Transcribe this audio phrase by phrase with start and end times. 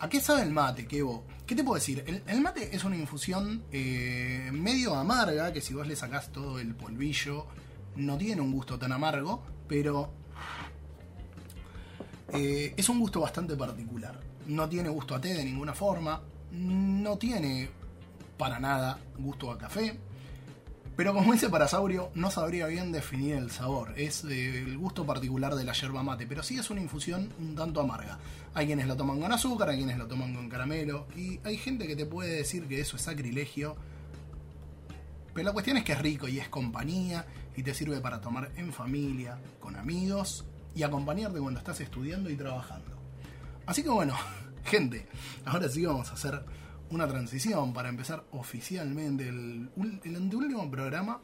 [0.00, 1.24] ¿A qué sabe el mate, Kevo?
[1.46, 2.22] ¿Qué te puedo decir?
[2.26, 6.74] El, mate es una infusión eh, medio amarga, que si vos le sacás todo el
[6.74, 7.46] polvillo,
[7.96, 10.10] no tiene un gusto tan amargo, pero
[12.32, 14.18] eh, es un gusto bastante particular.
[14.46, 16.22] No tiene gusto a té de ninguna forma,
[16.52, 17.68] no tiene
[18.38, 19.98] para nada gusto a café,
[21.00, 23.94] pero como dice Parasaurio, no sabría bien definir el sabor.
[23.96, 27.80] Es el gusto particular de la yerba mate, pero sí es una infusión un tanto
[27.80, 28.18] amarga.
[28.52, 31.86] Hay quienes lo toman con azúcar, hay quienes lo toman con caramelo, y hay gente
[31.86, 33.76] que te puede decir que eso es sacrilegio.
[35.32, 37.24] Pero la cuestión es que es rico y es compañía,
[37.56, 42.36] y te sirve para tomar en familia, con amigos, y acompañarte cuando estás estudiando y
[42.36, 42.98] trabajando.
[43.64, 44.14] Así que bueno,
[44.66, 45.06] gente,
[45.46, 46.44] ahora sí vamos a hacer
[46.90, 49.70] una transición para empezar oficialmente el,
[50.04, 51.20] el anteúltimo programa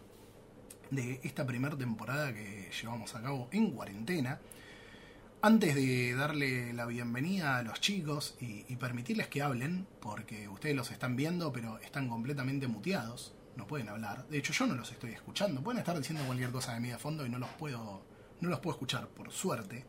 [0.90, 4.40] de esta primera temporada que llevamos a cabo en cuarentena.
[5.42, 10.90] Antes de darle la bienvenida a los chicos y, permitirles que hablen, porque ustedes los
[10.90, 14.26] están viendo, pero están completamente muteados, no pueden hablar.
[14.28, 15.62] De hecho, yo no los estoy escuchando.
[15.62, 18.02] Pueden estar diciendo cualquier cosa de mí de fondo y no los puedo,
[18.40, 19.84] no los puedo escuchar, por suerte.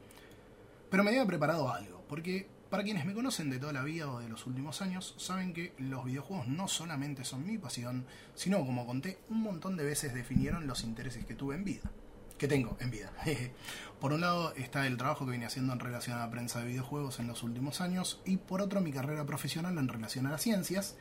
[0.89, 4.19] Pero me había preparado algo, porque para quienes me conocen de toda la vida o
[4.19, 8.85] de los últimos años, saben que los videojuegos no solamente son mi pasión, sino, como
[8.85, 11.91] conté, un montón de veces definieron los intereses que tuve en vida.
[12.37, 13.11] Que tengo en vida.
[13.99, 16.67] por un lado está el trabajo que vine haciendo en relación a la prensa de
[16.67, 20.41] videojuegos en los últimos años, y por otro mi carrera profesional en relación a las
[20.41, 20.95] ciencias,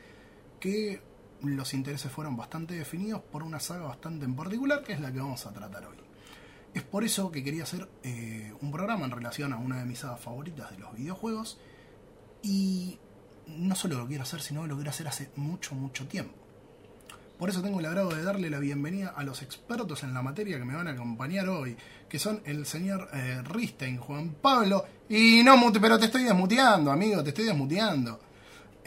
[0.59, 1.01] que
[1.43, 5.19] los intereses fueron bastante definidos por una saga bastante en particular, que es la que
[5.19, 6.06] vamos a tratar hoy.
[6.77, 9.97] Es por eso que quería hacer eh, un programa en relación a una de mis
[9.97, 11.57] sagas favoritas de los videojuegos.
[12.43, 12.99] Y
[13.47, 16.35] no solo lo quiero hacer, sino que lo quiero hacer hace mucho, mucho tiempo.
[17.39, 20.59] Por eso tengo el agrado de darle la bienvenida a los expertos en la materia
[20.59, 21.75] que me van a acompañar hoy,
[22.07, 24.85] que son el señor eh, Ristein, Juan Pablo.
[25.09, 28.19] Y no, pero te estoy desmuteando, amigo, te estoy desmuteando.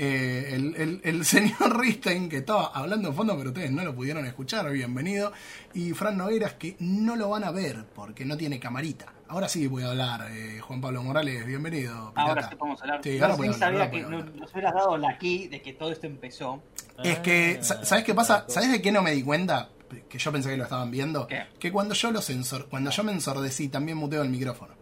[0.03, 3.95] Eh, el, el, el, señor Ristein, que estaba hablando en fondo, pero ustedes no lo
[3.95, 5.31] pudieron escuchar, bienvenido.
[5.75, 9.13] Y Fran Nogueras, que no lo van a ver porque no tiene camarita.
[9.29, 12.13] Ahora sí voy a hablar, eh, Juan Pablo Morales, bienvenido.
[12.15, 12.31] Pirata.
[12.31, 13.01] Ahora sí podemos hablar.
[13.05, 15.93] Sí, ahora no, sabía ahora que no, nos hubieras dado la key de que todo
[15.93, 16.63] esto empezó.
[17.05, 18.47] Es que, ¿sabes qué pasa?
[18.49, 19.69] ¿Sabes de qué no me di cuenta?
[20.09, 21.27] Que yo pensé que lo estaban viendo.
[21.27, 21.43] ¿Qué?
[21.59, 24.73] Que cuando yo lo sensor, cuando yo me ensordecí, también muteo el micrófono.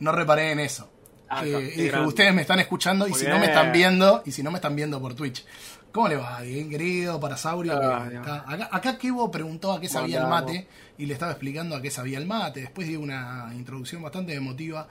[0.00, 0.90] No reparé en eso.
[1.28, 2.08] Ah, y dije, grande.
[2.08, 4.76] ustedes me están escuchando y si no me están viendo, y si no me están
[4.76, 5.44] viendo por Twitch.
[5.90, 6.40] ¿Cómo le va?
[6.40, 7.80] Bien querido, Parasaurio.
[7.80, 10.66] Ah, acá, acá Kevo preguntó a qué sabía el mate
[10.98, 12.62] y le estaba explicando a qué sabía el mate.
[12.62, 14.88] Después dio una introducción bastante emotiva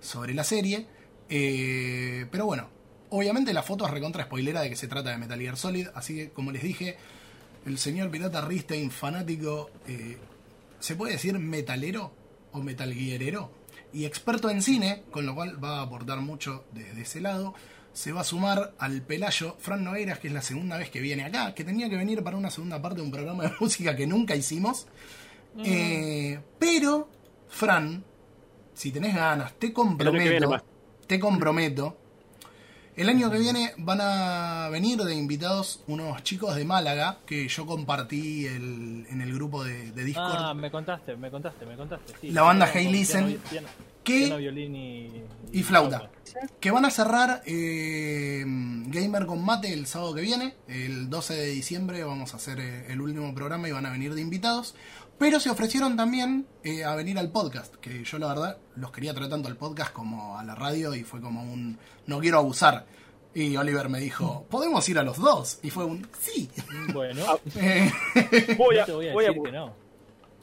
[0.00, 0.86] sobre la serie.
[1.28, 2.68] Eh, pero bueno,
[3.10, 5.88] obviamente la foto es recontra spoilera de que se trata de Metal Gear Solid.
[5.94, 6.96] Así que, como les dije,
[7.66, 10.16] el señor Pirata Ristein, fanático, eh,
[10.80, 12.12] ¿se puede decir metalero
[12.52, 13.50] o metalguierero?
[13.92, 17.54] Y experto en cine, con lo cual va a aportar mucho desde ese lado.
[17.92, 21.24] Se va a sumar al Pelayo Fran Nogueras, que es la segunda vez que viene
[21.24, 24.06] acá, que tenía que venir para una segunda parte de un programa de música que
[24.06, 24.86] nunca hicimos.
[25.64, 27.08] Eh, pero,
[27.48, 28.04] Fran,
[28.74, 30.62] si tenés ganas, te comprometo,
[31.06, 31.96] te comprometo.
[32.96, 37.66] El año que viene van a venir de invitados unos chicos de Málaga que yo
[37.66, 40.36] compartí el- en el grupo de, de Discord.
[40.38, 42.14] Ah, me contaste, me contaste, me contaste.
[42.20, 42.30] sí.
[42.30, 43.68] La banda Hey Listen, piano, piano,
[44.02, 45.10] que- piano, violín y,
[45.52, 46.10] y flauta.
[46.58, 50.54] Que van a cerrar eh, Gamer con Mate el sábado que viene.
[50.66, 54.14] El 12 de diciembre vamos a hacer eh, el último programa y van a venir
[54.14, 54.74] de invitados.
[55.18, 57.74] Pero se ofrecieron también eh, a venir al podcast.
[57.76, 61.04] Que yo la verdad los quería tratar tanto al podcast como a la radio y
[61.04, 62.84] fue como un no quiero abusar.
[63.34, 65.58] Y Oliver me dijo, ¿podemos ir a los dos?
[65.62, 66.50] Y fue un sí.
[66.92, 67.22] Bueno,
[67.56, 67.90] Eh,
[68.56, 69.74] Voy a, voy a voy a decir que no.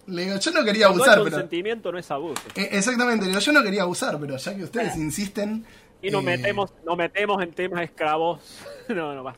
[0.07, 1.31] le digo, yo no quería Cuando abusar, pero...
[1.31, 2.41] consentimiento no es abuso.
[2.56, 5.66] Eh, exactamente, le digo, yo no quería abusar, pero ya que ustedes insisten...
[6.03, 8.41] Y nos eh, metemos, nos metemos en temas esclavos.
[8.89, 9.35] No, no va.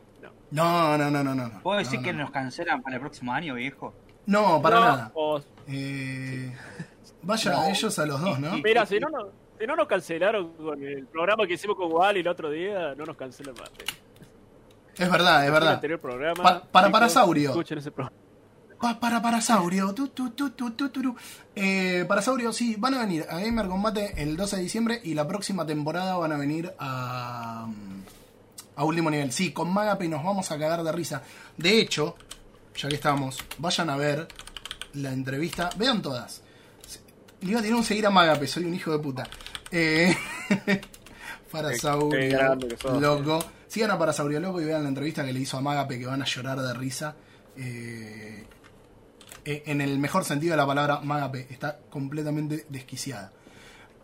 [0.52, 1.62] No, No, no, no, no, no.
[1.62, 2.20] ¿Puedo decir No, que no.
[2.24, 3.94] nos cancelan para el próximo año, viejo?
[4.28, 5.12] No, para No, nada.
[5.14, 6.52] o- Eh,
[7.24, 7.66] vaya No.
[7.66, 8.58] ellos a los dos, ¿no?
[8.58, 9.28] mira, si no, no,
[9.60, 13.06] si no nos cancelaron con el programa que hicimos con Wally el otro día, no
[13.06, 13.72] nos cancelan más.
[14.98, 15.74] Es verdad, es El verdad.
[15.74, 16.42] anterior programa.
[16.44, 17.50] Pa- para Parasaurio.
[17.50, 18.16] Escuchen ese programa.
[18.80, 19.94] Pa- para Parasaurio.
[19.94, 21.16] Tu, tu, tu, tu, tu, tu, tu.
[21.56, 25.28] Eh, Parasaurio, sí, van a venir a Gamer Combate el 12 de diciembre y la
[25.28, 27.68] próxima temporada van a venir a,
[28.76, 29.32] a último nivel.
[29.32, 31.24] Sí, con Magape nos vamos a cagar de risa.
[31.58, 32.16] De hecho,
[32.78, 34.28] ya que estamos, vayan a ver
[34.94, 35.70] la entrevista.
[35.78, 36.42] Vean todas.
[37.42, 39.28] Le iba a tirar un seguir a Magape, soy un hijo de puta.
[39.72, 40.16] Eh,
[41.52, 43.02] que sos.
[43.02, 43.44] loco.
[43.68, 46.22] Sigan a Parasaurio Loco y vean la entrevista que le hizo a Magape que van
[46.22, 47.16] a llorar de risa.
[47.58, 48.46] Eh,
[49.44, 53.32] eh, en el mejor sentido de la palabra, Magape está completamente desquiciada.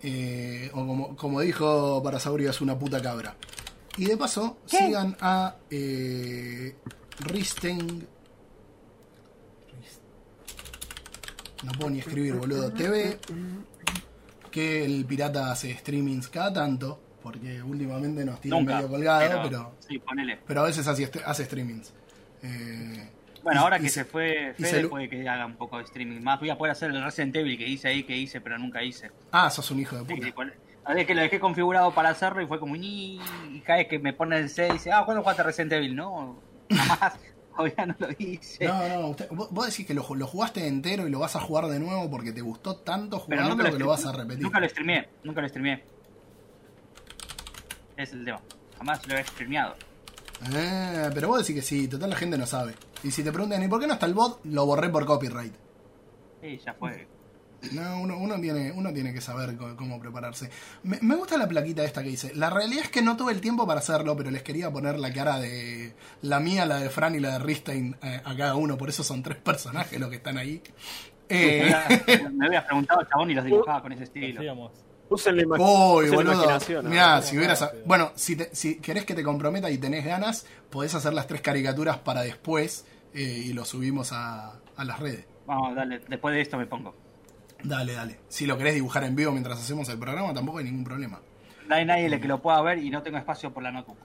[0.04, 3.36] Eh, o como, como dijo Parasaurio, es una puta cabra.
[3.98, 6.76] Y de paso, sigan a eh,
[7.20, 8.08] Risteng.
[11.64, 12.72] No puedo ni escribir, boludo.
[12.72, 13.18] TV.
[14.50, 17.00] Que el pirata hace streamings cada tanto.
[17.22, 20.40] Porque últimamente nos tiene Nunca, medio colgado, pero- pero, Sí, ponele.
[20.48, 21.94] pero a veces hace, hace streamings.
[22.42, 23.10] Eh,
[23.44, 25.84] Bueno, y- ahora y que se- se fue Fede, puede que haga un poco de
[25.84, 26.40] streaming más.
[26.40, 29.12] Voy a poder hacer el Resident Evil que hice ahí, que hice, pero nunca hice.
[29.32, 30.26] Ah, sos un hijo de puta.
[30.26, 30.34] sí,
[30.84, 33.20] a ver, que lo dejé configurado para hacerlo y fue como y
[33.68, 35.96] cada vez que me pone el C dice, ah, ¿cuándo jugaste Resident Evil?
[35.96, 36.40] No,
[36.72, 37.14] jamás,
[37.64, 38.66] todavía no lo hice.
[38.66, 41.68] No, no, usted- vos, decís que lo, lo jugaste entero y lo vas a jugar
[41.68, 44.44] de nuevo porque te gustó tanto jugarlo nunca que lo, lo vas a repetir.
[44.44, 45.84] Nunca lo streameé, nunca lo streameé.
[47.98, 48.42] Es el tema.
[48.78, 49.76] Jamás lo he streameado.
[50.56, 52.74] Eh, pero vos decís que sí, total la gente no sabe.
[53.04, 54.40] Y si te preguntan, ¿y por qué no está el bot?
[54.46, 55.54] Lo borré por copyright.
[56.42, 57.08] Sí, ya fue.
[57.74, 60.50] No, uno, uno tiene, uno tiene que saber cómo prepararse.
[60.84, 62.34] Me, me gusta la plaquita esta que dice.
[62.36, 65.14] La realidad es que no tuve el tiempo para hacerlo, pero les quería poner la
[65.14, 65.94] cara de
[66.24, 68.78] la mía, la de Fran y la de Ristein eh, a cada uno.
[68.78, 70.62] Por eso son tres personajes los que están ahí.
[71.30, 71.72] Eh,
[72.34, 74.40] me habías preguntado, chabón, y los dibujaba con ese estilo.
[74.40, 74.72] Decíamos.
[75.10, 76.84] Usen la, usen la imaginación.
[76.86, 76.90] ¿no?
[76.90, 77.70] Mirá, si hubieras.
[77.86, 81.42] Bueno, si, te- si querés que te comprometa y tenés ganas, podés hacer las tres
[81.42, 85.26] caricaturas para después eh, y lo subimos a, a las redes.
[85.46, 86.96] Vamos, dale, después de esto me pongo.
[87.64, 88.20] Dale, dale.
[88.28, 91.22] Si lo querés dibujar en vivo mientras hacemos el programa, tampoco hay ningún problema.
[91.68, 93.98] No hay nadie que lo pueda ver y no tengo espacio por la notebook.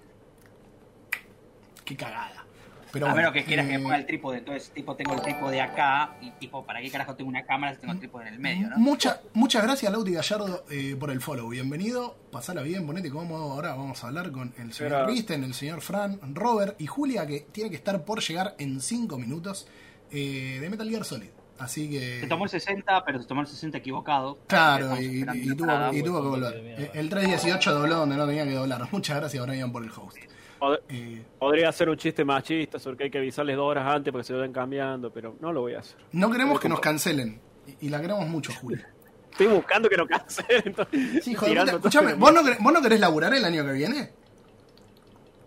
[1.84, 2.44] Qué cagada.
[2.92, 5.20] Pero a bueno, menos que quieras que eh, ponga el trípode, entonces tipo tengo el
[5.20, 8.34] trípode acá y tipo, ¿para qué carajo tengo una cámara si tengo el trípode en
[8.34, 8.78] el medio, no?
[8.78, 11.48] Mucha, muchas gracias, Lauti Gallardo, eh, por el follow.
[11.48, 12.16] Bienvenido.
[12.30, 13.52] Pasala bien, ponete cómodo.
[13.52, 17.40] Ahora vamos a hablar con el señor Risten, el señor Fran, Robert y Julia, que
[17.40, 19.66] tiene que estar por llegar en 5 minutos
[20.10, 21.35] eh, de Metal Gear Solid.
[21.58, 22.20] Así que.
[22.20, 24.38] Se tomó el 60, pero se tomó el 60 equivocado.
[24.46, 26.54] Claro, y, y tuvo, y tuvo que volver.
[26.56, 28.86] Eh, El 318 dobló donde no tenía que doblar.
[28.92, 30.18] Muchas gracias, Brian, por el host.
[30.60, 34.10] Pod- Eh, Podría hacer un chiste machista sobre que hay que avisarles dos horas antes
[34.12, 35.96] porque se vayan cambiando, pero no lo voy a hacer.
[36.12, 37.40] no queremos que nos cancelen.
[37.80, 38.88] Y, y la queremos mucho, Julia.
[39.30, 40.74] Estoy buscando que no cancelen.
[41.22, 44.10] Sí, joder, escúchame, ¿vos no, querés, ¿vos no querés laburar el año que viene?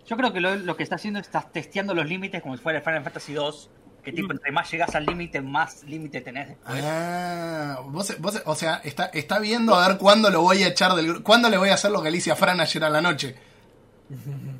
[0.06, 2.62] Yo creo que lo, lo que está haciendo es estás testeando los límites como si
[2.62, 3.70] fuera el Final Fantasy 2.
[4.02, 6.82] Que tipo, entre más llegas al límite, más límite tenés después.
[6.84, 10.94] Ah, vos, vos- o sea, está, está viendo a ver cuándo lo voy a echar
[10.94, 11.24] del grupo.
[11.24, 13.36] ¿Cuándo le voy a hacer lo que le hice a Fran ayer a la noche?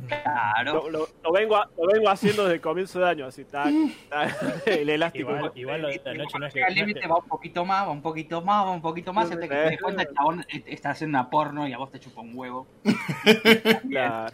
[0.08, 0.74] Claro.
[0.84, 3.72] Lo, lo- lo vengo a- lo vengo haciendo desde el comienzo de año, así, tac,
[4.08, 5.30] tac, el elástico.
[5.30, 7.90] Igual, igual lo de esta noche no es es límite, va un poquito más, va
[7.90, 9.24] un poquito más, va un poquito más.
[9.24, 11.90] Hasta que te des cuenta, el chabón eh, está haciendo una porno y a vos
[11.90, 12.66] te chupa un huevo.
[13.90, 14.26] Claro.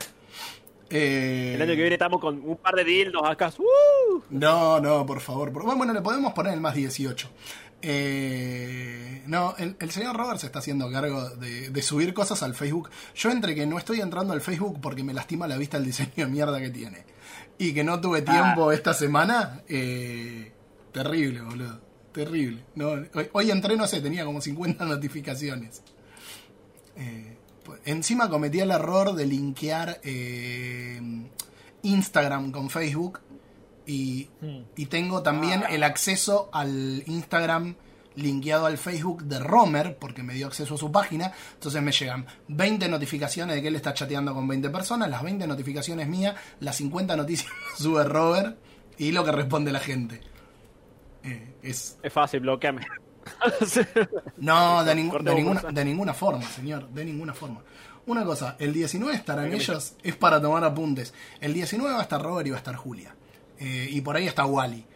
[0.91, 3.53] Eh, El año que viene estamos con un par de dildos acá.
[3.59, 4.21] ¡uh!
[4.31, 5.53] No, no, por favor.
[5.53, 7.29] por- Bueno, le podemos poner el más 18.
[7.83, 12.55] Eh, no, el, el señor Robert se está haciendo cargo de, de subir cosas al
[12.55, 12.91] Facebook.
[13.15, 16.13] Yo entre que no estoy entrando al Facebook porque me lastima la vista el diseño
[16.17, 17.05] de mierda que tiene.
[17.59, 19.63] Y que no tuve tiempo esta semana.
[19.69, 20.53] eh,
[20.93, 21.81] terrible, boludo.
[22.13, 22.65] Terrible.
[22.77, 25.83] No, hoy, hoy entré, no sé, tenía como 50 notificaciones.
[26.97, 27.36] Eh,
[27.85, 31.01] encima cometí el error de linkear eh,
[31.83, 33.21] Instagram con Facebook
[33.87, 34.29] y,
[34.77, 37.77] y tengo también el acceso al Instagram
[38.17, 41.33] linkeado al Facebook de Romer, porque me dio acceso a su página.
[41.55, 45.47] Entonces me llegan 20 notificaciones de que él está chateando con 20 personas, las 20
[45.47, 48.59] notificaciones mías, las 50 noticias que sube Robert
[48.99, 50.21] y lo que responde la gente.
[51.23, 52.87] Eh, es, Es fácil, bloqueame.
[54.39, 57.63] no, de, ninguna, de ninguna forma, señor, de ninguna forma.
[58.07, 61.13] Una cosa, el 19 estarán ellos, es para tomar apuntes.
[61.41, 63.15] El 19 va a estar Robert y va a estar Julia.
[63.59, 64.87] Eh, y por ahí está Wally.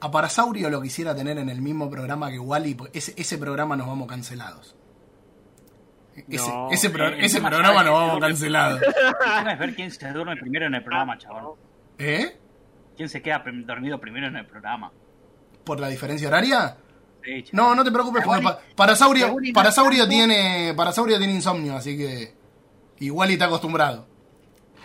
[0.00, 3.76] A Parasaurio lo quisiera tener en el mismo programa que Wally, porque ese, ese programa
[3.76, 4.76] nos vamos cancelados.
[6.28, 6.70] Ese, No.
[6.70, 8.80] ese, pro- Eh, ese encima programa nos vamos cancelados.
[9.52, 11.56] Es ver quién se duerme primero en el programa, chabón.
[11.98, 12.36] ¿Eh?
[12.96, 14.92] ¿Quién se queda dormido primero en el programa?
[15.64, 16.76] ¿Por la diferencia horaria?
[17.52, 22.34] No, no te preocupes, porque pa- Parasaurio, Parasaurio tiene, Parasaurio tiene insomnio, así que
[23.00, 24.06] igual y está acostumbrado.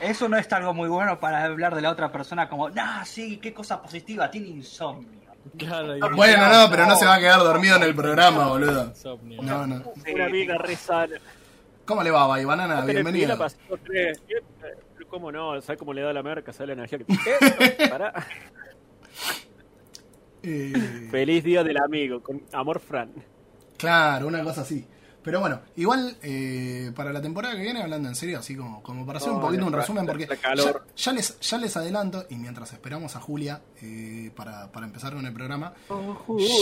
[0.01, 3.38] Eso no es algo muy bueno para hablar de la otra persona como, nah, sí,
[3.38, 5.15] qué cosa positiva, tiene insomnio.
[5.58, 8.88] Claro, Bueno, no, pero no se va a quedar dormido en el programa, boludo.
[8.88, 9.42] Insomnio.
[9.44, 9.84] No, no.
[10.13, 11.15] Una vida re sana.
[11.86, 12.82] ¿Cómo le va, Bye Banana?
[12.82, 13.38] Bienvenido.
[15.08, 15.62] ¿Cómo no?
[15.62, 16.51] ¿Sabes cómo le da la merca?
[16.51, 17.06] ¿Sabes la energía que
[17.84, 17.88] ¿Eh?
[17.89, 18.12] Pará.
[20.48, 23.12] Eh, Feliz día del amigo, con amor Fran.
[23.78, 24.86] claro, una cosa así.
[25.24, 29.08] Pero bueno, igual eh, para la temporada que viene, hablando en serio, así como, como
[29.08, 30.86] para hacer un poquito un resumen, porque la ya, calor.
[30.96, 35.25] ya les, ya les adelanto, y mientras esperamos a Julia eh, para, para empezar con
[35.25, 35.74] el programa,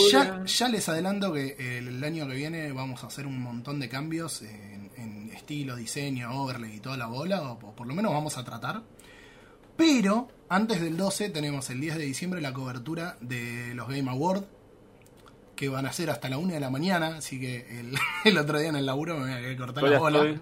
[0.10, 3.90] ya, ya les adelanto que el, año que viene vamos a hacer un montón de
[3.90, 8.14] cambios en, en estilo, diseño, overlay y toda la bola, o po- por lo menos
[8.14, 8.82] vamos a tratar.
[9.76, 14.46] Pero antes del 12 tenemos el 10 de diciembre la cobertura de los Game Awards,
[15.56, 18.60] que van a ser hasta la 1 de la mañana, así que el, el otro
[18.60, 20.20] día en el laburo me voy a cortar la bola.
[20.24, 20.42] estoy.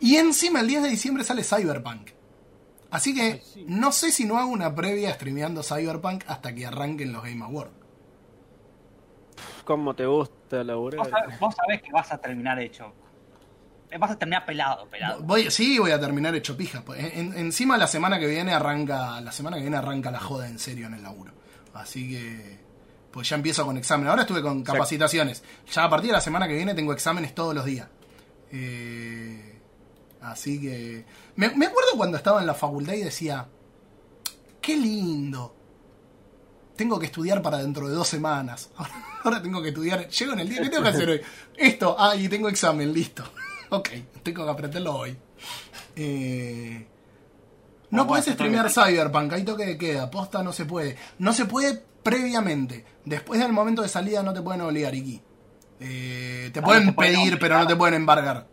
[0.00, 2.10] Y encima el 10 de diciembre sale Cyberpunk.
[2.90, 3.64] Así que Ay, sí.
[3.68, 7.72] no sé si no hago una previa streameando Cyberpunk hasta que arranquen los Game Awards.
[9.64, 10.98] ¿Cómo te gusta laburar?
[10.98, 12.92] Vos sabés, vos sabés que vas a terminar hecho.
[13.98, 15.20] Vas a terminar pelado, pelado.
[15.22, 16.82] Voy, sí, voy a terminar hecho pija.
[16.84, 17.00] pues.
[17.00, 19.20] En- en- encima la semana que viene arranca.
[19.20, 21.32] La semana que viene arranca la joda en serio en el laburo.
[21.74, 22.58] Así que.
[23.10, 24.06] Pues ya empiezo con examen.
[24.08, 25.42] Ahora estuve con capacitaciones.
[25.72, 27.88] Ya a partir de la semana que viene tengo exámenes todos los días.
[28.52, 29.58] Eh,
[30.22, 31.04] así que.
[31.36, 33.46] Me, me acuerdo cuando estaba en la facultad y decía.
[34.60, 35.56] Qué lindo.
[36.76, 38.70] Tengo que estudiar para dentro de dos semanas.
[38.76, 38.92] Ahora,
[39.24, 40.08] ahora tengo que estudiar.
[40.08, 40.62] Llego en el día.
[40.62, 41.20] ¿Qué tengo que hacer hoy?
[41.56, 41.96] Esto.
[41.98, 42.92] Ah, y tengo examen.
[42.92, 43.24] Listo.
[43.76, 43.88] ok,
[44.22, 45.16] tengo que aprenderlo hoy.
[45.96, 46.86] Eh,
[47.90, 50.96] no puedes streamear Cyberpunk, hay toque de queda, posta no se puede.
[51.18, 52.84] No se puede previamente.
[53.04, 55.20] Después del momento de salida no te pueden obligar, Iki.
[55.80, 58.46] Eh, te No, pueden no te pueden pedir, pero no te pueden embargar.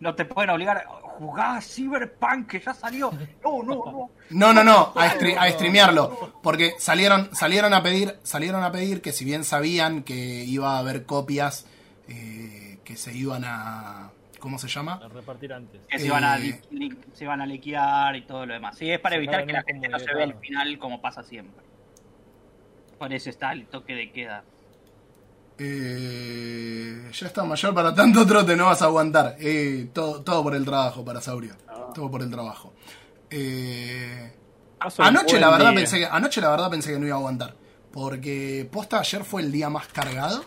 [0.00, 0.86] No te pueden obligar a
[1.18, 3.10] jugar a Cyberpunk que ya salió.
[3.42, 4.10] No, no, no.
[4.30, 6.34] No, no, no, a, stre- a streamearlo.
[6.42, 10.14] Porque salieron, salieron a pedir, salieron a pedir que si bien sabían que
[10.44, 11.66] iba a haber copias
[12.08, 14.10] eh, que se iban a.
[14.44, 15.00] ¿Cómo se llama?
[15.02, 15.80] A repartir antes.
[15.88, 16.60] Que se iban a, Eh,
[17.14, 18.76] se iban a liquear y todo lo demás.
[18.76, 20.40] Sí, es para evitar que la gente no se vea el comunicado.
[20.42, 21.64] final como pasa siempre.
[22.98, 24.44] Por eso está el toque de queda.
[25.58, 29.34] Eh, ya está mayor para tanto trote, no vas a aguantar.
[29.40, 31.56] Eh, todo, todo por el trabajo para Saurio.
[31.94, 32.74] Todo por el trabajo.
[33.30, 34.30] Eh,
[34.98, 35.78] anoche la verdad día.
[35.78, 37.54] pensé que anoche la verdad pensé que no iba a aguantar.
[37.90, 40.44] Porque posta ayer fue el día más cargado.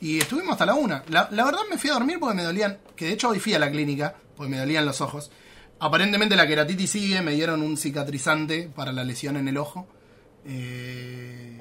[0.00, 1.02] Y estuvimos hasta la una.
[1.08, 2.78] La, la verdad me fui a dormir porque me dolían.
[2.94, 4.14] Que de hecho hoy fui a la clínica.
[4.36, 5.30] Porque me dolían los ojos.
[5.78, 7.22] Aparentemente la queratitis sigue.
[7.22, 9.86] Me dieron un cicatrizante para la lesión en el ojo.
[10.44, 11.58] Eh,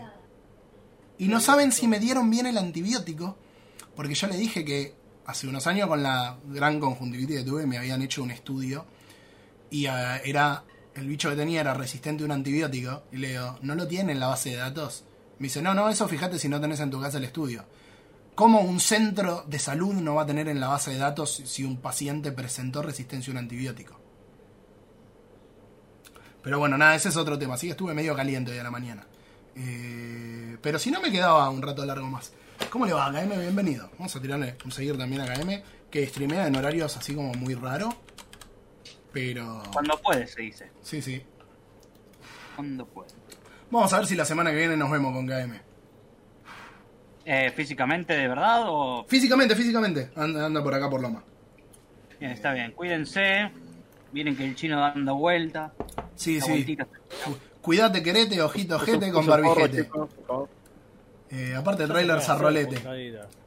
[1.17, 3.37] y no saben si me dieron bien el antibiótico.
[3.95, 4.93] Porque yo le dije que
[5.25, 8.85] hace unos años con la gran conjuntivitis que tuve me habían hecho un estudio.
[9.69, 10.63] Y ah, era.
[10.93, 13.03] El bicho que tenía era resistente a un antibiótico.
[13.11, 15.03] Y le digo, ¿no lo tiene en la base de datos?
[15.39, 17.65] Me dice, no, no, eso fíjate si no tenés en tu casa el estudio.
[18.35, 21.63] ¿Cómo un centro de salud no va a tener en la base de datos si
[21.63, 23.97] un paciente presentó resistencia a un antibiótico?
[26.43, 27.53] Pero bueno, nada, ese es otro tema.
[27.53, 29.07] Así que estuve medio caliente hoy a la mañana.
[29.55, 32.33] Eh, pero si no me quedaba un rato largo más.
[32.69, 33.39] ¿Cómo le va, KM?
[33.39, 33.89] Bienvenido.
[33.97, 37.55] Vamos a tirarle un seguir también a KM, que streamea en horarios así como muy
[37.55, 37.95] raro.
[39.13, 39.63] Pero...
[39.71, 40.71] Cuando puede, se dice.
[40.81, 41.23] Sí, sí.
[42.57, 43.11] Cuando puede.
[43.71, 45.64] Vamos a ver si la semana que viene nos vemos con KM.
[47.25, 48.63] Eh, ¿Físicamente, de verdad?
[48.67, 49.03] O...
[49.07, 50.09] Físicamente, físicamente.
[50.15, 51.23] Anda, anda por acá por Loma.
[52.19, 52.71] Bien, está bien.
[52.71, 53.49] Cuídense.
[54.11, 55.73] Miren que el chino dando vuelta.
[56.15, 56.49] Sí, sí.
[56.49, 56.85] vueltita.
[56.85, 59.89] Cu- Cuidate, querete, ojito, Puso- jete con barbijete.
[61.31, 62.75] Eh, aparte el trailer zarrolete.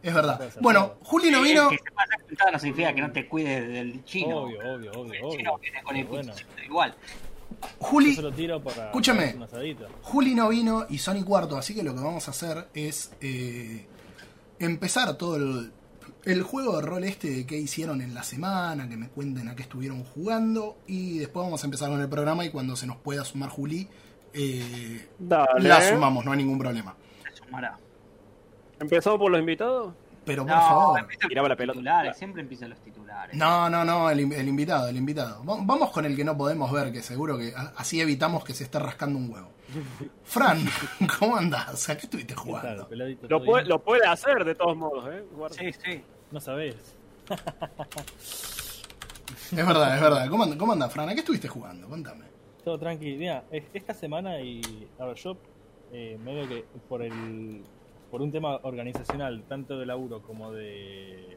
[0.03, 0.51] Es verdad.
[0.61, 0.95] Bueno.
[1.05, 1.71] Juli no vino.
[1.71, 4.39] Que se no significa que no te cuides del chino.
[4.39, 6.23] Obvio, obvio, obvio, El chino viene con el Pero
[7.63, 9.27] yo Juli, se lo tiro para Escúchame.
[9.27, 9.87] para un asadito.
[10.03, 13.87] Juli no vino y Sony cuarto, así que lo que vamos a hacer es eh,
[14.59, 15.73] empezar todo el,
[16.25, 19.55] el juego de rol este de qué hicieron en la semana, que me cuenten a
[19.57, 22.97] qué estuvieron jugando y después vamos a empezar con el programa y cuando se nos
[22.97, 23.89] pueda sumar Juli,
[24.33, 25.69] eh, Dale.
[25.69, 26.95] la sumamos, no hay ningún problema.
[27.25, 27.79] Se sumará.
[28.81, 29.95] ¿Empezó por los invitados?
[30.25, 31.07] Pero por No, favor.
[31.29, 31.79] Tiraba la pelota.
[31.79, 32.17] titulares.
[32.17, 32.98] Siempre empiezan los titulares.
[33.35, 35.45] No, no, no, el, el invitado, el invitado.
[35.45, 38.65] Va- Vamos con el que no podemos ver, que seguro que así evitamos que se
[38.65, 39.51] esté rascando un huevo.
[40.25, 40.59] Fran,
[41.19, 41.89] ¿cómo andás?
[41.91, 42.89] ¿A qué estuviste ¿Qué tal, jugando?
[42.89, 43.23] peladito?
[43.29, 43.69] Lo ¿Todo puede, bien?
[43.71, 45.25] lo puede hacer de todos modos, ¿eh?
[45.33, 45.57] Guarda.
[45.57, 46.03] Sí, sí.
[46.31, 46.77] No sabés.
[49.51, 50.29] Es verdad, es verdad.
[50.29, 51.09] ¿Cómo, and- cómo andás, Fran?
[51.09, 51.89] ¿A qué estuviste jugando?
[51.89, 52.25] Contame.
[52.65, 53.17] Todo tranqui.
[53.17, 54.61] Mira, es- esta semana y.
[54.99, 55.37] A ver, yo
[55.93, 57.63] eh, medio que por el.
[58.11, 61.37] Por un tema organizacional, tanto de laburo como de.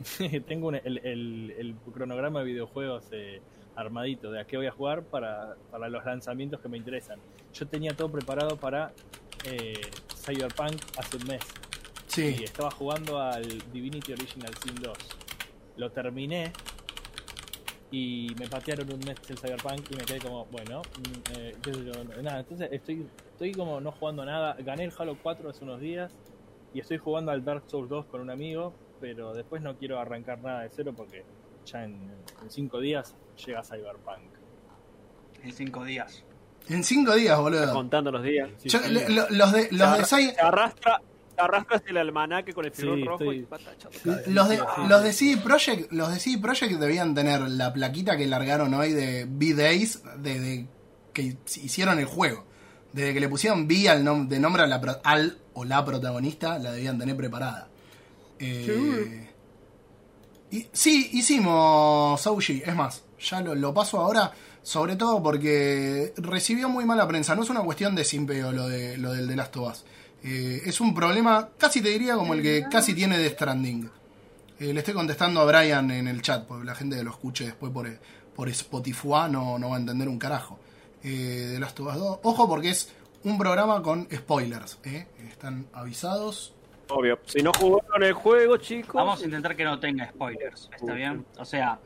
[0.46, 3.40] tengo un- el, el- el cronograma de videojuegos eh,
[3.76, 7.18] armadito de a qué voy a jugar para, para los lanzamientos que me interesan.
[7.54, 8.92] Yo tenía todo preparado para
[9.44, 9.74] eh,
[10.24, 11.40] Cyberpunk hace un mes.
[12.08, 14.96] Y Sí, estaba jugando al Divinity Original Sin 2.
[15.78, 16.52] Lo terminé
[17.90, 22.22] y me patearon un mes el Cyberpunk y me quedé como, bueno, mm, eh, yo,
[22.22, 24.54] nada, entonces estoy, estoy como no jugando nada.
[24.60, 26.12] Gané el Halo 4 hace unos días
[26.74, 28.72] y estoy jugando al Dark Souls 2 con un amigo,
[29.02, 31.24] pero después no quiero arrancar nada de cero porque
[31.66, 34.32] ya en, en cinco días llega Cyberpunk.
[35.42, 36.24] En cinco días.
[36.68, 37.72] en cinco días, boludo.
[37.74, 38.48] Contando los días.
[38.58, 38.90] Sí, Yo- sí.
[38.90, 41.02] le- lo- los de, los de se, Cy- arra- se arrastra,
[41.34, 43.48] se arrastras el almanaque con el Sí, filón rojo estoy-
[44.26, 44.30] y.
[44.30, 48.26] Los de, los de CD Projekt, los de CD Projekt debían tener la plaquita que
[48.28, 50.68] largaron hoy de B-Days de,
[51.12, 52.44] que hicieron el juego.
[52.92, 55.84] Desde que le pusieron B al nom- de nombre a la pro- al o la
[55.84, 57.68] protagonista, la debían tener preparada.
[58.42, 59.28] Eh,
[60.50, 62.62] y, sí, hicimos Souji.
[62.64, 64.32] Es más, ya lo, lo paso ahora,
[64.62, 67.34] sobre todo porque recibió muy mala prensa.
[67.34, 69.84] No es una cuestión de simpeo lo, de, lo del The Last of Us.
[70.24, 73.90] Eh, es un problema, casi te diría como el que casi tiene de Stranding.
[74.60, 77.72] Eh, le estoy contestando a Brian en el chat, porque la gente lo escuche después
[77.72, 77.88] por,
[78.34, 80.58] por Spotify no, no va a entender un carajo.
[81.02, 82.18] Eh, The Last of Us 2.
[82.22, 82.90] Ojo porque es
[83.24, 84.78] un programa con spoilers.
[84.84, 85.06] ¿eh?
[85.28, 86.54] Están avisados.
[86.94, 87.18] Obvio.
[87.26, 88.94] Si no jugaron el juego, chicos.
[88.94, 91.24] Vamos a intentar que no tenga spoilers, ¿está bien?
[91.38, 91.78] O sea,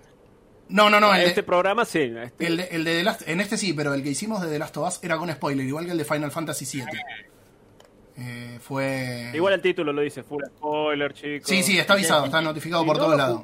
[0.68, 1.14] No, no, no.
[1.14, 2.12] El de- este programa sí.
[2.16, 4.48] Este, El de, el de The Last- en este sí, pero el que hicimos de
[4.48, 6.86] The Last of Us era con spoiler, igual que el de Final Fantasy VII.
[8.18, 9.30] Eh, fue.
[9.34, 11.48] Igual el título lo dice, full spoiler, chicos.
[11.48, 13.42] Sí, sí, está avisado, está notificado Si por no todos lados.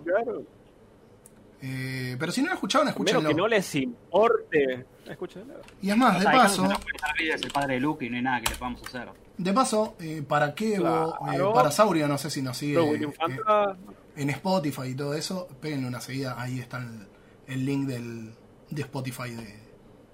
[1.64, 3.28] Eh, pero si no lo escucharon, escúchenlo.
[3.28, 4.84] que no les importe.
[5.06, 5.54] Escúchenlo.
[5.80, 7.80] Y es más, o de sea, paso, no puede estar bien, es el padre de
[7.80, 9.08] Luke y no hay nada que le podamos hacer.
[9.38, 11.50] de paso, eh, para Kevo, Claro.
[11.50, 12.94] eh, para Saurio, no sé si nos sigue Pero
[13.30, 13.76] eh,
[14.16, 17.06] en Spotify y todo eso, péguenle una seguida, ahí está el,
[17.46, 18.34] el link del,
[18.70, 19.56] de Spotify de,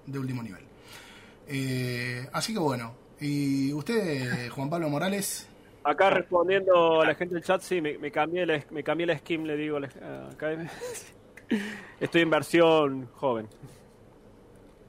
[0.05, 0.63] de último nivel.
[1.47, 5.47] Eh, así que bueno, y usted, Juan Pablo Morales,
[5.83, 9.17] Acá respondiendo a la gente del chat, sí, me, me cambié la, me cambié la
[9.17, 9.79] skin, le digo.
[9.79, 9.87] la-
[10.31, 10.49] acá
[11.99, 13.47] estoy en versión joven.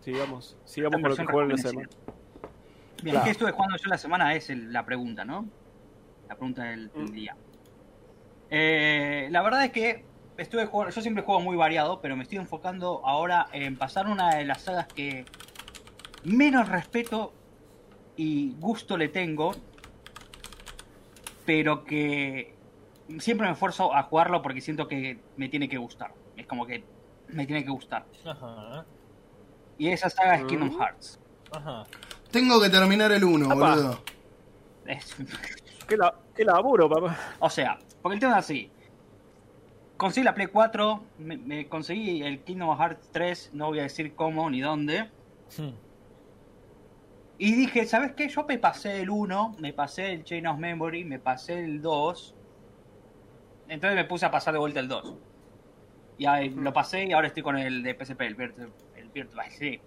[0.00, 1.88] Sigamos, sigamos con lo que juego en la semana.
[3.02, 3.24] Bien, Claro.
[3.24, 4.34] ¿qué estuve jugando yo la semana?
[4.34, 5.46] Es el- la pregunta, ¿no?
[6.28, 7.12] La pregunta del, del Mm.
[7.12, 7.36] día.
[8.50, 10.04] Eh, la verdad es que
[10.36, 14.34] estuve jugando, yo siempre juego muy variado, pero me estoy enfocando ahora en pasar una
[14.36, 15.24] de las sagas que
[16.24, 17.32] menos respeto
[18.16, 19.52] y gusto le tengo,
[21.46, 22.54] pero que
[23.18, 26.12] siempre me esfuerzo a jugarlo porque siento que me tiene que gustar.
[26.40, 26.82] Es como que
[27.28, 28.04] me tiene que gustar.
[28.24, 28.84] Ajá.
[29.78, 30.46] Y esa saga es Mm.
[30.46, 31.20] Kingdom Hearts.
[31.52, 31.84] Ajá.
[32.30, 33.54] tengo que terminar el 1, Apa.
[33.74, 33.98] boludo.
[34.86, 35.16] Es-
[35.88, 37.16] ¿Qué, la, qué laburo, papá.
[37.40, 38.70] O sea, porque el tema es así.
[39.96, 44.14] Conseguí la Play 4, me, me conseguí el Kingdom Hearts 3, no voy a decir
[44.14, 45.10] cómo ni dónde.
[45.58, 45.70] Hmm.
[47.38, 48.28] Y dije, ¿sabes qué?
[48.28, 52.34] Yo me pasé el 1, me pasé el Chain of Memory, me pasé el 2.
[53.68, 55.14] Entonces me puse a pasar de vuelta el 2.
[56.20, 59.46] Y ahí lo pasé y ahora estoy con el de PSP, el Virtual, el Virtual
[59.58, 59.80] sí.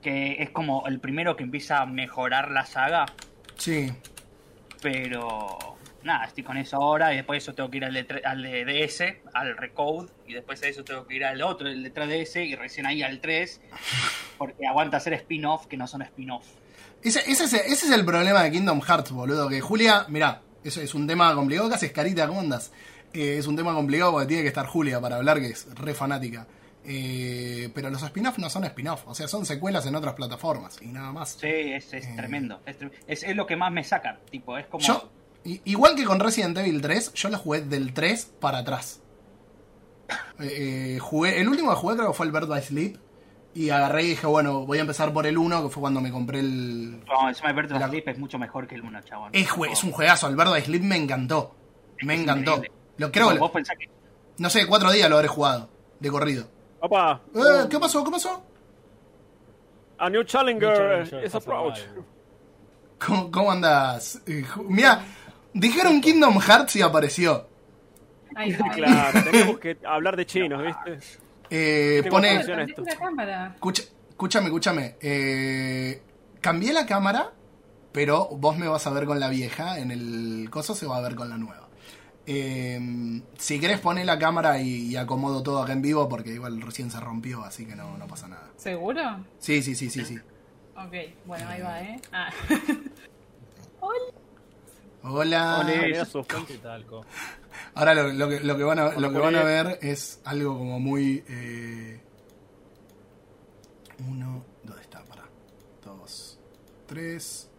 [0.00, 3.04] Que es como el primero que empieza a mejorar la saga.
[3.56, 3.92] Sí.
[4.82, 8.22] Pero nada, estoy con eso ahora y después de eso tengo que ir al de,
[8.24, 9.02] al de DS,
[9.32, 12.54] al Recode, y después de eso tengo que ir al otro, el de 3DS, y
[12.54, 13.60] recién ahí al 3,
[14.38, 16.46] porque aguanta hacer spin-off que no son spin-off.
[17.02, 19.48] Ese, ese, es- ese es el problema de Kingdom Hearts, boludo.
[19.48, 21.68] Que Julia, mirá, eso es un tema complicado.
[21.68, 22.26] ¿Qué haces, Carita?
[22.26, 22.72] ¿Cómo andas?
[23.14, 25.94] Eh, es un tema complicado porque tiene que estar Julia para hablar, que es re
[25.94, 26.46] fanática.
[26.86, 30.88] Eh, pero los spin-off no son spin-off, o sea, son secuelas en otras plataformas y
[30.88, 31.30] nada más.
[31.40, 32.60] Sí, es, es tremendo.
[32.66, 34.84] Es, es, es lo que más me saca, tipo, es como...
[34.84, 35.08] Yo,
[35.44, 39.00] igual que con Resident Evil 3, yo lo jugué del 3 para atrás.
[40.38, 42.96] Eh, eh, jugué, el último que jugué creo que fue el Bird by Sleep.
[43.54, 46.10] Y agarré y dije, bueno, voy a empezar por el 1, que fue cuando me
[46.10, 47.04] compré el.
[47.04, 49.30] No, encima de Virtual La- Sleep es mucho mejor que el 1, chabón.
[49.32, 51.54] Es, es un juegazo, el Bird Sleep me encantó.
[52.02, 52.56] Me encantó.
[52.56, 52.83] increíble.
[52.98, 53.88] Lo creo, Vos pensás que...
[54.38, 55.68] no sé, cuatro días lo habré jugado,
[56.00, 56.46] de corrido.
[56.80, 58.04] Papá, Eh, ¿Qué pasó?
[58.04, 58.42] ¿Qué pasó?
[59.96, 60.76] a new challenger, New
[61.06, 61.78] challenger is approach.
[63.04, 64.20] ¿Cómo, cómo andas?
[64.26, 65.02] Eh, Mira,
[65.52, 67.46] dijeron Kingdom Hearts y apareció.
[68.34, 68.68] Ahí está.
[68.70, 70.98] Claro, tenemos que hablar de chinos, ¿viste?
[71.50, 72.40] Eh, pone.
[73.54, 74.96] Escucha, escúchame, escúchame.
[75.00, 76.02] Eh,
[76.40, 77.32] cambié la cámara,
[77.92, 79.78] pero vos me vas a ver con la vieja.
[79.78, 81.63] En el coso se va a ver con la nueva.
[82.26, 86.60] Eh, si querés poner la cámara y, y acomodo todo acá en vivo, porque igual
[86.62, 88.50] recién se rompió, así que no, no pasa nada.
[88.56, 89.02] ¿Seguro?
[89.38, 90.18] Sí, sí, sí, sí, sí.
[90.76, 90.94] Ok,
[91.26, 92.00] bueno, ahí va, ¿eh?
[92.12, 92.30] Ah.
[95.02, 95.58] Hola.
[95.58, 95.90] Olé.
[95.90, 97.04] Era su- ¿Qué tal, co?
[97.74, 99.44] Ahora lo, lo que, lo, que van a, lo que van a Hola.
[99.44, 101.22] ver es algo como muy...
[101.28, 102.00] eh,
[104.08, 105.04] uno, ¿dónde está?
[105.04, 105.24] Para.
[105.84, 106.38] Dos,
[106.86, 107.50] tres.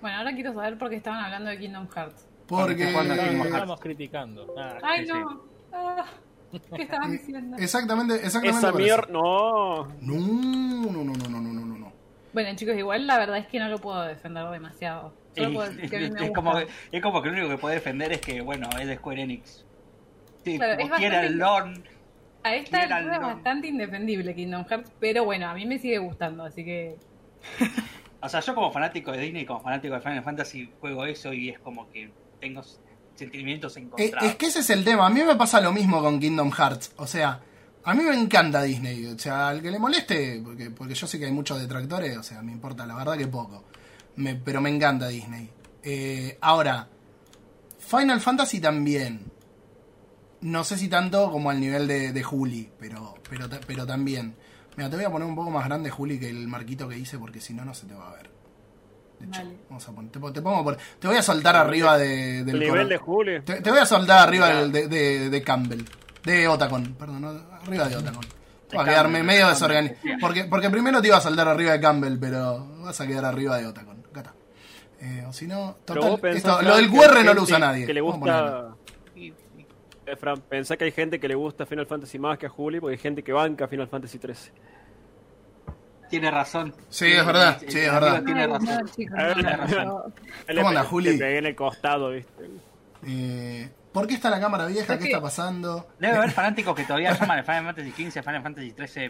[0.00, 2.24] Bueno, ahora quiero saber por qué estaban hablando de Kingdom Hearts.
[2.46, 2.92] Porque.
[2.92, 4.54] Cuando estamos criticando.
[4.56, 5.30] Ah, Ay, sí, no.
[5.30, 5.36] Sí.
[5.72, 6.06] Ah,
[6.74, 7.56] ¿Qué estabas eh, diciendo?
[7.58, 8.58] Exactamente, exactamente.
[8.58, 9.86] Esa mierda, no.
[10.00, 11.92] No, no, no, no, no, no, no.
[12.32, 15.12] Bueno, chicos, igual la verdad es que no lo puedo defender demasiado.
[15.34, 15.96] Solo puedo decir que.
[16.26, 18.86] Es, como que, es como que lo único que puede defender es que, bueno, es
[18.86, 19.64] de Square Enix.
[20.44, 21.26] Sí, claro, es bastante...
[21.26, 25.98] el A esta altura es bastante indefendible Kingdom Hearts, pero bueno, a mí me sigue
[25.98, 26.96] gustando, así que.
[28.20, 31.32] o sea, yo como fanático de Disney, y como fanático de Final Fantasy, juego eso
[31.32, 32.62] y es como que tengo
[33.14, 34.28] sentimientos Eh, encontrados.
[34.30, 35.06] Es que ese es el tema.
[35.06, 36.92] A mí me pasa lo mismo con Kingdom Hearts.
[36.96, 37.40] O sea,
[37.84, 39.06] a mí me encanta Disney.
[39.06, 42.22] O sea, al que le moleste, porque, porque yo sé que hay muchos detractores, o
[42.22, 43.64] sea, me importa la verdad que poco.
[44.16, 45.50] Me- pero me encanta Disney.
[45.82, 46.88] Eh, ahora,
[47.78, 49.30] Final Fantasy también.
[50.42, 54.36] No sé si tanto como al nivel de, de Juli, pero, pero, pero también.
[54.76, 57.18] Mira, te voy a poner un poco más grande, Juli, que el marquito que hice,
[57.18, 58.30] porque si no, no se te va a ver.
[59.18, 59.56] De hecho, Vale.
[59.68, 62.60] vamos a poner, te, te pongo por- te voy a soltar arriba de, del El
[62.60, 63.42] nivel coro- de Julio.
[63.44, 65.82] te, te voy a soltar arriba del- de, de- de Campbell.
[66.24, 67.28] De Otacon, perdón, no,
[67.62, 68.24] arriba de Otacon.
[68.76, 70.00] Va a quedarme medio de desorganizado.
[70.20, 73.56] Porque, porque primero te iba a saltar arriba de Campbell, pero vas a quedar arriba
[73.58, 74.04] de Otacon.
[74.10, 74.34] Acá está.
[75.00, 77.86] Eh, o si no, total, esto- lo del QR no lo usa nadie.
[77.86, 78.74] Que le gusta.
[79.14, 82.78] Eh, Fran, pensá que hay gente que le gusta Final Fantasy más que a Juli,
[82.80, 84.52] porque hay gente que banca Final Fantasy 13.
[86.10, 86.74] Tiene razón.
[86.88, 88.22] Sí, es verdad, sí, es verdad.
[88.24, 88.84] Tiene razón.
[90.54, 91.12] ¿Cómo anda, Juli?
[91.12, 92.50] Le pegué en el costado, ¿viste?
[93.06, 94.94] Eh, ¿Por qué está la cámara vieja?
[94.98, 95.88] ¿Qué que- está pasando?
[95.98, 99.08] Debe haber fanáticos que todavía llaman el Final Fantasy XV Final Fantasy 13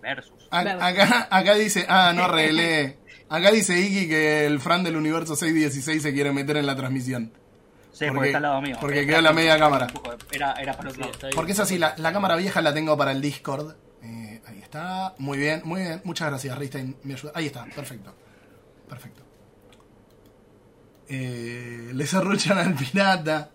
[0.00, 0.48] Versus.
[0.50, 2.98] A- acá, acá dice, ah, no arreglé.
[3.28, 7.32] Acá dice Iki que el Fran del universo 616 se quiere meter en la transmisión.
[7.92, 8.76] Sí, porque- porque, está al lado mío.
[8.80, 9.86] porque Era queda la media cámara.
[10.30, 11.30] Era, era para otro Sí, lado.
[11.34, 13.74] Porque es así, la, la cámara vieja la tengo para el Discord.
[14.68, 15.14] Está.
[15.18, 16.00] Muy bien, muy bien.
[16.04, 16.96] Muchas gracias, Ristein.
[17.04, 17.32] Me ayuda.
[17.34, 18.12] Ahí está, perfecto.
[18.88, 19.22] Perfecto.
[21.08, 23.50] Eh, le serruchan al pirata.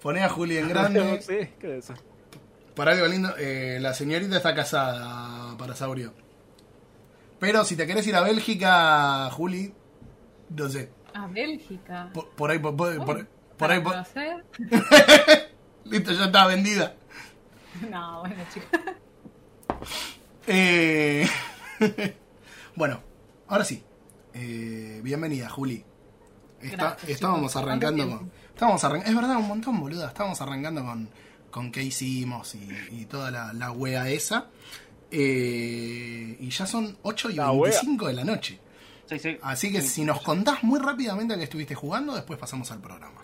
[0.00, 1.20] Poné a Juli en grande.
[1.22, 1.94] sí, ¿qué es eso?
[2.76, 6.14] Para algo lindo, eh, la señorita está casada para Saurio.
[7.38, 9.74] Pero si te querés ir a Bélgica, Juli,
[10.50, 10.90] no sé.
[11.12, 12.08] A Bélgica.
[12.14, 13.26] Por, por ahí, por, por- por- por
[13.58, 13.94] ¿Para ahí, por-
[15.84, 16.94] listo, ya está vendida.
[17.90, 18.80] No, bueno, chicos.
[20.46, 21.26] Eh,
[22.76, 23.00] bueno,
[23.48, 23.82] ahora sí.
[24.34, 25.84] Eh, bienvenida, Juli.
[26.60, 27.62] Está- Gracias, estábamos chicos.
[27.62, 28.32] arrancando ¿Cuánto con.
[28.54, 30.08] Estábamos arran- es verdad, un montón, boluda.
[30.08, 31.08] Estábamos arrancando con,
[31.50, 34.46] con qué hicimos y, y toda la, la wea esa.
[35.10, 37.70] Eh, y ya son 8 y La wea.
[37.72, 38.58] 25 de la noche.
[39.06, 39.36] Sí, sí.
[39.42, 39.88] Así que Sí.
[39.88, 43.20] si nos contás muy rápidamente que estuviste jugando, después pasamos al programa.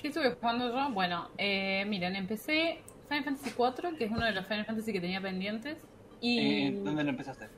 [0.00, 0.90] ¿Qué estuve jugando yo?
[0.92, 5.00] Bueno, eh, miren, empecé Final Fantasy IV, que es uno de los Final Fantasy que
[5.00, 5.78] tenía pendientes.
[6.20, 6.38] Y
[6.68, 7.48] Eh, ¿Dónde lo empezaste?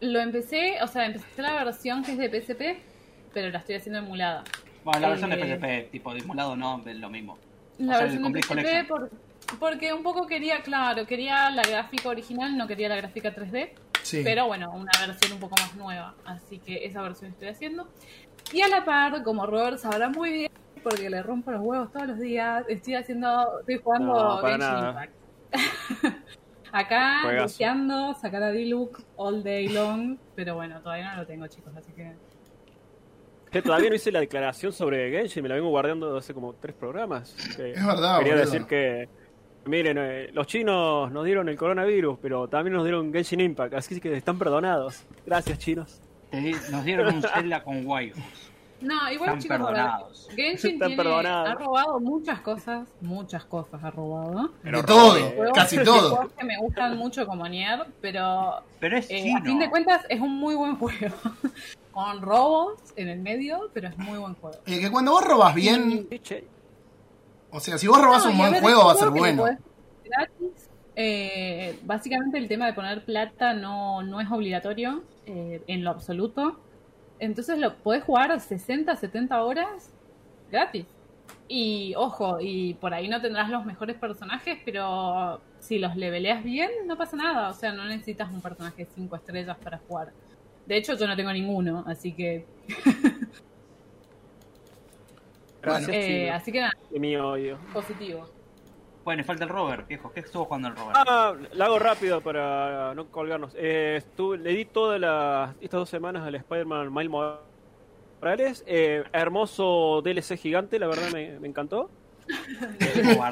[0.00, 2.80] lo empecé, o sea, empecé la versión que es de PSP,
[3.32, 4.44] pero la estoy haciendo emulada.
[4.84, 7.36] Bueno, la versión de Eh, PSP, tipo de emulado, no, es lo mismo.
[7.78, 9.10] La O sea, versión de PSP por-
[9.58, 14.20] porque un poco quería, claro, quería la gráfica original, no quería la gráfica 3D, Sí.
[14.22, 16.14] pero bueno, una versión un poco más nueva.
[16.24, 17.88] Así que esa versión estoy haciendo.
[18.52, 22.08] Y a la par, como Robert sabrá muy bien, porque le rompo los huevos todos
[22.08, 24.88] los días, estoy haciendo, estoy jugando No, para Genshin nada.
[24.90, 25.12] Impact.
[26.72, 31.74] Acá, deseando sacar a D-Look all day long, pero bueno, todavía no lo tengo, chicos,
[31.76, 32.12] así que...
[33.50, 36.74] Que todavía no hice la declaración sobre Genshin, me la vengo guardando hace como tres
[36.74, 37.34] programas.
[37.56, 38.44] Que Es verdad, Quería boludo.
[38.50, 39.08] decir que,
[39.64, 43.98] miren, eh, los chinos nos dieron el coronavirus, pero también nos dieron Genshin Impact, así
[43.98, 45.02] que están perdonados.
[45.24, 46.02] Gracias, chinos.
[46.70, 48.47] Nos dieron un Zelda con waifus.
[48.80, 50.28] No, igual Están chicos, perdonados.
[50.36, 51.48] Genshin Están tiene- perdonados.
[51.50, 54.50] ha robado muchas cosas, muchas cosas ha robado.
[54.62, 56.10] de todo, Juegos- casi todo.
[56.16, 60.04] juegos que me gustan mucho como Nier, pero Pero es eh, a fin de cuentas
[60.08, 61.16] es un muy buen juego.
[61.90, 64.56] Con robos en el medio, pero es muy buen juego.
[64.66, 66.44] Eh, que cuando vos robas bien, che.
[67.50, 69.10] o sea, si vos robas No, un y a buen ver, juego va a ser
[69.10, 69.44] bueno.
[70.04, 70.70] gratis.
[70.94, 76.60] Eh, básicamente el tema de poner plata no, no es obligatorio eh, en lo absoluto.
[77.18, 79.90] Entonces lo podés jugar 60, 70 horas
[80.50, 80.86] gratis.
[81.48, 86.70] Y ojo, y por ahí no tendrás los mejores personajes, pero si los leveleas bien,
[86.86, 87.48] no pasa nada.
[87.48, 90.12] O sea, no necesitas un personaje 5 estrellas para jugar.
[90.66, 92.44] De hecho, yo no tengo ninguno, así que...
[95.62, 97.58] Gracias, eh, así que nada, De mi odio.
[97.72, 98.28] positivo.
[99.08, 100.12] Bueno, falta el Robert, viejo.
[100.12, 100.94] ¿Qué estuvo jugando el Robert?
[100.94, 103.54] Ah, la hago rápido para no colgarnos.
[103.56, 107.10] Eh, estuve, le di todas las, estas dos semanas al Spider-Man Miles
[108.20, 108.64] Morales.
[108.66, 111.88] Eh, hermoso DLC gigante, la verdad me, me encantó.
[112.78, 113.24] Tipo,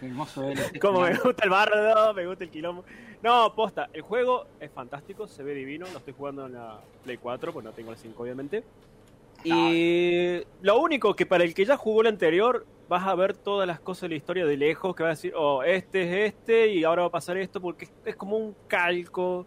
[0.00, 0.58] hermoso él.
[0.80, 2.82] Como me gusta el bardo, me gusta el quilombo.
[3.22, 5.84] No, posta, el juego es fantástico, se ve divino.
[5.92, 8.64] Lo estoy jugando en la Play 4, pues no tengo el 5, obviamente.
[9.44, 13.66] Y lo único que para el que ya jugó el anterior, vas a ver todas
[13.66, 16.68] las cosas de la historia de lejos, que va a decir, oh, este es este,
[16.68, 19.46] y ahora va a pasar esto, porque es, como un calco.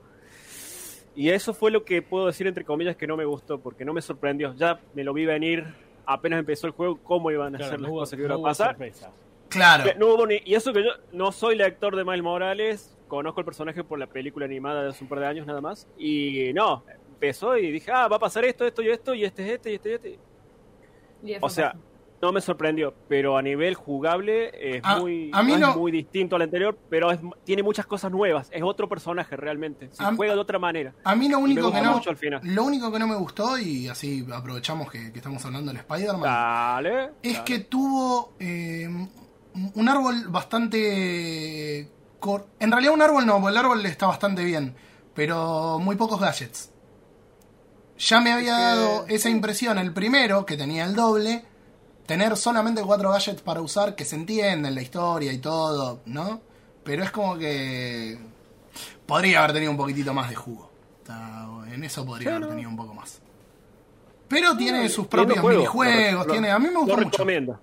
[1.16, 3.94] Y eso fue lo que puedo decir, entre comillas, que no me gustó, porque no
[3.94, 4.54] me sorprendió.
[4.56, 5.66] Ya me lo vi venir,
[6.06, 8.40] apenas empezó el juego, cómo iban a Claro, ser las hubo- cosas que no iban
[8.40, 8.68] a pasar.
[8.70, 9.12] sorpresa.
[9.50, 9.84] Claro.
[9.84, 13.42] Que no hubo ni- y eso que yo no soy lector de Miles Morales, conozco
[13.42, 15.90] el personaje por la película animada de hace un par de años nada más.
[15.98, 16.86] Y no,
[17.22, 19.72] empezó y dije, ah, va a pasar esto, esto y esto, y este es este,
[19.72, 20.20] y este y este.
[21.24, 21.84] Y O sea, pasa.
[22.20, 25.76] no me sorprendió, pero a nivel jugable es A- muy, a mí no no- es
[25.78, 28.50] muy distinto al anterior, pero es- tiene muchas cosas nuevas.
[28.52, 29.90] Es otro personaje realmente.
[29.92, 30.96] Se A- juega de otra manera.
[31.04, 31.94] A mí lo único que no.
[31.94, 32.42] mucho al final.
[32.44, 36.24] Lo único que no me gustó, y así aprovechamos que, que estamos hablando del Spider-Man,
[36.24, 37.04] Dale.
[37.22, 37.46] es dale.
[37.46, 38.88] que tuvo eh,
[39.76, 41.88] un árbol bastante.
[42.20, 44.74] cor- En realidad, un árbol no, porque el árbol está bastante bien,
[45.14, 46.70] pero muy pocos gadgets.
[48.08, 51.46] Ya me había dado esa impresión el primero, que tenía el doble,
[52.08, 56.42] tener solamente cuatro gadgets para usar, que se entienden la historia y todo, ¿no?
[56.84, 58.18] Pero es como que.
[59.06, 60.72] Podría haber tenido un poquitito más de jugo.
[61.72, 63.20] En eso podría haber tenido un poco más.
[64.28, 65.60] Pero tiene sus propios juego.
[65.60, 66.50] minijuegos, Lo- tiene.
[66.52, 67.10] A mí me Lo gusta mucho.
[67.12, 67.60] recomiendo.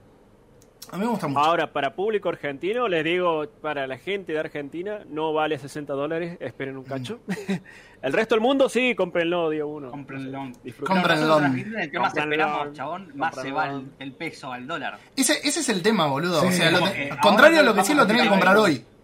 [0.90, 1.40] A mí me gusta mucho.
[1.40, 6.38] Ahora, para público argentino, les digo, para la gente de Argentina, no vale 60 dólares,
[6.40, 7.20] esperen un cacho.
[8.02, 9.90] el resto del mundo, sí, cómprenlo, día uno.
[9.90, 10.50] Cómprenlo.
[10.64, 10.96] Disfruten.
[10.96, 11.34] Cómprenlo.
[11.34, 14.98] Argentina, entre más esperamos, chabón, más se va el, el peso al dólar.
[15.14, 16.46] Ese, ese es el tema, boludo.
[16.46, 18.84] o sea, que contrario a lo que sí lo tenés que comprar hoy.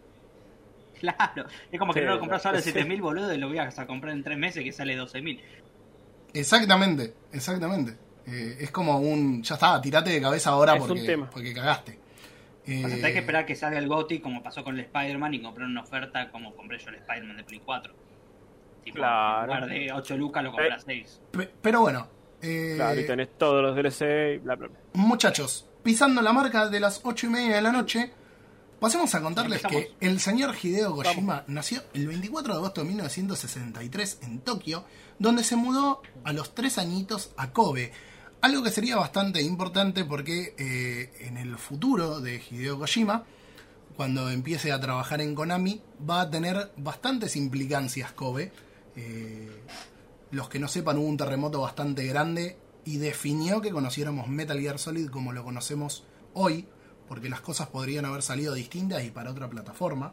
[1.00, 1.44] Claro.
[1.70, 2.70] Es como que Sí, no lo compras ahora de sí.
[2.70, 5.38] 7000, boludo, y lo voy a comprar en tres meses que sale 12000.
[6.32, 7.96] Exactamente, exactamente.
[8.26, 9.42] Eh, es como un.
[9.42, 11.30] Ya está, tirate de cabeza ahora Es un porque, tema.
[11.30, 11.98] porque cagaste.
[12.62, 15.34] O sea, Eh, tenés que esperar que salga el GOTI como pasó con el Spider-Man
[15.34, 17.94] y comprar una oferta como compré yo el Spider-Man de Play 4.
[18.82, 19.40] Tipo, Claro.
[19.42, 21.20] En lugar de 8 lucas lo compras 6.
[21.30, 22.06] pe- pero bueno.
[22.42, 24.78] eh, Claro, y tenés todos los DLC, bla, bla, bla.
[24.94, 28.10] Muchachos, pisando la marca de las ocho y media de la noche,
[28.80, 34.18] pasemos a contarles que el señor Hideo Kojima nació el 24 de agosto de 1963
[34.22, 34.84] en Tokio,
[35.18, 37.92] donde se mudó a los tres añitos a Kobe.
[38.44, 43.24] Algo que sería bastante importante porque eh, en el futuro de Hideo Kojima,
[43.96, 48.52] cuando empiece a trabajar en Konami, va a tener bastantes implicancias Kobe.
[48.96, 49.48] Eh,
[50.30, 54.78] los que no sepan, hubo un terremoto bastante grande y definió que conociéramos Metal Gear
[54.78, 56.04] Solid como lo conocemos
[56.34, 56.68] hoy,
[57.08, 60.12] porque las cosas podrían haber salido distintas y para otra plataforma.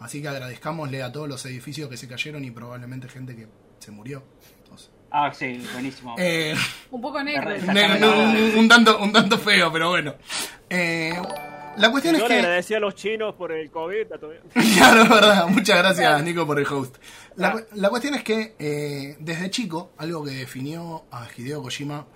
[0.00, 3.46] Así que agradezcámosle a todos los edificios que se cayeron y probablemente gente que
[3.78, 4.24] se murió.
[5.10, 6.14] Ah, sí, buenísimo.
[6.18, 6.54] eh,
[6.90, 7.50] Un poco negro.
[7.54, 10.14] Está- ne- está- ne- un, un tanto, un tanto feo, pero bueno.
[10.68, 11.12] Eh,
[11.78, 12.40] la cuestión Yo es le que...
[12.40, 14.06] agradecí a los chinos por el COVID.
[14.76, 15.46] Claro, es verdad.
[15.48, 16.96] Muchas gracias, Nico, por el host.
[17.36, 22.06] La, cu- la cuestión es que eh, desde chico, algo que definió a Hideo Kojima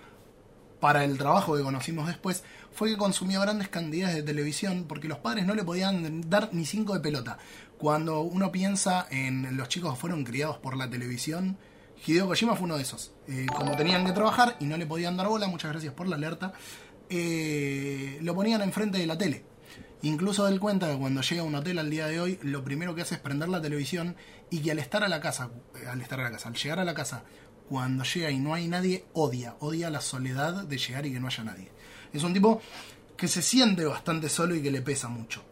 [0.80, 5.18] para el trabajo que conocimos después, fue que consumió grandes cantidades de televisión porque los
[5.18, 7.38] padres no le podían dar ni cinco de pelota.
[7.78, 11.56] Cuando uno piensa en los chicos que fueron criados por la televisión,
[12.04, 13.12] Hideo Kojima fue uno de esos.
[13.28, 16.16] Eh, como tenían que trabajar y no le podían dar bola, muchas gracias por la
[16.16, 16.52] alerta,
[17.08, 19.44] eh, lo ponían enfrente de la tele.
[20.02, 22.94] Incluso él cuenta que cuando llega a un hotel al día de hoy, lo primero
[22.94, 24.16] que hace es prender la televisión
[24.50, 26.80] y que al estar a la casa, eh, al estar a la casa, al llegar
[26.80, 27.22] a la casa,
[27.68, 31.28] cuando llega y no hay nadie, odia, odia la soledad de llegar y que no
[31.28, 31.70] haya nadie.
[32.12, 32.60] Es un tipo
[33.16, 35.44] que se siente bastante solo y que le pesa mucho.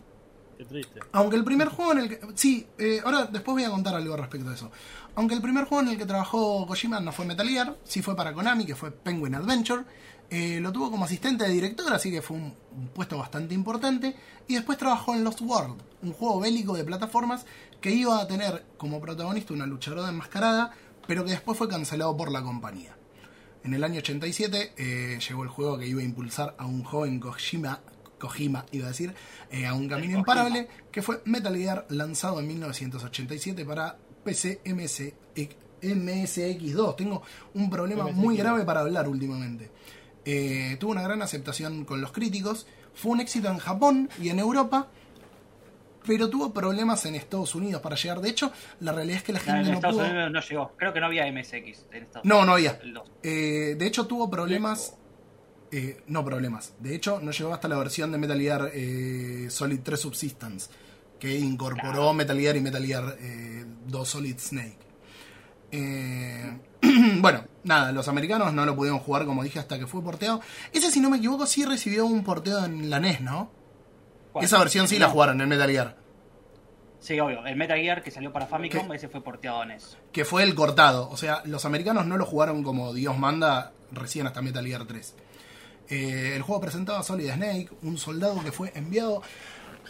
[0.59, 1.01] Qué triste.
[1.13, 2.21] Aunque el primer juego en el que...
[2.35, 4.71] Sí, eh, ahora después voy a contar algo respecto a eso.
[5.21, 8.17] Aunque el primer juego en el que trabajó Kojima no fue Metal Gear, sí fue
[8.17, 9.85] para Konami, que fue Penguin Adventure.
[10.31, 14.17] Eh, lo tuvo como asistente de director, así que fue un, un puesto bastante importante.
[14.49, 17.45] Y después trabajó en Lost World, un juego bélico de plataformas
[17.83, 20.73] que iba a tener como protagonista una luchadora enmascarada,
[21.07, 22.97] pero que después fue cancelado por la compañía.
[23.63, 27.21] En el año 87 eh, llegó el juego que iba a impulsar a un joven
[27.21, 27.81] Kojima,
[28.19, 29.15] Kojima iba a decir,
[29.51, 35.13] eh, a un camino imparable, que fue Metal Gear, lanzado en 1987 para PC MS,
[35.83, 36.97] MSX2.
[36.97, 37.23] Tengo
[37.55, 39.71] un problema muy grave para hablar últimamente.
[40.25, 44.39] Eh, tuvo una gran aceptación con los críticos, fue un éxito en Japón y en
[44.39, 44.89] Europa,
[46.07, 48.21] pero tuvo problemas en Estados Unidos para llegar.
[48.21, 50.07] De hecho, la realidad es que la No, gente en no Estados pudo...
[50.11, 50.73] Unidos no llegó.
[50.77, 51.55] Creo que no había MSX
[51.93, 52.47] en Estados No, Unidos.
[52.47, 52.71] no había.
[52.83, 53.11] El 2.
[53.23, 54.95] Eh, de hecho, tuvo problemas.
[55.73, 56.75] eh, no problemas.
[56.81, 60.69] De hecho, no llegó hasta la versión de Metal Gear eh, Solid 3 Subsistence,
[61.21, 64.79] que incorporó Metal Gear y Metal Gear eh, 2 Solid Snake.
[65.71, 66.59] Eh,
[67.21, 70.41] bueno, nada, los americanos no lo pudieron jugar, como dije, hasta que fue porteado.
[70.73, 73.53] Ese, si no me equivoco, sí recibió un porteo en la NES, ¿no?
[74.33, 74.45] ¿Cuál?
[74.45, 75.97] Esa versión sí la jugaron en Metal Gear.
[77.01, 77.47] Sí, obvio.
[77.47, 79.97] El Metal Gear que salió para Famicom, ese fue porteado en eso.
[80.13, 81.09] que fue el cortado.
[81.11, 85.15] O sea, los americanos no lo jugaron como Dios manda recién hasta Metal Gear 3.
[85.89, 89.23] Eh, el juego presentaba a Solid Snake, un soldado que fue enviado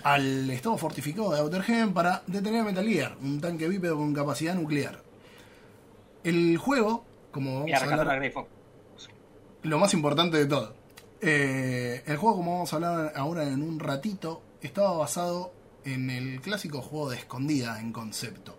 [0.03, 4.15] al estado fortificado de Outer Heaven para detener a Metal Gear, un tanque bípedo con
[4.15, 5.03] capacidad nuclear.
[6.25, 8.35] El juego, como vamos a hablar,
[9.63, 10.75] lo más importante de todo.
[11.21, 15.53] Eh, el juego, como vamos a hablar ahora en un ratito, estaba basado
[15.85, 18.57] en el clásico juego de escondida en concepto.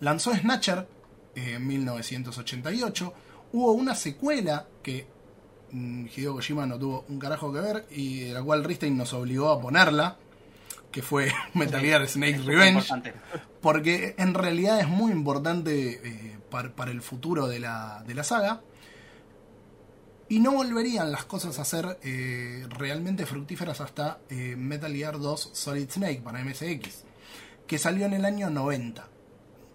[0.00, 0.86] Lanzó Snatcher
[1.34, 3.14] en 1988.
[3.52, 5.06] Hubo una secuela que
[5.72, 9.50] Hideo Kojima no tuvo un carajo que ver y de la cual Ristein nos obligó
[9.50, 10.16] a ponerla,
[10.90, 12.92] que fue Metal Gear Snake Es Revenge.
[13.60, 18.24] porque en realidad es muy importante eh, para, para el futuro de la, de la
[18.24, 18.62] saga.
[20.28, 25.50] Y no volverían las cosas a ser eh, realmente fructíferas hasta eh, Metal Gear 2
[25.52, 27.04] Solid Snake para MSX,
[27.66, 29.08] que salió en el año 90.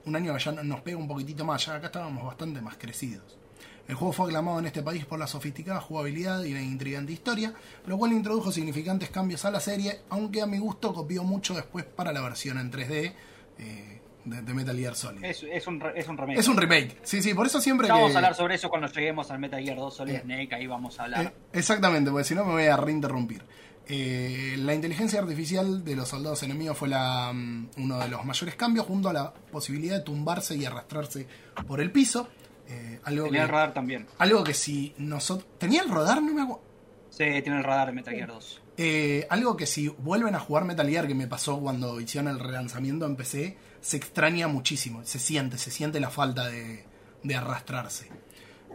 [0.06, 3.38] Un año que ya nos pega un poquitito más, ya acá estábamos bastante más crecidos.
[3.88, 7.54] El juego fue aclamado en este país por la sofisticada jugabilidad y la intrigante historia,
[7.86, 11.86] lo cual introdujo significantes cambios a la serie, aunque a mi gusto copió mucho después
[11.86, 13.14] para la versión en 3D
[13.60, 15.24] eh, de, de Metal Gear Solid.
[15.24, 16.40] Es, es un, re- es un remake.
[16.40, 18.00] Es un remake, sí, sí, por eso siempre Ya que...
[18.02, 20.22] vamos a hablar sobre eso cuando lleguemos al Metal Gear 2 Solid Eh.
[20.24, 21.26] Snake, ahí vamos a hablar.
[21.26, 23.44] Eh, exactamente, porque si no me voy a reinterrumpir.
[23.88, 28.56] Eh, la inteligencia artificial de los soldados enemigos fue la, mm, uno de los mayores
[28.56, 31.28] cambios, junto a la posibilidad de tumbarse y arrastrarse
[31.68, 32.28] por el piso.
[32.68, 34.08] Eh, algo, Tenía el que, radar también.
[34.18, 35.48] algo que si nosotros...
[35.58, 36.22] ¿Tenía el rodar?
[36.22, 36.64] No me acuerdo.
[37.10, 38.62] Sí, tiene el radar de Metal Gear 2.
[38.78, 42.40] Eh, algo que si vuelven a jugar Metal Gear, que me pasó cuando hicieron el
[42.40, 45.02] relanzamiento en PC, se extraña muchísimo.
[45.06, 46.84] Se siente, se siente la falta de,
[47.24, 48.10] de arrastrarse.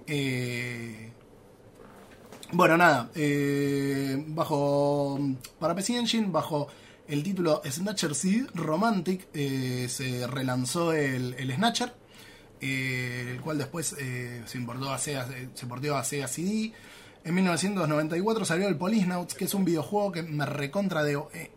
[0.07, 1.13] Eh,
[2.53, 3.11] bueno, nada.
[4.29, 5.19] bajo.
[5.59, 6.69] Para PC Engine, bajo
[7.07, 11.93] el título Snatcher Seed Romantic, eh, se relanzó el, el Snatcher.
[12.61, 16.73] Eh, el cual después eh, se importó a Sega, se porteó a Sega CD.
[17.25, 21.19] En 1994 salió el Policenauts, que es un videojuego que me recontra de...
[21.35, 21.51] eh,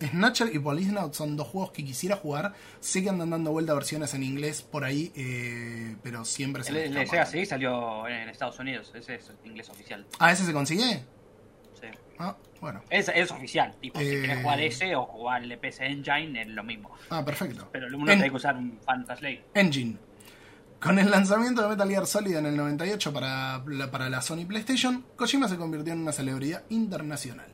[0.00, 2.52] Snatcher y Policenauts son dos juegos que quisiera jugar.
[2.80, 6.96] Sé que andan dando vuelta versiones en inglés por ahí, eh, pero siempre se El,
[6.96, 7.06] el.
[7.08, 8.90] Sega CD salió en Estados Unidos.
[8.94, 10.04] Ese es el inglés oficial.
[10.18, 11.04] Ah, ¿ese se consigue?
[11.80, 11.86] Sí.
[12.18, 12.82] Ah, bueno.
[12.90, 13.72] Es, es oficial.
[13.80, 14.20] Tipo, si Eh.
[14.22, 16.90] querés jugar ese o jugar el PC Engine, es lo mismo.
[17.10, 17.68] Ah, perfecto.
[17.72, 19.96] Pero el uno En- tiene que usar un Fantasy Engine.
[20.84, 24.44] Con el lanzamiento de Metal Gear Solid en el 98 para la, para la Sony
[24.46, 27.46] PlayStation, Kojima se convirtió en una celebridad internacional.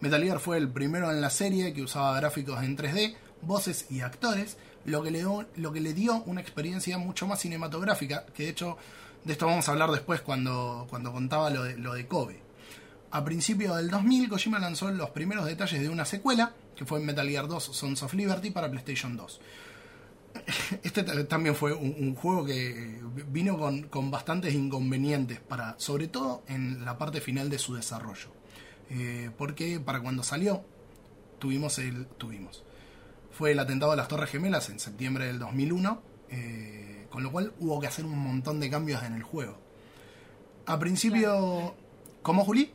[0.00, 4.00] Metal Gear fue el primero en la serie que usaba gráficos en 3D, voces y
[4.00, 8.44] actores, lo que le dio, lo que le dio una experiencia mucho más cinematográfica, que
[8.44, 8.78] de hecho
[9.22, 12.40] de esto vamos a hablar después cuando, cuando contaba lo de, lo de Kobe.
[13.10, 17.28] A principios del 2000, Kojima lanzó los primeros detalles de una secuela, que fue Metal
[17.28, 19.40] Gear 2 Sons of Liberty para PlayStation 2.
[20.82, 26.08] Este ta- también fue un, un juego que vino con, con bastantes inconvenientes, para, sobre
[26.08, 28.28] todo en la parte final de su desarrollo.
[28.90, 30.64] Eh, porque para cuando salió,
[31.38, 32.06] tuvimos el.
[32.06, 32.64] Tuvimos.
[33.30, 37.52] Fue el atentado a las Torres Gemelas en septiembre del 2001, eh, con lo cual
[37.60, 39.58] hubo que hacer un montón de cambios en el juego.
[40.66, 41.74] A principio.
[42.22, 42.70] ¿Cómo, Juli?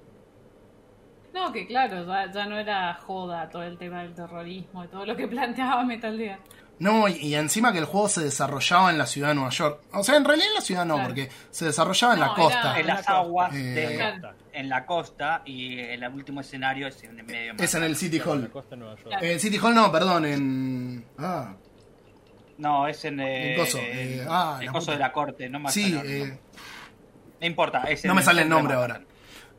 [1.34, 5.06] No, que claro, ya, ya no era joda todo el tema del terrorismo y todo
[5.06, 6.40] lo que planteaba Metal Gear.
[6.80, 9.82] No, y, y encima que el juego se desarrollaba en la ciudad de Nueva York.
[9.94, 11.10] O sea, en realidad en la ciudad no, Claro.
[11.10, 12.80] porque se desarrollaba en No, la era- costa.
[12.80, 14.22] En las aguas Eh, de,
[14.54, 17.54] en la costa y el último escenario es en el medio.
[17.58, 18.50] Es en el City En la Hall.
[18.52, 19.08] costa de Nueva York.
[19.08, 19.26] Claro.
[19.26, 21.06] En City Hall no, perdón, en...
[21.18, 21.56] Ah,
[22.58, 23.86] No, es en eh, El coso, el-
[24.20, 24.92] eh, ah, el la coso puta.
[24.94, 26.38] de la corte, no me sí, eh.
[27.40, 29.02] No importa, es no en me sale el nombre ahora.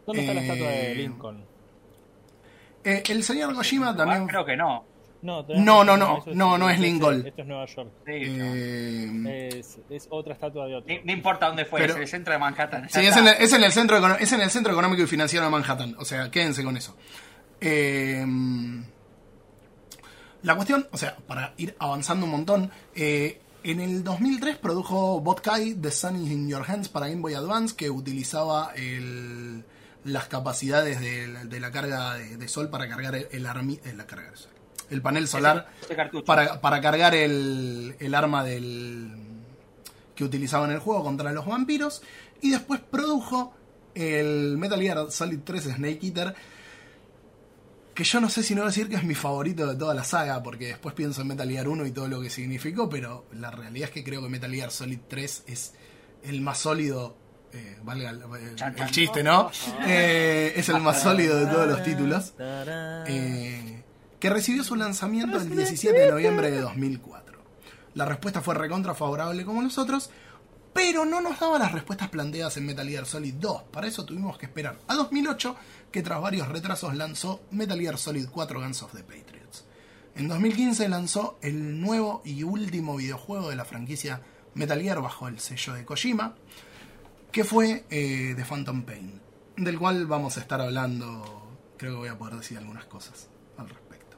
[0.06, 1.44] ¿Dónde está la eh, estatua de Lincoln?
[2.84, 4.26] eh, el señor Kojima Ah, también...
[4.26, 4.84] creo que no.
[5.24, 7.26] No, No, no, no, no, no es esto Lincoln.
[7.26, 7.90] Esto es Nueva York.
[8.06, 10.94] Eh, Es, es otra estatua de otro.
[11.04, 12.88] No importa dónde fue, Pero- es en el centro de Manhattan.
[12.90, 15.06] sí, es en, el, es, en el centro, econo- es en el centro económico y
[15.06, 15.96] financiero de Manhattan.
[15.98, 16.94] O sea, quédense con eso.
[17.60, 18.24] Eh,
[20.42, 25.74] la cuestión, o sea, para ir avanzando un montón, eh, en el 2003 produjo Botkai
[25.74, 29.64] The Sun is in Your Hands para Game Boy Advance, que utilizaba el-
[30.04, 34.06] las capacidades de, de la carga de, de sol para cargar el, el, armi- la
[34.06, 34.50] carga de sol,
[34.90, 36.24] el panel solar Ese cartucho.
[36.24, 39.10] para, para cargar el, el arma del
[40.14, 42.02] que utilizaba en el juego contra los vampiros.
[42.40, 43.54] Y después produjo
[43.94, 46.34] el Metal Gear Solid 3 Snake Eater.
[47.94, 50.42] Que yo no sé si no decir que es mi favorito de toda la saga,
[50.42, 53.88] porque después pienso en Metal Gear 1 y todo lo que significó, pero la realidad
[53.88, 55.74] es que creo que Metal Gear Solid 3 es
[56.24, 57.16] el más sólido,
[57.52, 59.48] eh, valga el, el- el chiste, ¿no?
[59.86, 62.32] Eh, es el más sólido de todos los títulos.
[62.40, 63.83] Eh,
[64.24, 67.42] que recibió su lanzamiento el 17 de noviembre de 2004.
[67.92, 70.08] La respuesta fue recontra favorable como los otros,
[70.72, 73.64] pero no nos daba las respuestas planteadas en Metal Gear Solid 2.
[73.64, 75.56] Para eso tuvimos que esperar a 2008,
[75.92, 79.66] que tras varios retrasos lanzó Metal Gear Solid 4 Guns of the Patriots.
[80.16, 84.22] En 2015 lanzó el nuevo y último videojuego de la franquicia
[84.54, 86.34] Metal Gear bajo el sello de Kojima,
[87.30, 89.20] que fue eh, The Phantom Pain,
[89.58, 93.28] del cual vamos a estar hablando, creo que voy a poder decir algunas cosas.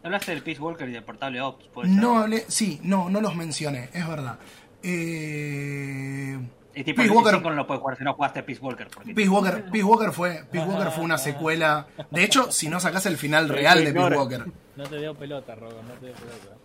[0.06, 2.00] Hablaste del Peace Walker y del portable Ops, puede ser?
[2.00, 4.38] No hablé, sí, no, no los mencioné, es verdad.
[4.82, 6.38] Eh,
[6.74, 8.88] Y tipo, Peace Walker- 5 no lo puedes jugar si no jugaste Peace Walker.
[8.94, 11.86] Porque Peace Walker, Peace Walker fue, Peace Walker fue una secuela.
[12.10, 14.16] De hecho, si no sacás el final real de Peace.
[14.16, 14.44] Walker.
[14.76, 16.56] No te dio pelota, Rogo, no te dio pelota.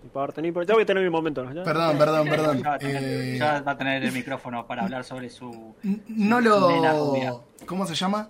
[0.00, 0.68] Ni importa, ni importa.
[0.68, 1.52] Ya voy a tener mi momento, ¿no?
[1.52, 1.62] Ya.
[1.62, 2.58] Perdón, perdón, perdón.
[2.62, 5.74] ya va, a tener, Eh, ya va a tener el micrófono para hablar sobre su.
[6.08, 7.30] no Nena rubia.
[7.30, 7.44] lo.
[7.66, 8.26] ¿Cómo se llama?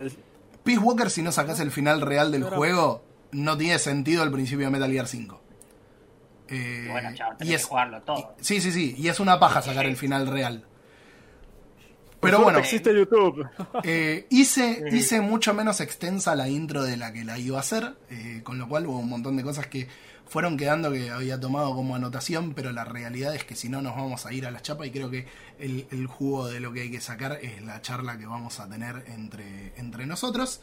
[0.64, 3.02] Peace Walker, si no sacás el final real del juego,
[3.32, 5.40] no tiene sentido al principio de Metal Gear 5.
[6.48, 8.34] Eh, Bueno, chao, y tenés es, que jugarlo todo.
[8.40, 8.94] Sí, sí, sí.
[8.98, 10.64] Y es una paja sacar el final real.
[12.20, 13.48] Pero bueno, existe YouTube.
[13.84, 17.94] eh, hice, hice mucho menos extensa la intro de la que la iba a hacer,
[18.10, 19.88] eh, con lo cual hubo un montón de cosas que
[20.26, 23.96] fueron quedando que había tomado como anotación, pero la realidad es que si no nos
[23.96, 25.26] vamos a ir a la chapa y creo que
[25.58, 28.68] el, el jugo de lo que hay que sacar es la charla que vamos a
[28.68, 30.60] tener entre, entre nosotros.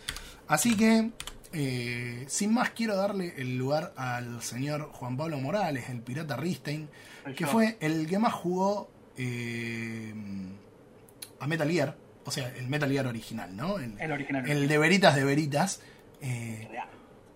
[0.48, 1.12] Así que,
[1.54, 6.90] eh, sin más, quiero darle el lugar al señor Juan Pablo Morales, el pirata Ristein,
[7.36, 10.14] que fue el que más jugó eh,
[11.40, 13.80] a Metal Gear, o sea, el Metal Gear original, ¿no?
[13.80, 14.50] El, El original.
[14.50, 15.82] el de veritas de veritas,
[16.22, 16.68] eh,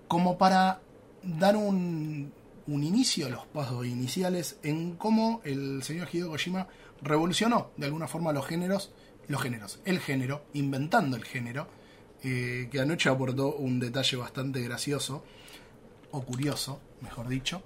[0.07, 0.81] como para
[1.23, 2.33] dar un,
[2.67, 6.67] un inicio, los pasos iniciales, en cómo el señor Hideo Kojima
[7.01, 8.91] revolucionó de alguna forma los géneros,
[9.27, 11.67] los géneros, el género, inventando el género,
[12.23, 15.23] eh, que anoche aportó un detalle bastante gracioso,
[16.11, 17.63] o curioso, mejor dicho.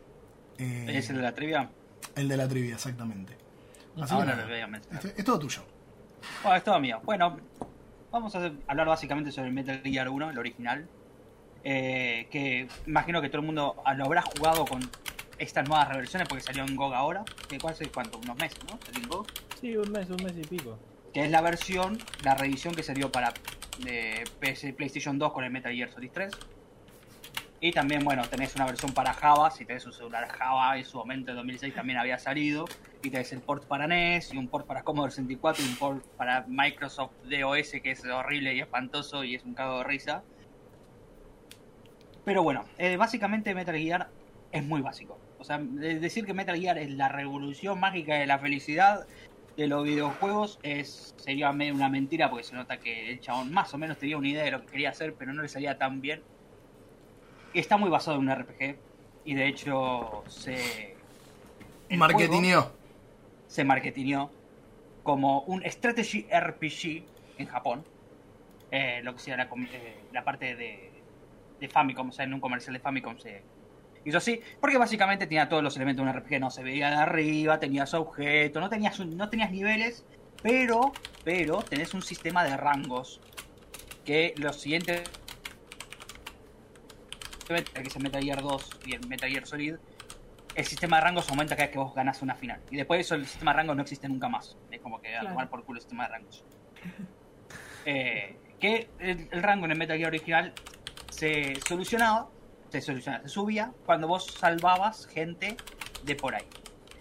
[0.58, 1.70] eh, ¿Es el de la trivia?
[2.16, 3.36] el de la trivia, exactamente.
[3.97, 5.06] Así que Ahora nada, lo voy a mencionar.
[5.06, 5.64] este- es todo tuyo.
[6.43, 7.01] Bueno, es todo mío.
[7.03, 7.38] Bueno,
[8.12, 10.88] vamos a hablar básicamente sobre el Metal Gear 1, el original.
[11.64, 14.80] Eh, que imagino que todo el mundo lo habrá jugado con
[15.39, 17.24] estas nuevas reversiones porque salió en GOG ahora.
[17.49, 18.20] ¿Qué cuál es cuánto?
[18.20, 18.78] Unos meses, ¿no?
[18.86, 19.28] Salió en GOG.
[19.60, 20.78] Sí, un mes, un mes y pico.
[21.14, 23.34] Que es la versión, la revisión que salió para
[23.80, 26.32] PS, PlayStation 2 con el Metal Gear Solid 3.
[27.61, 30.97] Y también, bueno, tenés una versión para Java, si tenés un celular Java, en su
[30.97, 32.65] momento en 2006 también había salido.
[33.01, 36.05] Y tenés el port para NES, y un port para Commodore 64, y un port
[36.17, 40.23] para Microsoft DOS, que es horrible y espantoso y es un cago de risa.
[42.23, 44.09] Pero bueno, eh, básicamente Metal Gear
[44.51, 45.19] es muy básico.
[45.38, 49.05] O sea, de- decir que Metal Gear es la revolución mágica de la felicidad
[49.58, 53.74] de los videojuegos es sería medio una mentira porque se nota que el chabón más
[53.74, 56.01] o menos tenía una idea de lo que quería hacer, pero no le salía tan
[56.01, 56.22] bien.
[57.53, 58.78] Está muy basado en un RPG
[59.24, 60.95] y de hecho se
[61.89, 62.72] Marketineó.
[63.47, 64.30] se marketineó
[65.03, 67.03] como un strategy RPG
[67.38, 67.84] en Japón,
[68.72, 70.91] eh, lo que sea la, eh, la parte de,
[71.60, 73.43] de Famicom, o sea, en un comercial de Famicom se
[74.06, 76.95] hizo así, porque básicamente tenía todos los elementos de un RPG, no se veía de
[76.95, 80.06] arriba, tenías objetos, no tenías, no tenías niveles,
[80.41, 80.91] pero,
[81.24, 83.20] pero tenés un sistema de rangos
[84.06, 85.03] que los siguientes
[87.47, 89.76] que es el Metal Gear 2 y el Metal Gear Solid
[90.56, 92.62] el sistema de rangos aumenta cada vez que vos ganás una final.
[92.72, 94.58] Y después de eso el sistema de rangos no existe nunca más.
[94.72, 95.30] Es como que a Claro.
[95.36, 96.43] tomar por culo el sistema de rangos.
[97.88, 100.53] Eh, que el, el rango en el Metal Gear original
[101.12, 102.30] se solucionaba,
[102.82, 105.57] se solucionaba, se subía cuando vos salvabas gente
[106.03, 106.45] de por ahí.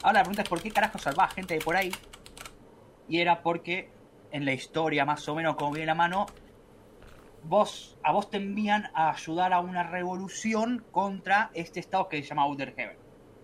[0.02, 1.90] Ahora la pregunta es por qué carajo salvabas gente de por ahí.
[3.08, 3.90] Y era porque
[4.30, 6.26] en la historia, más o menos como viene la mano,
[7.44, 12.28] vos, a vos te envían a ayudar a una revolución contra este estado que se
[12.28, 12.96] llama Outer Heaven.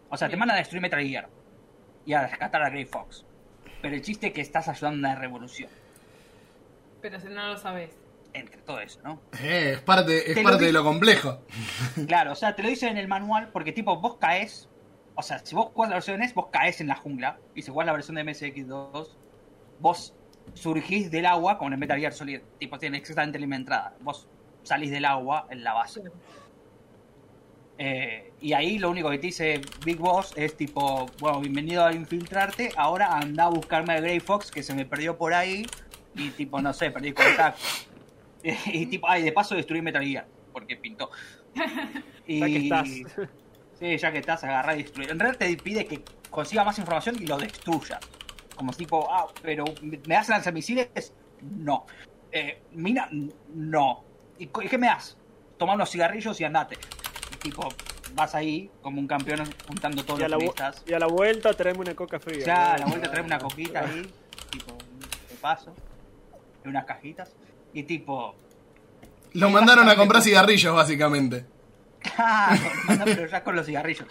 [0.09, 1.28] O sea, te mandan a destruir Metal Gear
[2.05, 3.24] y a rescatar a Grey Fox.
[3.83, 5.70] Pero el chiste es que estás ayudando a una revolución.
[7.01, 7.99] Pero si no lo sabes.
[8.33, 9.20] Entre todo eso, ¿no?
[9.41, 11.41] Eh, es parte, es Te parte de lo complejo.
[12.07, 14.68] Claro, o sea, te lo dicen en el manual porque tipo, vos caes,
[15.14, 17.70] o sea, si vos jugás la versión NES, vos caes en la jungla, y si
[17.70, 19.09] jugás la versión de MSX2,
[19.81, 20.14] vos
[20.55, 24.28] surgís del agua con el Metal Gear Solid, tipo, tiene exactamente la misma entrada, vos
[24.62, 26.03] salís del agua en la base.
[27.78, 31.95] Eh, y ahí lo único que te dice Big Boss es tipo, bueno, bienvenido a
[31.95, 35.66] infiltrarte, ahora anda a buscarme al Grey Fox que se me perdió por ahí,
[36.14, 37.61] y tipo, no sé, perdí contacto.
[38.66, 41.11] y tipo, ay, de paso destruí Metal Gear, porque pintó.
[42.26, 42.88] Y, Ya que estás.
[43.80, 45.11] Sí, ya que estás, agarrar y destruir.
[45.11, 47.99] En realidad te pide que consiga más información y lo destruya.
[48.55, 51.14] Como tipo, ah, pero ¿me das lanzamisiles?
[51.41, 51.86] No.
[52.30, 53.09] Eh, mina,
[53.55, 54.05] no.
[54.38, 55.16] ¿Y qué me das?
[55.57, 56.76] Toma unos cigarrillos y andate.
[57.32, 57.66] Y tipo,
[58.14, 60.84] vas ahí como un campeón juntando todos Y los turistas.
[60.86, 62.45] y a la vuelta traeme una coca fría.
[62.45, 64.11] Ya, a la vuelta trae una coquita ahí,
[64.51, 64.74] tipo,
[65.28, 65.74] de paso,
[66.66, 67.34] unas cajitas.
[67.73, 68.35] Y tipo,
[69.35, 71.45] Lo mandaron a comprar cigarrillos, básicamente.
[72.01, 74.07] Claro, pero ya con los cigarrillos.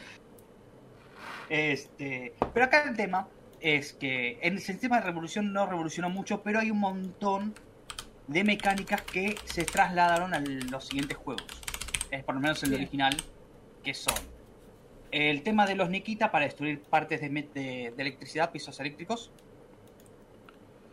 [1.49, 3.28] Este, pero acá el tema
[3.60, 7.53] es que en el sistema de revolución no revolucionó mucho, pero hay un montón
[8.28, 11.45] de mecánicas que se trasladaron a los siguientes juegos.
[12.12, 13.18] Es por lo menos el original,
[13.84, 14.16] que son
[15.12, 19.32] El tema de los Nikita para destruir partes de, de- de electricidad, pisos eléctricos.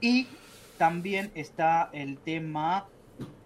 [0.01, 0.27] Y
[0.77, 2.87] también está el tema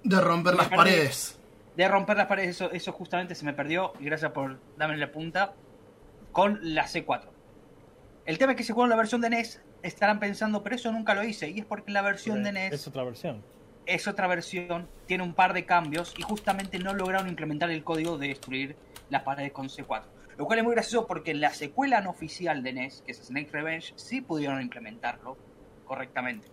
[0.02, 1.38] De romper las paredes.
[1.76, 2.50] de romper las paredes.
[2.50, 3.92] Eso, eso justamente se me perdió.
[4.00, 5.54] Y gracias por darme la punta.
[6.32, 7.22] Con la C4.
[8.26, 11.14] El tema es que si juegan la versión de NES, estarán pensando, pero eso nunca
[11.14, 11.50] lo hice.
[11.50, 13.42] Y es porque la versión de NES Es otra versión.
[13.86, 18.16] es otra versión, tiene un par de cambios y justamente no lograron implementar el código
[18.18, 18.76] de destruir
[19.08, 20.04] las paredes con C4.
[20.36, 23.18] Lo cual es muy gracioso porque en la secuela no oficial de NES, que es
[23.26, 25.36] Snake Revenge, sí pudieron implementarlo
[25.84, 26.46] correctamente.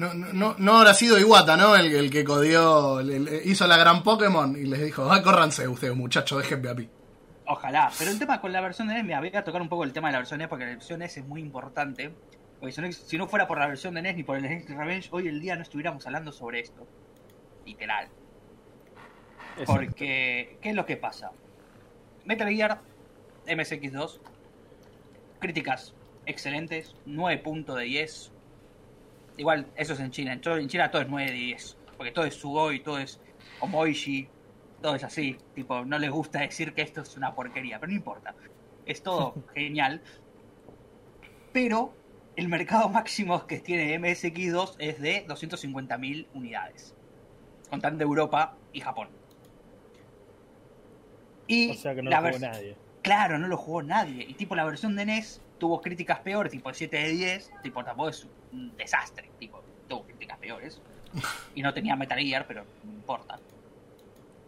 [0.00, 1.76] No, no, no, no habrá sido Iwata, ¿no?
[1.76, 5.68] El, el que codió, el- el- hizo la gran Pokémon y les dijo, ah, córranse
[5.68, 6.88] ustedes, muchachos, déjenme a mí.
[7.46, 7.90] Ojalá.
[7.98, 9.92] Pero el tema con la versión de NES, me voy a tocar un poco el
[9.92, 12.10] tema de la versión NES porque la versión NES es muy importante.
[12.60, 14.74] Porque si no, si no fuera por la versión de NES ni por el Snake
[14.74, 16.86] Revenge, hoy el día no estuviéramos hablando sobre esto.
[17.66, 18.08] Literal.
[19.66, 21.30] Porque, ¿qué es lo que pasa?
[22.24, 22.78] Metal Gear
[23.46, 24.18] MSX2,
[25.40, 25.94] críticas
[26.26, 28.32] excelentes, 9 puntos de 10.
[29.36, 30.32] Igual, eso es en China.
[30.32, 31.76] En, en China todo es 9 de 10.
[31.96, 33.20] Porque todo es Sugoi, todo es
[33.60, 34.28] Omoishi,
[34.82, 35.36] todo es así.
[35.54, 38.34] Tipo, no les gusta decir que esto es una porquería, pero no importa.
[38.86, 40.02] Es todo genial.
[41.52, 41.94] Pero
[42.36, 46.94] el mercado máximo que tiene MSX2 es de 250.000 unidades.
[47.68, 49.08] Contando Europa y Japón.
[51.46, 52.76] Y O sea que no la lo jugó nadie.
[53.02, 54.24] Claro, no lo jugó nadie.
[54.28, 57.52] Y tipo, la versión de NES tuvo críticas peores, tipo 7 de 10.
[57.62, 59.30] Tipo, tampoco es un desastre.
[59.38, 60.80] Tipo, tuvo críticas peores.
[61.54, 63.38] Y no tenía Metal Gear, pero no importa.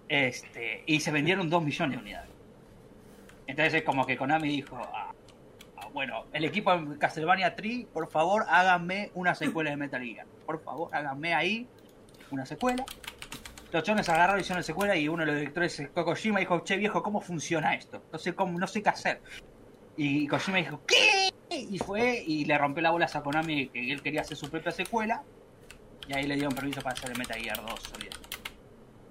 [0.08, 2.30] Este, y se vendieron 2 millones de unidades.
[3.46, 5.12] Entonces es como que Konami dijo, ah,
[5.76, 10.26] ah, bueno, el equipo de Castlevania 3, por favor, háganme una secuela de Metal Gear.
[10.46, 11.66] Por favor, háganme ahí
[12.30, 12.84] una secuela.
[13.72, 16.76] Los chones agarraron y hicieron la secuela y uno de los directores, Kojima, dijo, che
[16.76, 18.02] viejo, ¿cómo funciona esto?
[18.12, 19.20] No sé cómo, no sé qué hacer.
[20.04, 21.30] Y Kojima dijo, ¿qué?
[21.48, 24.72] Y fue y le rompió la bola a Konami que él quería hacer su propia
[24.72, 25.22] secuela.
[26.08, 28.12] Y ahí le dieron permiso para hacer el Metal Gear 2 Solid.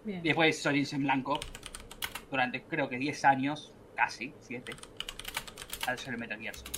[0.03, 0.19] Bien.
[0.19, 1.39] Y después Solid en blanco,
[2.29, 4.73] durante creo que 10 años, casi, 7,
[5.87, 6.75] al hacer el Metal Gear Solid.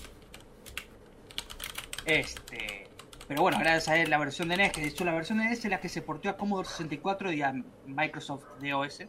[2.06, 2.88] Este.
[3.28, 5.46] Pero bueno, gracias a él, la versión de NES, que de hecho la versión de
[5.46, 7.52] NES es la que se portó a Commodore 64 y a
[7.88, 9.06] Microsoft DOS.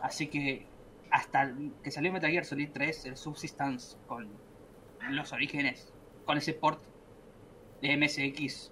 [0.00, 0.66] Así que
[1.16, 1.50] hasta
[1.82, 4.28] que salió Metal Gear Solid 3, el Subsistence con
[5.10, 5.90] los orígenes,
[6.26, 6.82] con ese port
[7.80, 8.70] de MSX,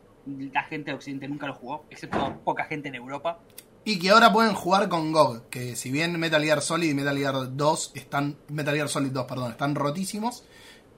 [0.52, 3.40] la gente de Occidente nunca lo jugó, excepto poca gente en Europa.
[3.84, 7.16] Y que ahora pueden jugar con GOG, que si bien Metal Gear Solid y Metal
[7.16, 10.44] Gear 2 están, Metal Gear Solid 2, perdón, están rotísimos,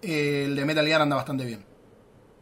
[0.03, 1.65] eh, el de Metal Gear anda bastante bien.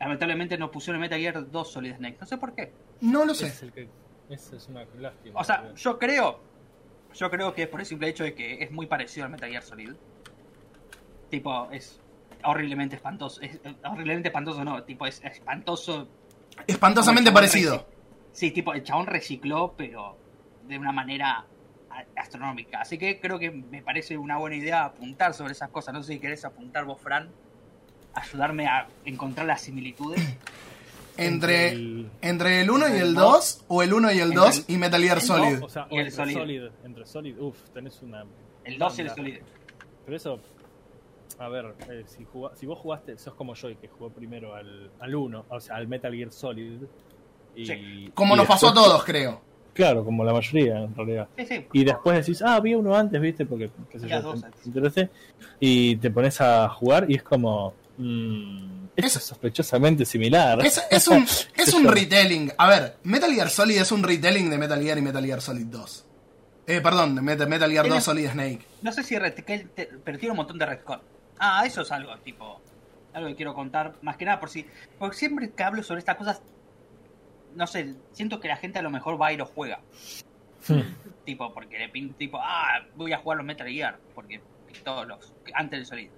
[0.00, 2.72] Lamentablemente no pusieron Metal Gear 2 Solid Snake, no sé por qué.
[3.02, 3.48] No lo sé.
[3.48, 3.86] es, el que,
[4.30, 5.38] esa es una lástima.
[5.38, 6.53] O sea, yo creo,
[7.15, 9.49] yo creo que es por el simple hecho de que es muy parecido al Metal
[9.51, 9.93] Gear Solid.
[11.31, 12.01] Tipo, es
[12.45, 13.41] horriblemente espantoso.
[13.41, 16.09] Es, eh, horriblemente espantoso, no, tipo, es espantoso.
[16.67, 17.77] Espantosamente parecido.
[17.79, 17.85] reci-
[18.33, 20.17] Sí, tipo, el chabón recicló, pero
[20.67, 21.45] de una manera
[22.17, 22.81] astronómica.
[22.81, 25.95] Así que creo que me parece una buena idea apuntar sobre esas cosas.
[25.95, 27.31] No sé si querés apuntar vos, Fran.
[28.15, 30.21] Ayudarme a encontrar las similitudes.
[31.17, 34.37] Entre, el- entre el 1 y el el 2, o el 1 y el entre
[34.37, 35.62] 2 el- y Metal Gear Solid.
[35.62, 36.35] O sea, Y o el entre Solid.
[36.35, 36.62] Solid.
[36.85, 38.25] Entre Solid, uff, tenés una.
[38.65, 39.11] El 2 y el.
[39.11, 39.37] Solid.
[40.05, 40.41] Pero eso,
[41.39, 44.91] a ver, eh, si, jugá- si vos jugaste, sos como yo, que jugó primero al,
[45.01, 46.81] al 1, o sea, al Metal Gear Solid.
[47.57, 48.11] Y, Sí.
[48.15, 49.41] Como y nos pasó a después- todos, creo.
[49.73, 51.29] Claro, como la mayoría en realidad.
[51.37, 51.67] Sí, sí.
[51.73, 53.45] Y después decís, ah, había uno antes, ¿viste?
[53.45, 54.61] Porque, qué sé yo, dos te- antes.
[54.62, 55.11] te interesé.
[55.59, 57.75] Y te pones a jugar y es como.
[57.97, 60.64] Mmm, esto Es- es sospechosamente similar.
[60.64, 61.24] Es, es un,
[61.57, 62.53] es un retelling.
[62.59, 65.66] A ver, Metal Gear Solid es un retelling de Metal Gear y Metal Gear Solid
[65.66, 66.07] 2.
[66.66, 68.61] Eh, perdón, de Met- Metal Gear Tiene- 2 Solid Snake.
[68.82, 71.01] No sé si ret- que él te- pero tiene un montón de retcon.
[71.38, 72.61] Ah, eso es algo, tipo.
[73.12, 74.66] Algo que quiero contar, más que nada por si.
[74.99, 76.42] Porque siempre que hablo sobre estas cosas.
[77.55, 79.80] No sé, siento que la gente a lo mejor va y lo juega.
[81.24, 83.99] tipo, porque le pinta, tipo, ah, voy a jugar los Metal Gear.
[84.14, 84.40] Porque
[84.82, 85.32] todos los.
[85.55, 86.11] Antes del Solid.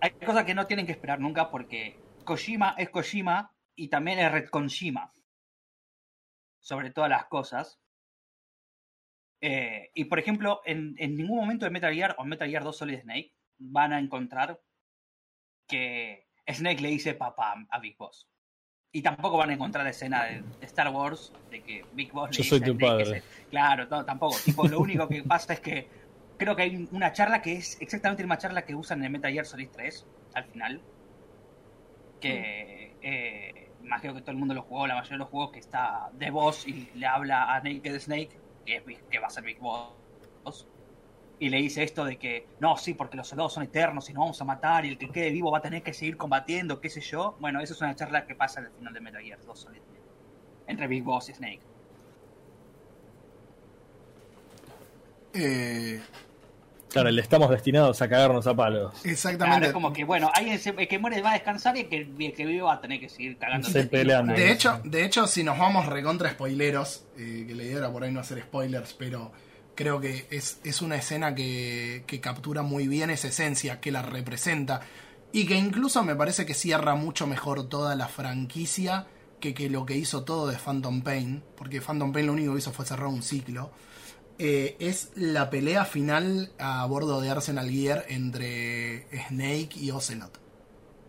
[0.00, 4.30] Hay cosas que no tienen que esperar nunca porque Kojima es Kojima y también es
[4.32, 5.12] Red Kojima.
[6.60, 7.80] Sobre todas las cosas.
[9.40, 12.76] Eh, y por ejemplo, en, en ningún momento de Metal Gear o Metal Gear 2
[12.76, 14.60] Solid Snake van a encontrar
[15.66, 18.28] que Snake le dice papá a Big Boss.
[18.92, 22.36] Y tampoco van a encontrar la escena de, Star Wars de que Big Boss le
[22.38, 23.20] Yo dice soy tu padre.
[23.20, 24.36] se- Claro, no, tampoco.
[24.44, 25.88] Tipo, lo único que pasa es que
[26.40, 29.30] creo que hay una charla que es exactamente la misma charla que usan en Metal
[29.30, 30.80] Gear Solid 3 al final.
[32.18, 35.58] Que eh, imagino que todo el mundo lo jugó, la mayoría de los juegos que
[35.58, 38.30] está de Boss y le habla a Naked Snake,
[38.64, 40.66] que, es que va a ser Big Boss.
[41.38, 44.22] y le dice esto de que no, sí, porque los soldados son eternos y nos
[44.22, 46.88] vamos a matar y el que quede vivo va a tener que seguir combatiendo, qué
[46.88, 47.36] sé yo.
[47.38, 49.80] Bueno, eso es una charla que pasa al final de Metal Gear 2 Solid
[50.66, 51.60] entre Big Boss y Snake.
[55.34, 56.00] Eh,
[56.90, 58.92] Claro, le estamos destinados a cagarnos a palos.
[58.92, 59.66] Claro, exactamente.
[59.68, 61.96] es como que, bueno, alguien se- el que muere va a descansar y el que,
[62.18, 63.68] el que vive va a tener que seguir cagando.
[63.68, 64.32] Se peleando.
[64.34, 68.02] De hecho, de hecho, si nos vamos recontra spoileros, eh, que la idea era por
[68.02, 69.30] ahí no hacer spoilers, pero
[69.76, 74.02] creo que es, es una escena que, que captura muy bien esa esencia, que la
[74.02, 74.80] representa,
[75.32, 79.06] y que incluso me parece que cierra mucho mejor toda la franquicia
[79.38, 82.58] que, que lo que hizo todo de Phantom Pain, porque Phantom Pain lo único que
[82.58, 83.70] hizo fue cerrar un ciclo.
[84.42, 90.30] Eh, es la pelea final a bordo de Arsenal Gear entre Snake y Ocelot.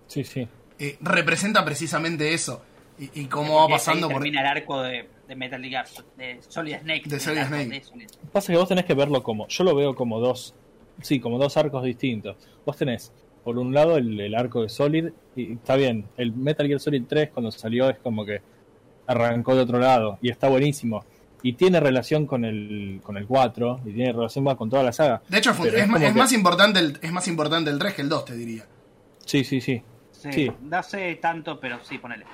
[0.07, 0.45] Sí, sí.
[0.77, 2.61] Eh, representa precisamente eso.
[2.99, 4.21] Y, y cómo va pasando ahí por.
[4.21, 5.85] termina el arco de, de Metal Gear,
[6.17, 7.03] de Solid Snake.
[7.05, 7.69] De Solid Snake.
[7.69, 8.27] de Solid Snake.
[8.33, 9.47] Pasa que vos tenés que verlo como.
[9.47, 10.53] Yo lo veo como dos.
[11.01, 12.35] Sí, como dos arcos distintos.
[12.65, 13.13] Vos tenés,
[13.45, 15.07] por un lado, el, el arco de Solid.
[15.37, 18.41] Y está bien, el Metal Gear Solid 3 cuando salió es como que
[19.07, 20.19] arrancó de otro lado.
[20.21, 21.05] Y está buenísimo.
[21.43, 23.81] Y tiene relación con el, con el 4.
[23.85, 25.21] Y tiene relación más con toda la saga.
[25.27, 25.67] De hecho, es, como
[25.97, 28.65] es que- más importante el, es más importante el 3 que el 2, te diría.
[29.25, 29.81] Sí, sí, sí.
[30.11, 30.51] Sí, Sí.
[30.61, 32.25] No sé tanto, pero sí, ponele.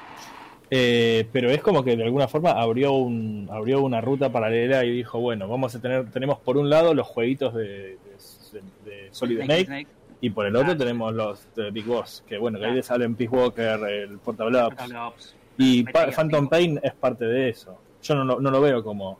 [0.69, 4.91] Eh, pero es como que de alguna forma abrió un abrió una ruta paralela y
[4.91, 9.43] dijo bueno vamos a tener tenemos por un lado los jueguitos de, de- de Solid
[9.45, 9.87] Snake,
[10.19, 10.79] y por el otro Claro.
[10.79, 12.75] tenemos los de Big Boss que bueno que ahí Claro.
[12.75, 15.35] le salen Peace Walker el Portable Ops.
[15.57, 16.49] y Phantom.
[16.49, 19.19] Pain es parte de eso yo no, lo- no lo veo como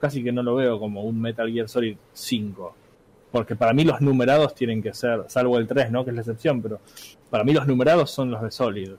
[0.00, 2.74] casi que no lo veo como un Metal Gear Solid 5
[3.32, 6.22] porque para mí los numerados tienen que ser salvo el 3 no que es la
[6.22, 6.80] excepción pero
[7.30, 8.90] para mí los numerados son los de Solid.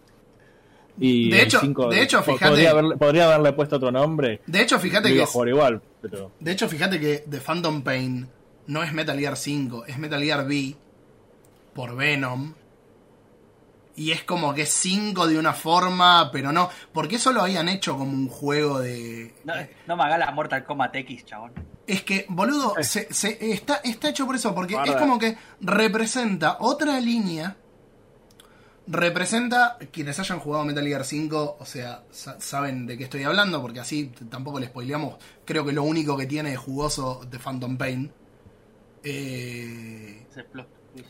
[0.97, 4.39] Y De hecho- 5 de hecho, fíjate- podría, haberle, podría haberle puesto otro nombre.
[4.47, 8.27] De hecho, fíjate que es- igual pero de hecho, fíjate que The Phantom Pain
[8.67, 10.75] no es Metal Gear 5, es Metal Gear V
[11.73, 12.53] por Venom.
[13.97, 16.69] Y es como que es 5 de una forma, pero no.
[16.91, 19.33] Porque eso lo habían hecho como un juego de.
[19.45, 19.53] No,
[19.87, 21.53] no me haga la Mortal Kombat X, chabón.
[21.87, 26.57] Es que, boludo, se, se- está, está hecho por eso, porque es como que representa
[26.59, 27.55] otra línea.
[28.87, 33.59] Representa, quienes hayan jugado Metal Gear 5, o sea, sa- saben de qué estoy hablando,
[33.61, 35.15] porque así tampoco les spoileamos.
[35.43, 38.11] Creo que lo único que tiene de jugoso de Phantom Pain.
[39.03, 40.25] eh,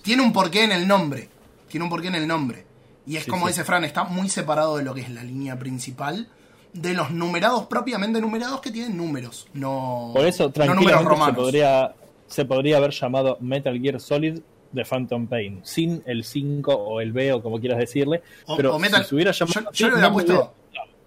[0.01, 1.29] tiene un porqué en el nombre.
[1.67, 2.65] Tiene un porqué en el nombre.
[3.07, 3.51] Y es Sí, como sí.
[3.53, 6.27] dice Fran, está muy separado de lo que es la línea principal.
[6.73, 9.47] De los numerados propiamente numerados que tienen números.
[9.53, 11.95] No, por eso no números se podría
[12.27, 14.39] se podría haber llamado Metal Gear Solid
[14.71, 18.75] de Phantom Pain sin el 5 o el B o como quieras decirle O- pero
[18.75, 20.51] o Metal- si se hubiera llamado yo, le hubiera no puesto, hubiera-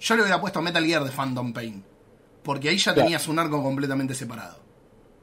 [0.00, 1.84] yo le hubiera puesto Metal Gear de Phantom Pain.
[2.42, 3.02] Porque ahí ya Claro.
[3.06, 4.56] tenías un arco completamente separado.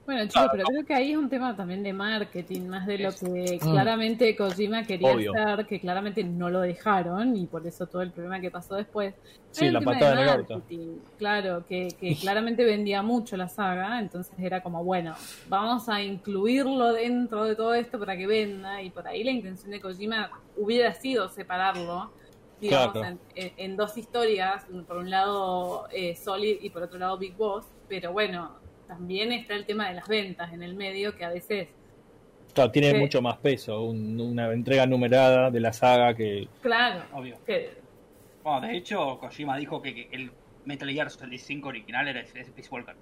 [0.06, 3.10] Bueno, chicos, pero creo que ahí es un tema también de marketing, más de lo
[3.16, 3.72] que Mm.
[3.72, 5.32] claramente Kojima quería Obvio.
[5.34, 9.16] hacer, que claramente no lo dejaron, y por eso todo el problema que pasó después.
[9.50, 14.62] Sí, la patada de marketing, Claro, que, que claramente vendía mucho la saga, entonces era
[14.62, 15.16] como, bueno,
[15.48, 19.72] vamos a incluirlo dentro de todo esto para que venda, y por ahí la intención
[19.72, 22.14] de Kojima hubiera sido separarlo,
[22.60, 23.08] digamos, Claro.
[23.08, 27.36] en, en- en dos historias, por un lado eh, Solid y por otro lado Big
[27.36, 31.30] Boss, pero bueno, también está el tema de las ventas en el medio, que a
[31.30, 31.70] veces,
[32.54, 37.38] Claro, tiene mucho más peso un- una entrega numerada de la saga que claro, Obvio.
[37.46, 37.72] que
[38.44, 40.32] Bueno, de hecho, Kojima dijo que, que el
[40.66, 42.96] Metal Gear Solid 5 original era ese Peace Walker.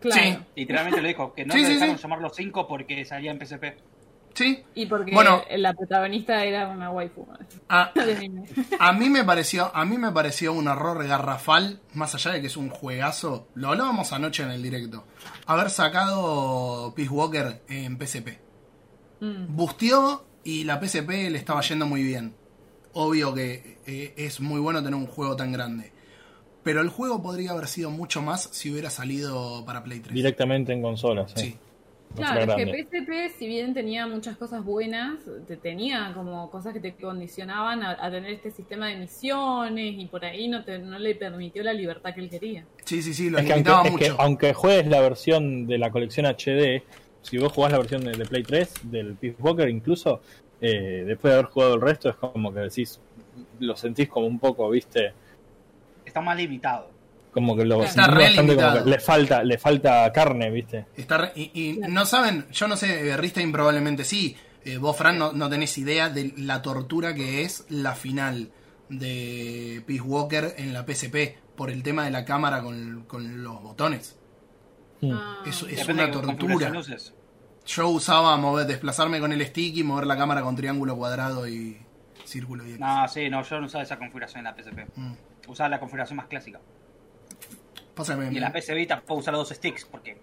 [0.00, 0.20] claro.
[0.20, 0.38] Sí.
[0.56, 2.02] Literalmente lo dijo, que no Sí, le sí, dejaron sí.
[2.02, 3.76] llamarlo 5 porque salía en PSP.
[4.34, 4.62] ¿Sí?
[4.74, 5.42] Y porque Bueno.
[5.56, 7.26] la protagonista era una waifu.
[7.68, 8.44] A, anime.
[8.78, 12.46] a mí me pareció, a mí me pareció un error garrafal, más allá de que
[12.46, 13.48] es un juegazo.
[13.54, 15.04] Lo hablábamos anoche en el directo.
[15.46, 18.38] Haber sacado Peace Walker en PSP.
[19.20, 19.54] Mm.
[19.54, 22.34] busteó y la PSP le estaba yendo muy bien.
[22.94, 25.92] Obvio que eh, es muy bueno tener un juego tan grande.
[26.62, 30.14] Pero el juego podría haber sido mucho más si hubiera salido para Play 3.
[30.14, 31.56] directamente en consolas Sí.
[32.14, 32.84] Claro, es que.
[32.84, 37.96] PSP, si bien tenía muchas cosas buenas, te tenía como cosas que te condicionaban a,
[38.04, 41.72] a tener este sistema de misiones y por ahí no, te, no le permitió la
[41.72, 42.64] libertad que él quería.
[42.84, 44.22] Sí, sí, sí, lo Es que, aunque, limitaba es que mucho.
[44.22, 46.82] aunque juegues la versión de la colección HD,
[47.22, 50.20] si vos jugás la versión de, de Play 3, del Peace Walker incluso,
[50.60, 53.00] eh, después de haber jugado el resto, es como que decís,
[53.60, 55.12] lo sentís como un poco, viste,
[56.04, 56.90] Está más limitado.
[57.32, 58.84] Como que lo Está re bastante como limitado.
[58.84, 60.86] que le falta, le falta carne, viste.
[60.96, 61.92] Está re- y y Claro.
[61.92, 64.36] no saben, yo no sé, eh, Ristain probablemente sí.
[64.64, 68.50] Eh, vos, Fran, no, no tenés idea de la tortura que es la final
[68.88, 73.62] de Peace Walker en la PSP por el tema de la cámara con, con los
[73.62, 74.18] botones.
[75.00, 75.12] Mm.
[75.12, 76.72] Ah, es una tortura.
[77.66, 81.78] Yo usaba mover, desplazarme con el stick y mover la cámara con triángulo, cuadrado y
[82.24, 82.80] círculo y X.
[82.80, 84.86] No, sí, no, yo no usaba esa configuración en la PSP.
[84.96, 85.12] Mm.
[85.48, 86.60] Usaba la configuración más clásica.
[88.08, 90.18] Que me- Y en la PS Vita puedo usar los dos sticks, porque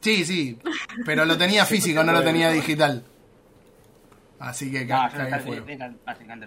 [0.00, 0.58] Sí, sí,
[1.06, 3.04] pero lo tenía físico, no lo tenía digital.
[4.40, 5.64] Así que no, fuego.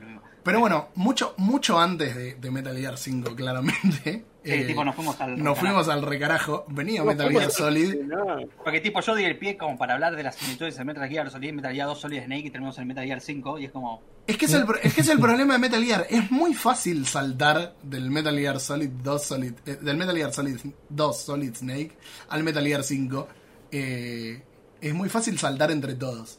[0.06, 0.22] mismo.
[0.44, 4.26] Pero bueno, mucho, mucho antes de, de Metal Gear 5, claramente.
[4.46, 5.44] Sí, eh, tipo, nos fuimos al.
[5.44, 6.66] nos fuimos al recarajo.
[6.68, 7.96] Venía Metal Gear Solid.
[8.04, 11.10] No, Porque tipo, yo di el pie como para hablar de las similitudes de Metal
[11.10, 13.72] Gear Solid, Metal Gear 2 Solid Snake y tenemos el Metal Gear 5 y es
[13.72, 14.04] como...
[14.28, 16.06] Es que es, el, es que es el problema de Metal Gear.
[16.10, 20.58] Es muy fácil saltar del Metal Gear Solid 2 Solid, eh, del Metal Gear Solid
[20.90, 21.98] 2 Solid Snake
[22.30, 23.28] al Metal Gear 5.
[23.72, 24.44] Eh,
[24.80, 26.38] es muy fácil saltar entre todos.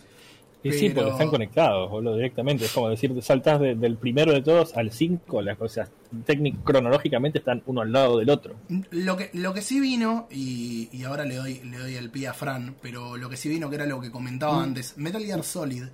[0.62, 2.64] Y sí, porque están conectados, boludo, directamente.
[2.64, 5.90] Es como decir, saltás de- del primero de todos al 5, las cosas
[6.24, 8.56] técnicamente, cronológicamente están uno al lado del otro.
[8.90, 12.26] Lo que, lo que sí vino, y, y ahora le doy, le doy el pie
[12.28, 15.44] a Fran, pero lo que sí vino, que era lo que comentaba antes, Metal Gear
[15.44, 15.84] Solid,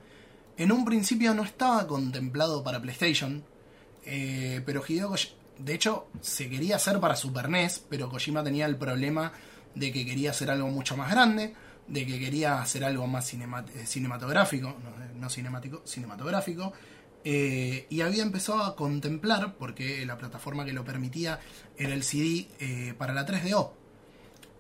[0.57, 3.43] en un principio no estaba contemplado para PlayStation,
[4.05, 8.67] eh, pero Hideo Koji- de hecho, se quería hacer para Super NES, pero Kojima tenía
[8.67, 9.33] el problema
[9.75, 11.55] de que quería hacer algo mucho más grande,
[11.93, 16.73] de que quería hacer algo más cinema- eh, cinematográfico, no, eh, no cinemático, cinematográfico,
[17.23, 21.39] eh, y había empezado a contemplar, porque la plataforma que lo permitía
[21.77, 23.73] era el CD eh, para la 3DO.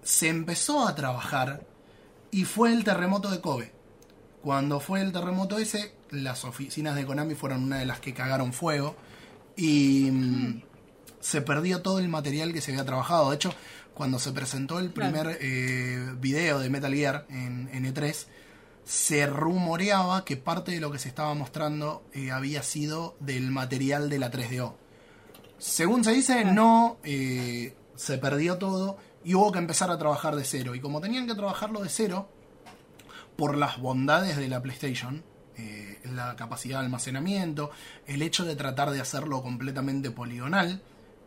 [0.02, 1.66] Se empezó a trabajar
[2.30, 3.72] y fue el terremoto de Kobe.
[4.42, 8.52] Cuando fue el terremoto ese, las oficinas de Konami fueron una de las que cagaron
[8.52, 8.94] fuego
[9.56, 10.62] y mm,
[11.20, 13.30] se perdió todo el material que se había trabajado.
[13.30, 13.54] De hecho,
[13.94, 15.12] cuando se presentó el Claro.
[15.12, 18.26] primer eh, video de Metal Gear en, en E3,
[18.84, 24.08] se rumoreaba que parte de lo que se estaba mostrando eh, había sido del material
[24.10, 24.74] de la 3DO.
[25.58, 30.44] Según se dice, no, eh, se perdió todo y hubo que empezar a trabajar de
[30.44, 30.74] cero.
[30.74, 32.28] Y como tenían que trabajarlo de cero,
[33.36, 35.22] por las bondades de la PlayStation,
[36.04, 37.70] la capacidad de almacenamiento,
[38.06, 40.82] el hecho de tratar de hacerlo completamente poligonal,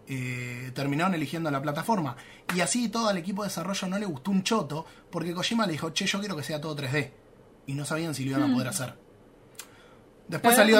[0.08, 2.16] eh, terminaron eligiendo la plataforma.
[2.56, 5.74] Y así todo al equipo de desarrollo no le gustó un choto, porque Kojima le
[5.74, 7.12] dijo, che, yo quiero que sea todo 3D.
[7.68, 8.94] Y no sabían si lo iban a poder hacer.
[10.28, 10.80] Después salió...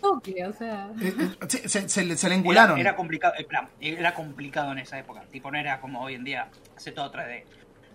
[0.00, 0.88] toque, o sea.
[1.00, 2.78] eh, eh, se, se- se le- se le Era, encularon.
[2.78, 5.22] era complicado, eh, plan, era complicado en esa época.
[5.32, 7.44] Tipo, no era como hoy en día, hace todo 3D.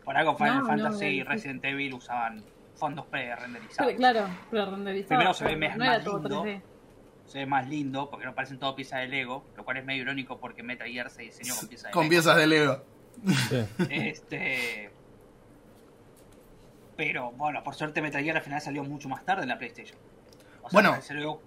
[0.04, 1.24] Por algo Final No, Fantasy no, y sí.
[1.24, 2.44] Resident Evil usaban
[2.76, 3.94] fondos pre-renderizados.
[3.94, 4.28] claro.
[4.50, 5.86] Primero se ve más no
[6.20, 6.44] lindo.
[6.44, 6.62] 3D.
[7.30, 10.02] Se ve más lindo porque no parecen todo piezas de Lego, lo cual es medio
[10.02, 12.10] irónico porque Metal Gear se diseñó con piezas de Con Lego.
[12.10, 12.84] piezas de Lego.
[13.50, 13.66] Sí.
[13.90, 14.92] Este.
[16.98, 19.98] Pero bueno, por suerte Metal Gear al final salió mucho más tarde en la PlayStation.
[20.62, 21.02] O sea, Bueno.
[21.02, 21.40] salió-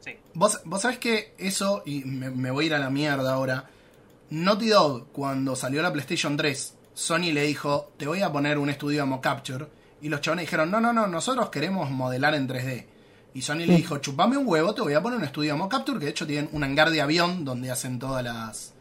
[0.00, 0.16] Sí.
[0.34, 3.64] Vos, vos sabés que eso, y me, me voy a ir a la mierda ahora.
[4.30, 8.68] Naughty Dog, cuando salió la PlayStation 3, Sony le dijo: Te voy a poner un
[8.70, 9.66] estudio de Capture.
[10.02, 12.86] Y los chavales dijeron: No, no, no, nosotros queremos modelar en 3D.
[13.36, 15.98] Y Sony le dijo: Chupame un huevo, te voy a poner un estudio de Capture.
[15.98, 18.72] Que de hecho tienen un hangar de avión donde hacen todas las.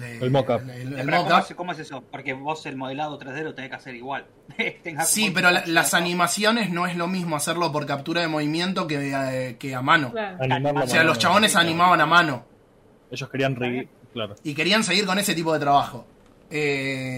[0.00, 0.62] El mock-up.
[0.70, 2.02] el- el ¿cómo, es, cómo es eso?
[2.10, 4.24] Porque vos el modelado 3D lo tenés que hacer igual.
[5.04, 9.12] Sí, pero la- las animaciones no es lo mismo hacerlo por captura de movimiento que,
[9.14, 10.12] eh, que a mano.
[10.12, 10.38] Claro.
[10.82, 12.44] O sea, los chabones animaban a mano.
[13.10, 13.86] Ellos querían re...
[14.14, 14.34] Claro.
[14.42, 16.06] y querían seguir con ese tipo de trabajo.
[16.50, 17.16] Eh,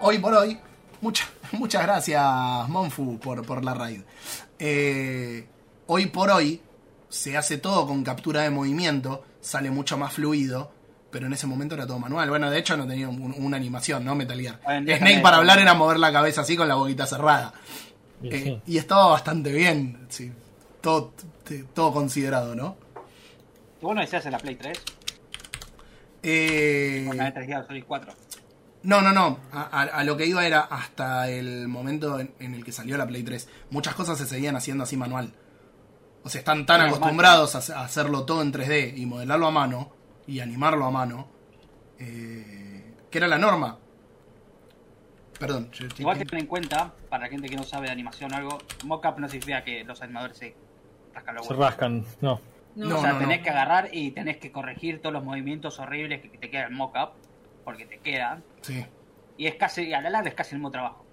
[0.00, 0.58] hoy por hoy,
[1.00, 2.22] mucha- muchas gracias
[2.68, 4.02] Monfu por, por la raid.
[4.58, 5.46] Eh,
[5.86, 6.60] hoy por hoy
[7.08, 10.72] se hace todo con captura de movimiento, sale mucho más fluido,
[11.10, 12.28] pero en ese momento era todo manual.
[12.28, 14.14] Bueno, de hecho no tenía un- una animación, ¿no?
[14.14, 14.60] Metal Gear.
[14.64, 15.22] Snake también.
[15.22, 17.52] para hablar era mover la cabeza así con la boquita cerrada.
[18.22, 18.62] Y Eh, sí.
[18.72, 20.32] y estaba bastante bien, sí.
[20.80, 21.12] Todo,
[21.72, 22.76] todo considerado, ¿no?
[23.80, 24.78] ¿Y vos no decías en la Play 3?
[26.22, 28.12] Eh, Con la Metal Gear Solid 4.
[28.82, 29.38] No, no, no.
[29.52, 32.96] A, a- a lo que iba era hasta el momento en, en el que salió
[32.96, 33.48] la Play 3.
[33.70, 35.32] Muchas cosas se seguían haciendo así manual.
[36.24, 39.50] O sea, están tan acostumbrados a, hace- a hacerlo todo en 3D y modelarlo a
[39.50, 39.92] mano
[40.26, 41.28] y animarlo a mano,
[41.98, 43.78] eh, que era la norma.
[45.38, 45.70] Perdón.
[45.72, 48.58] yo Igual ten en cuenta, para la gente que no sabe de animación o algo,
[48.84, 50.54] mockup no significa que los animadores se
[51.12, 51.66] rascan los Se huevos.
[51.66, 52.04] rascan.
[52.20, 52.40] No.
[52.76, 53.44] No, No, o sea, no, tenés no.
[53.44, 57.10] que agarrar y tenés que corregir todos los movimientos horribles que te quedan en mockup,
[57.64, 58.42] porque te quedan.
[58.62, 58.84] Sí.
[59.36, 61.03] Y es casi, a la larga es casi el mismo trabajo.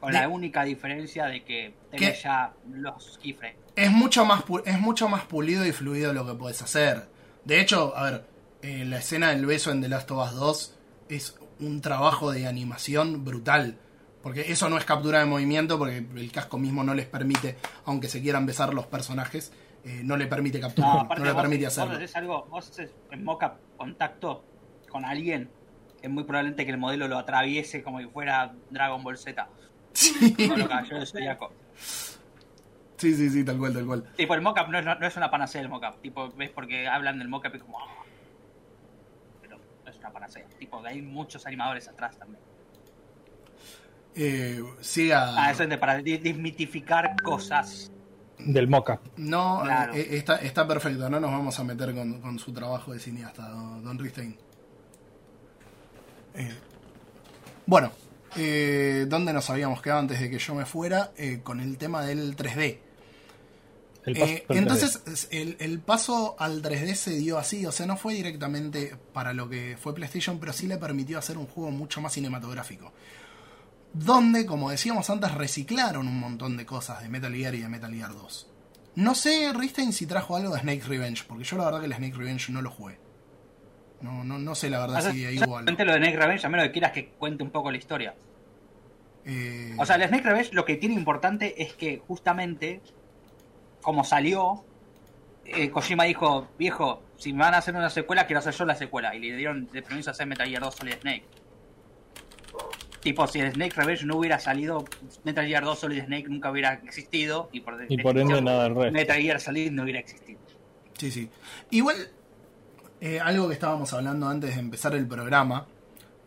[0.00, 2.22] Con De- la única diferencia de que tenés ¿Qué?
[2.22, 3.56] ya los keyframes.
[3.76, 7.08] Es mucho más es mucho más pulido y fluido lo que puedes hacer.
[7.44, 8.24] De hecho, a ver,
[8.62, 10.74] eh, la escena del beso en The Last of Us 2
[11.08, 13.78] es un trabajo de animación brutal.
[14.22, 18.08] Porque eso no es captura de movimiento, porque el casco mismo no les permite, aunque
[18.08, 19.52] se quieran besar los personajes,
[19.84, 21.96] eh, no le permite capturar, No, le vos, permite vos hacerlo.
[21.96, 24.44] haces algo, vos haces en mockup contacto
[24.90, 25.48] con alguien,
[26.02, 29.48] es muy probablemente que el modelo lo atraviese como si fuera Dragon Ball Z.
[30.38, 31.52] Del Zodíaco.
[32.96, 34.04] Sí, sí, sí, tal cual, tal cual.
[34.16, 36.00] Tipo, el mockup no es, no es una panacea el mockup.
[36.02, 37.78] Tipo, ves porque hablan del mockup y como.
[37.78, 37.84] "Ah".
[39.40, 40.44] Pero no es una panacea.
[40.58, 42.42] Tipo, hay muchos animadores atrás también.
[44.16, 45.32] Eh, siga.
[45.36, 47.92] Ah, eso es de, para desmitificar cosas.
[48.38, 49.00] Del mockup.
[49.16, 49.94] No, Claro.
[49.94, 53.48] eh, está, está perfecto, no nos vamos a meter con, con su trabajo de cineasta,
[53.48, 54.36] don, don Ristein.
[56.34, 56.54] Eh,
[57.66, 57.90] bueno,
[58.36, 61.12] eh, ¿dónde nos habíamos quedado antes de que yo me fuera?
[61.16, 62.78] Eh, con el tema del 3D.
[64.04, 67.84] El paso Eh, entonces, es- el, el paso al 3D se dio así, o sea,
[67.86, 71.70] no fue directamente para lo que fue PlayStation, pero sí le permitió hacer un juego
[71.70, 72.92] mucho más cinematográfico.
[73.92, 77.92] Donde, como decíamos antes, reciclaron un montón de cosas de Metal Gear y de Metal
[77.92, 78.46] Gear 2.
[78.96, 81.94] No sé, Ristein, si trajo algo de Snake Revenge, porque yo la verdad que el
[81.94, 82.98] Snake Revenge no lo jugué.
[84.00, 85.44] No, no, no sé la verdad si hubo algo.
[85.58, 88.14] Solamente lo de Snake Revenge, a menos que quieras que cuente un poco la historia.
[89.24, 92.80] Eh, O sea, el Snake Revenge lo que tiene importante es que justamente,
[93.82, 94.64] como salió,
[95.44, 98.74] eh, Kojima dijo, viejo, si me van a hacer una secuela, quiero hacer yo la
[98.76, 99.14] secuela.
[99.14, 101.24] Y le dieron de permiso a hacer Metal Gear 2 Solid Snake.
[103.00, 104.84] Tipo, si el Snake Revenge no hubiera salido,
[105.24, 107.48] Metal Gear 2 Solid Snake nunca hubiera existido.
[107.52, 108.92] Y por, Y por ende nada del resto.
[108.92, 110.40] Metal Gear Solid no hubiera existido.
[110.98, 111.30] Sí, sí.
[111.70, 111.96] Igual,
[113.00, 115.66] eh, algo que estábamos hablando antes de empezar el programa,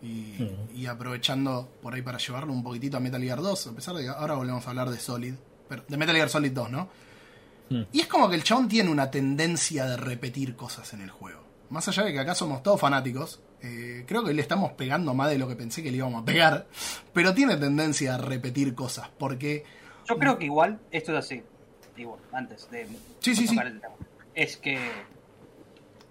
[0.04, 3.96] y, y aprovechando por ahí para llevarlo un poquitito a Metal Gear 2, a pesar
[3.96, 5.36] de que ahora volvemos a hablar de Solid,
[5.70, 6.90] pero de Metal Gear Solid 2, ¿no?
[7.94, 11.42] Y es como que el chabón tiene una tendencia de repetir cosas en el juego.
[11.70, 15.30] Más allá de que acá somos todos fanáticos, eh, creo que le estamos pegando más
[15.30, 16.68] de lo que pensé que le íbamos a pegar,
[17.14, 19.64] pero tiene tendencia a repetir cosas, porque
[20.10, 21.44] Yo creo que igual, esto es así.
[21.96, 22.88] Igual, antes de
[23.20, 23.56] Sí, sí, sí.
[23.58, 23.94] el tema.
[24.34, 24.78] Es que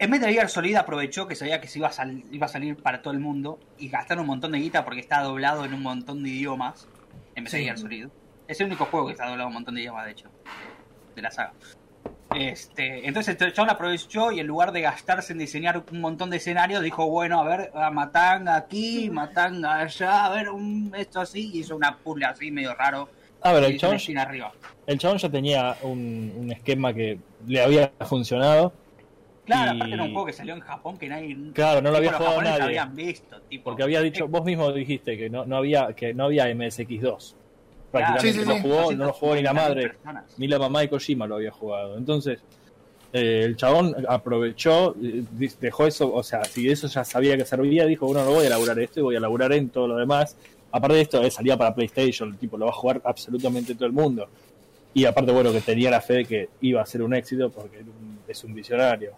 [0.00, 2.76] en Metal Gear Solid aprovechó que sabía que se iba a, sal- iba a salir
[2.76, 5.82] para todo el mundo y gastaron un montón de guita porque está doblado en un
[5.82, 6.88] montón de idiomas
[7.34, 7.64] en Metal Sí.
[7.64, 8.06] Gear Solid.
[8.48, 11.14] Es el único juego que está doblado en un montón de idiomas, de hecho, de,
[11.16, 11.52] de la saga.
[12.34, 16.36] Este, entonces el chabón aprovechó y en lugar de gastarse en diseñar un montón de
[16.36, 21.50] escenarios, dijo, bueno, a ver, a Matanga aquí, Matanga allá, a ver, un, esto así,
[21.52, 23.08] y hizo una puzzle así medio raro.
[23.42, 24.52] A ver, el chabón, arriba.
[24.86, 28.72] el chabón ya tenía un, un esquema que le había funcionado.
[29.44, 31.36] Claro, Y- aparte era un juego que salió en Japón que nadie.
[31.54, 32.62] Claro, no lo había jugado nadie.
[32.62, 33.64] habían visto, tipo.
[33.64, 37.00] Porque había dicho, vos mismo dijiste que no, no había que no había MSX2.
[37.00, 37.36] Claro,
[37.90, 38.60] Prácticamente Sí, sí, no sí.
[38.62, 40.34] jugó, no lo jugó ni la 250.000 madre, personas.
[40.38, 41.98] ni la mamá de Kojima lo había jugado.
[41.98, 42.38] Entonces,
[43.12, 45.24] eh, el chabón aprovechó, eh,
[45.60, 48.50] dejó eso, o sea, si eso ya sabía que servía, dijo, bueno, no voy a
[48.50, 50.36] laburar esto y voy a laburar en todo lo demás.
[50.70, 53.86] Aparte de esto, eh, salía para PlayStation, el tipo lo va a jugar absolutamente todo
[53.86, 54.28] el mundo.
[54.94, 57.82] Y aparte, bueno, que tenía la fe de que iba a ser un éxito porque
[58.28, 59.12] es un visionario.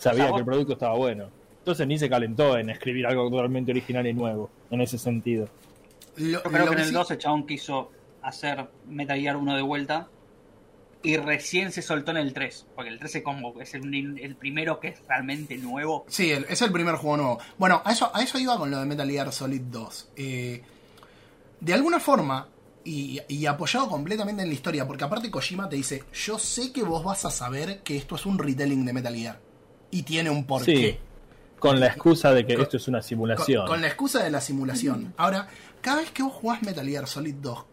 [0.00, 1.28] Sabía O sea, que el producto estaba bueno.
[1.58, 5.48] Entonces ni se calentó en escribir algo totalmente original y nuevo, en ese sentido.
[6.16, 7.90] lo, Yo creo que en el sí- 2 el chabón quiso
[8.22, 10.08] hacer Metal Gear 1 de vuelta.
[11.02, 12.66] Y recién se soltó en el 3.
[12.74, 16.04] Porque el 3 es, como, es el, el primero que es realmente nuevo.
[16.08, 17.38] Sí, el- es el primer juego nuevo.
[17.56, 20.10] Bueno, a eso, a eso iba con lo de Metal Gear Solid 2.
[20.16, 20.62] Eh,
[21.60, 22.48] de alguna forma,
[22.84, 26.82] y, y apoyado completamente en la historia, porque aparte Kojima te dice, yo sé que
[26.82, 29.38] vos vas a saber que esto es un retelling de Metal Gear.
[29.90, 30.76] Y tiene un porqué.
[30.92, 30.96] Sí,
[31.58, 33.66] con la excusa de que Con- esto es una simulación.
[33.66, 35.12] con la excusa de la simulación.
[35.16, 35.48] Ahora,
[35.80, 37.64] cada vez que vos jugás Metal Gear Solid 2,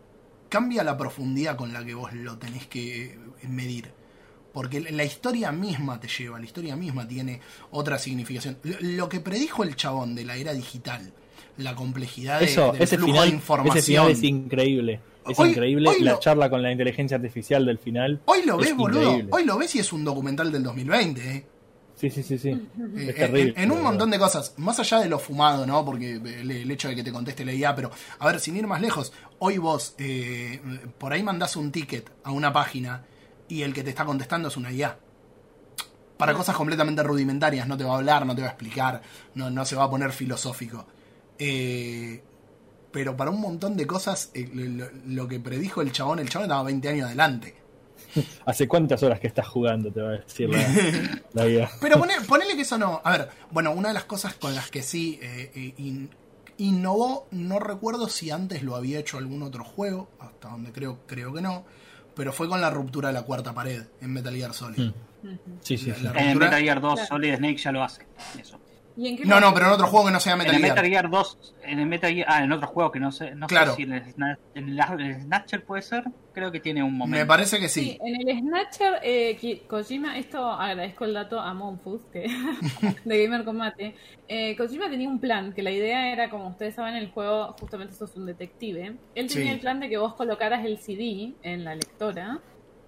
[0.50, 3.92] cambia la profundidad con la que vos lo tenés que eh, medir.
[4.54, 7.40] Porque la historia misma te lleva, la historia misma tiene
[7.72, 8.58] otra significación.
[8.82, 11.14] Lo, que predijo el chabón de la era digital,
[11.58, 13.78] la complejidad de, del ese flujo final, de información.
[13.78, 15.00] ese final es increíble.
[15.30, 18.22] Es Hoy- increíble hoy la lo- charla con la inteligencia artificial del final.
[18.26, 19.20] Hoy lo es ves, boludo.
[19.30, 21.46] Hoy lo ves y es un documental del 2020, ¿eh?
[22.00, 22.50] Sí, sí, sí, sí.
[22.50, 23.54] Eh, Es terrible.
[23.58, 25.84] En, en un montón de cosas, más allá de lo fumado, ¿no?
[25.84, 27.90] Porque el, el hecho de que te conteste la IA, pero
[28.20, 30.62] a ver, sin ir más lejos, hoy vos eh,
[31.00, 33.04] por ahí mandás un ticket a una página
[33.50, 35.00] y el que te está contestando es una IA.
[36.18, 39.02] Para cosas completamente rudimentarias, no te va a hablar, no te va a explicar,
[39.36, 40.86] no, no se va a poner filosófico.
[41.40, 42.24] Eh,
[42.92, 46.46] pero para un montón de cosas, eh, lo, lo que predijo el chabón, el chabón
[46.46, 47.56] estaba 20 años adelante.
[48.46, 49.92] ¿Hace cuántas horas que estás jugando?
[49.92, 51.70] Te va a decir la, la vida.
[51.82, 53.02] Pero pone- ponele que eso no.
[53.04, 56.10] A ver, bueno, una de las cosas con las que sí eh, eh, in-
[56.58, 61.34] innovó, no recuerdo si antes lo había hecho algún otro juego, hasta donde creo, creo
[61.34, 61.66] que no,
[62.16, 64.92] pero fue con la ruptura de la cuarta pared en Metal Gear Solid.
[65.24, 65.30] Mm.
[65.62, 66.02] Sí, sí, sí.
[66.04, 67.08] La- En ruptura- Metal Gear 2 Claro.
[67.08, 68.06] Solid Snake ya lo hace.
[68.40, 68.60] Eso.
[69.00, 70.62] ¿Y en qué No, no, pero en otro juego que no sea En Metal el
[70.62, 70.76] Gear.
[70.76, 73.46] Metal Gear 2, en el Metal Gear, ah, en otro juego que no sé, no
[73.46, 73.72] Claro.
[73.72, 74.04] sé si en el,
[74.56, 77.20] en el- en Snatcher puede ser, creo que tiene un momento.
[77.20, 78.00] Me parece que Sí, sí.
[78.04, 82.26] en el Snatcher, eh, Kojima, esto agradezco el dato a Monfus, que
[83.06, 83.96] de Gamer Combate.
[84.28, 87.94] Eh, Kojima tenía un plan, que la idea era, como ustedes saben, el juego justamente
[87.94, 88.96] sos un detective.
[89.14, 89.50] Él tenía Sí.
[89.50, 92.40] el plan de que vos colocaras el CD en la lectora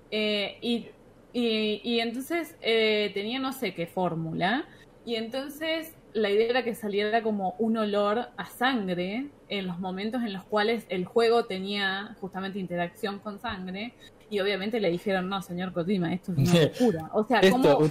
[0.09, 0.87] eh, y,
[1.33, 4.65] y, y entonces eh, tenía no sé qué fórmula.
[5.05, 10.23] Y entonces la idea era que saliera como un olor a sangre en los momentos
[10.23, 13.93] en los cuales el juego tenía justamente interacción con sangre.
[14.31, 17.09] Y obviamente le dijeron, no, señor Kojima, esto es una locura.
[17.13, 17.89] O sea, Esto, ¿cómo, ¿usted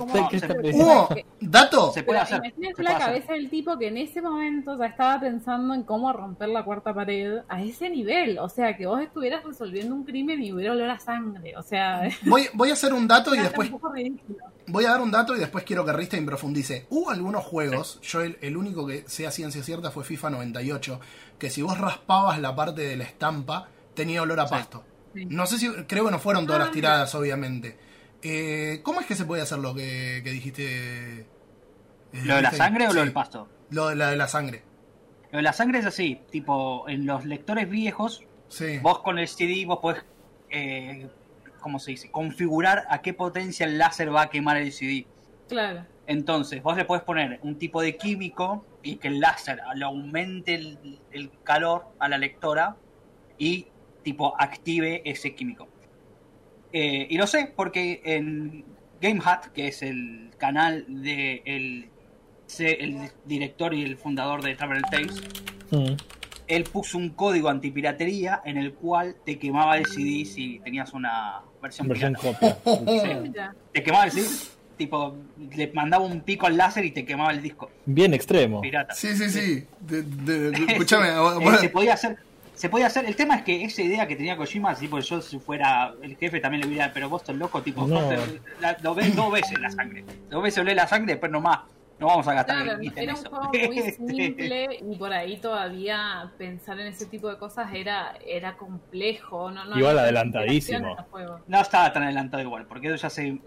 [0.73, 1.93] cómo- que- dato.
[1.93, 2.39] Se puede hacer.
[2.39, 3.07] imagínate se la puede hacer.
[3.15, 6.95] cabeza del tipo que en ese momento ya estaba pensando en cómo romper la cuarta
[6.95, 8.39] pared a ese nivel.
[8.39, 11.57] O sea, que vos estuvieras resolviendo un crimen y hubiera olor a sangre.
[11.57, 13.71] O sea, Voy, voy a hacer un dato y después
[14.67, 16.87] voy a dar un dato y después quiero que Ristain profundice.
[16.91, 21.01] Hubo algunos juegos, yo el, el único que sea ciencia cierta fue FIFA 98,
[21.39, 24.51] que si vos raspabas la parte de la estampa tenía olor a Sí.
[24.55, 24.79] pasto.
[24.87, 24.98] Sí.
[25.15, 27.77] No sé si, creo que no fueron todas Ah, las tiradas, obviamente.
[28.23, 31.21] Eh, ¿Cómo es que se puede hacer lo que, que dijiste?
[31.21, 31.27] eh,
[32.25, 33.49] ¿Lo de la sangre o lo del pasto?
[33.71, 34.63] Lo de la de la sangre.
[35.31, 38.79] Lo de la sangre es así, tipo, en los lectores viejos, Sí.
[38.79, 40.03] vos con el CD vos podés,
[40.51, 41.07] eh,
[41.61, 42.11] ¿cómo se dice?
[42.11, 45.07] Configurar a qué potencia el láser va a quemar el CD.
[45.49, 45.85] Claro.
[46.07, 50.55] Entonces, vos le podés poner un tipo de químico y que el láser le aumente
[50.55, 52.77] el, el calor a la lectora
[53.39, 53.67] y
[54.03, 55.69] tipo active ese químico.
[56.73, 58.65] Eh, y lo sé porque en
[59.01, 61.89] GameHat, que es el canal de el,
[62.47, 65.23] se- el director y el fundador de Travel Tales,
[65.71, 65.95] Mm.
[66.47, 71.41] él puso un código antipiratería en el cual te quemaba el CD si tenías una
[71.63, 72.59] versión, Versión pirata.
[72.65, 72.75] copia.
[73.25, 73.33] Sí.
[73.73, 74.27] Te quemaba el CD,
[74.79, 75.15] tipo,
[75.55, 78.61] le mandaba un pico al láser y te quemaba el disco Bien extremo.
[78.63, 78.95] pirata.
[78.95, 79.65] Sí, sí, sí.
[79.81, 81.11] De- de- escúchame.
[81.41, 82.17] Bueno, se podía hacer
[82.59, 85.39] se podía hacer el tema es que esa idea que tenía Kojima tipo yo si
[85.39, 88.01] fuera el jefe también le hubiera pero vos sos loco tipo No.
[88.01, 91.31] vos te- la- lo ves dos veces la sangre dos veces olé la sangre después
[91.31, 91.61] nomás
[92.01, 96.33] no vamos a gastar Claro, en era un juego muy simple y por ahí todavía
[96.39, 99.51] pensar en ese tipo de cosas era, era complejo.
[99.51, 100.97] No, no Igual adelantadísimo.
[101.49, 103.41] no estaba tan adelantado igual porque eso ya se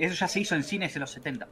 [0.00, 1.46] eso ya se hizo en cines en los 70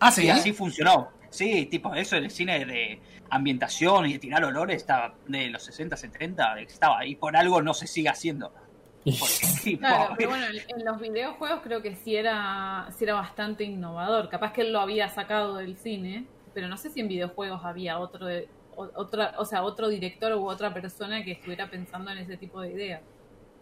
[0.00, 0.26] ah, sí.
[0.26, 5.14] y así funcionó sí tipo eso el cine de ambientación y de tirar olores estaba
[5.26, 8.52] de los 60 70 estaba y por algo no se sigue haciendo
[9.04, 14.28] Porque, Claro, pero bueno, en, los videojuegos creo que sí era, sí era bastante innovador.
[14.30, 16.24] Capaz que él lo había sacado del cine,
[16.54, 20.32] pero no sé si en videojuegos había otro, de- o- otra, o sea, otro director
[20.32, 23.02] u otra persona que estuviera pensando en ese tipo de ideas.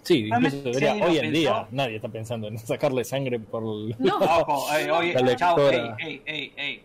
[0.03, 1.31] Sí, incluso debería- hoy en pensó.
[1.41, 5.57] día nadie está pensando en sacarle sangre por el- No, Ojo, eh, oye, La chao,
[5.57, 5.97] lectora.
[5.99, 6.83] ey, ey, ey, ey.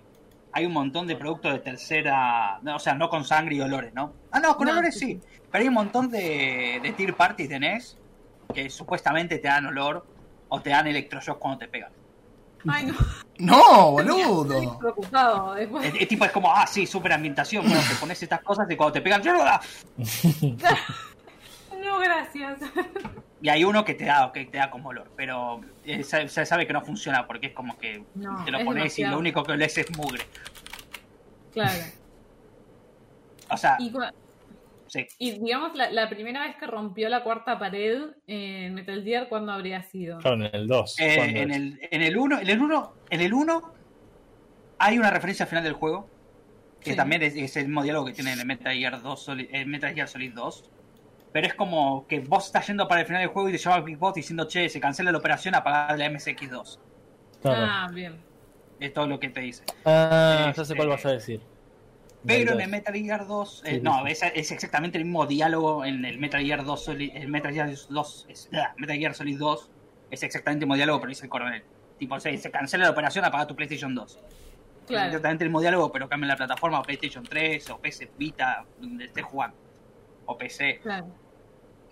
[0.53, 3.93] Hay un montón de productos de tercera, no, o sea, no con sangre y olores,
[3.93, 4.13] ¿no?
[4.31, 5.21] Ah, no, con No, olores sí, sí.
[5.51, 7.97] Pero hay un montón de, de tier parties de NES
[8.53, 10.05] que supuestamente te dan olor
[10.49, 11.91] o te dan electroshock cuando te pegan.
[12.67, 12.93] ay no,
[13.39, 14.79] No, estoy boludo.
[14.79, 15.53] preocupado.
[15.53, 17.63] Después, Es, es tipo, es como, ah, sí, super ambientación.
[17.67, 19.21] Bueno, te pones estas cosas y cuando te pegan,
[21.87, 22.59] no, gracias.
[23.41, 26.67] y hay uno que te da, que te da como olor, pero eh, se, sabe
[26.67, 29.43] que no funciona porque es como que No, te lo es pones y lo único
[29.43, 30.23] que olés es mugre.
[31.53, 31.73] Claro.
[33.49, 34.11] O sea, Y, cua-
[34.87, 35.07] sí.
[35.19, 39.53] y digamos, la, la primera vez que rompió la cuarta pared en Metal Gear, ¿cuándo
[39.53, 40.17] habría sido?
[40.19, 40.99] Claro, en el 2.
[40.99, 43.73] Eh, ¿cuándo en el en el 1 en el 1 en el 1
[44.79, 46.09] hay una referencia al final del juego
[46.81, 46.95] que Sí.
[46.97, 49.67] también es, es el mismo diálogo que tiene en el Metal Gear 2 Solid, el
[49.67, 50.69] Metal Gear Solid 2
[51.37, 53.81] pero es como que vos estás yendo para el final del juego y te llama
[53.81, 56.79] Big Boss diciendo che se cancela la operación apagar la MSX2
[57.43, 57.61] Claro.
[57.69, 58.19] Ah, bien.
[58.79, 61.39] es todo lo que te dice Ah, este- ya sé cuál vas a decir.
[62.25, 64.07] pero en el Metal Gear 2 eh, Sí, sí, no.
[64.07, 67.69] Es, es exactamente el mismo diálogo en el Metal Gear 2 Solid el Metal Gear
[67.87, 69.69] 2 es- ah, Metal Gear Solid 2
[70.09, 71.63] es exactamente el mismo diálogo pero dice el coronel
[71.99, 75.05] tipo se, se cancela la operación apaga tu PlayStation 2 Es Claro.
[75.07, 79.23] exactamente el mismo diálogo, pero cambia la plataforma, PlayStation 3 o PS Vita, donde estés
[79.25, 79.55] jugando.
[80.25, 80.79] O PC.
[80.81, 81.07] Claro.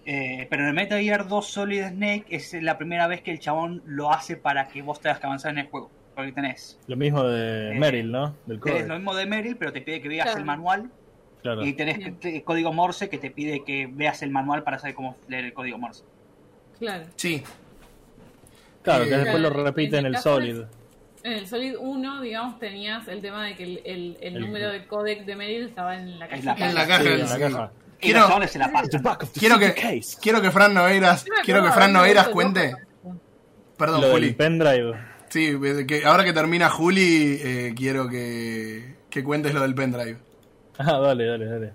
[0.05, 3.39] Eh, pero en el Metal Gear 2 Solid Snake es la primera vez que el
[3.39, 5.89] chabón lo hace para que vos tengas que avanzar en el juego.
[6.15, 8.35] Porque tenés, Lo mismo de Eh, Meryl, ¿no?
[8.45, 8.87] Del tenés código.
[8.87, 10.39] lo mismo de Meryl, pero te pide que veas Claro.
[10.39, 10.89] el manual.
[11.41, 11.65] Claro.
[11.65, 15.15] Y tenés el código Morse que te pide que veas el manual para saber cómo
[15.27, 16.03] leer el código Morse.
[16.79, 17.05] Claro.
[17.15, 17.43] Sí.
[18.83, 20.61] Claro, que después lo repite en en el el caso Solid.
[21.23, 24.69] En el Solid 1, digamos, tenías el tema de que el, el- el El- número
[24.71, 27.03] de codec de Meryl estaba en la En la En la Sí, caja.
[27.03, 27.39] en la sí.
[27.39, 27.71] caja.
[27.99, 28.27] Quiero-
[29.39, 30.81] Quiero que, quiero que Fran me
[31.43, 31.93] quiero que Fran
[32.29, 32.75] cuente.
[33.77, 34.27] Perdón, Lo Juli.
[34.27, 34.93] del pendrive.
[35.29, 35.53] Sí,
[35.85, 40.17] que ahora que termina Juli, eh, quiero que, que cuentes lo del pendrive.
[40.77, 41.73] Ah, dale, dale, dale.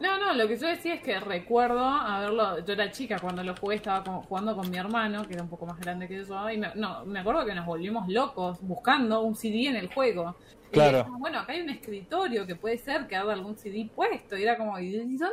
[0.00, 2.64] No, no, lo que yo decía es que recuerdo haberlo.
[2.64, 5.48] Yo era chica cuando lo jugué, estaba como jugando con mi hermano, que era un
[5.48, 6.50] poco más grande que yo.
[6.50, 10.36] Y me, no, me acuerdo que nos volvimos locos buscando un CD en el juego.
[10.72, 11.06] Claro.
[11.18, 14.36] bueno, acá hay un escritorio que puede ser que haga algún CD puesto.
[14.36, 15.28] Y era como, ¿y dónde está?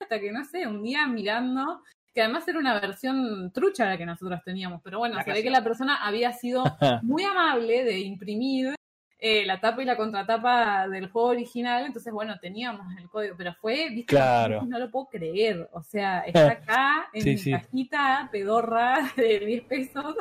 [0.00, 1.82] Hasta que no sé, un día mirando.
[2.14, 4.80] Que además era una versión trucha la que nosotros teníamos.
[4.82, 6.64] Pero bueno, se ve que la persona había sido
[7.02, 8.74] muy amable de imprimir
[9.20, 13.52] eh, la tapa y la contratapa del juego original, entonces bueno, teníamos el código, pero
[13.54, 14.62] fue, viste, Claro.
[14.68, 17.50] no lo puedo creer, o sea, está acá en Sí, mi sí.
[17.50, 20.14] cajita pedorra de 10 pesos.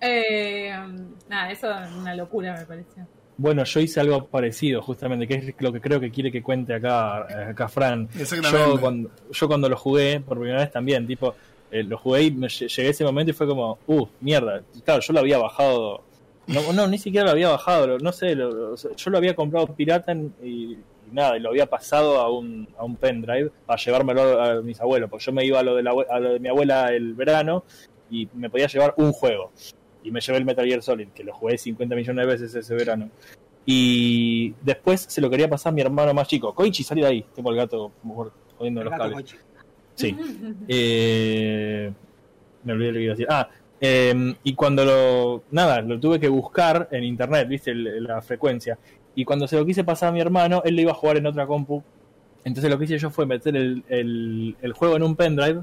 [0.00, 0.72] Eh,
[1.28, 3.06] nada, eso es una locura me pareció.
[3.36, 6.74] Bueno, yo hice algo parecido, justamente, que es lo que creo que quiere que cuente
[6.74, 8.08] acá, acá Fran.
[8.50, 11.36] Yo cuando, yo cuando lo jugué por primera vez también, tipo,
[11.70, 14.62] eh, lo jugué y me lle- llegué a ese momento y fue como, uh, mierda.
[14.84, 16.02] Claro, yo lo había bajado.
[16.48, 19.36] No, no ni siquiera lo había bajado, lo- no sé, lo- lo- yo lo había
[19.36, 20.78] comprado pirata en- y, y
[21.12, 25.08] nada, y lo había pasado a un, a un pendrive para llevármelo a mis abuelos,
[25.10, 27.64] porque yo me iba a lo, de la a lo de mi abuela el verano
[28.10, 29.52] y me podía llevar un juego.
[30.02, 32.74] Y me llevé el Metal Gear Solid, que lo jugué 50 millones de veces ese
[32.74, 33.10] verano.
[33.66, 36.54] Y después se lo quería pasar a mi hermano más chico.
[36.54, 37.24] Koichi, salí de ahí.
[37.34, 37.92] Tengo el gato
[38.56, 39.14] jodiendo los cables.
[39.14, 39.36] Koichi.
[39.94, 40.16] Sí.
[40.68, 41.92] Eh,
[42.64, 43.26] me olvidé lo que iba a decir.
[43.30, 43.48] Ah,
[43.80, 45.42] eh, y cuando lo.
[45.50, 48.78] Nada, lo tuve que buscar en internet, viste, el- la frecuencia.
[49.14, 51.26] Y cuando se lo quise pasar a mi hermano, él lo iba a jugar en
[51.26, 51.82] otra compu.
[52.44, 55.62] Entonces lo que hice yo fue meter el, el- el juego en un pendrive.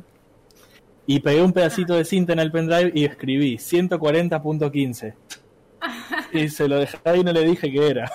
[1.08, 5.14] Y pegué un pedacito de cinta en el pendrive y escribí 140.15.
[6.34, 8.12] Y se lo dejé ahí y no le dije qué era.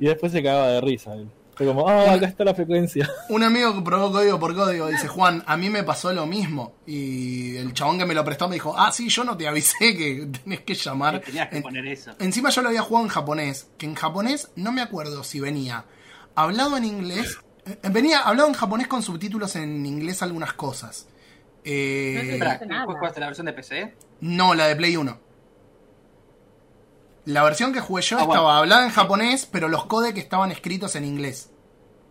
[0.00, 1.12] y después se cagaba de risa.
[1.54, 3.08] Fue como, ah, acá está la frecuencia.
[3.30, 6.74] Un amigo que probó código por código dice, Juan, a mí me pasó lo mismo.
[6.86, 9.96] Y el chabón que me lo prestó me dijo, ah, sí, yo no te avisé
[9.96, 11.20] que tenés que llamar.
[11.20, 12.12] Tenías que En- poner eso.
[12.20, 15.84] Encima yo lo había jugado en japonés, que en japonés no me acuerdo si venía
[16.36, 17.38] hablado en inglés,
[17.90, 21.08] venía hablado en japonés con subtítulos en inglés algunas cosas.
[21.64, 22.84] Eh, No te Espera, pasa nada.
[22.86, 23.94] ¿cuál es la versión de PC?
[24.20, 25.18] no, la de Play 1.
[27.26, 28.32] La versión que jugué yo Ah, bueno.
[28.40, 31.50] estaba hablada en japonés, pero los codecs estaban escritos en inglés.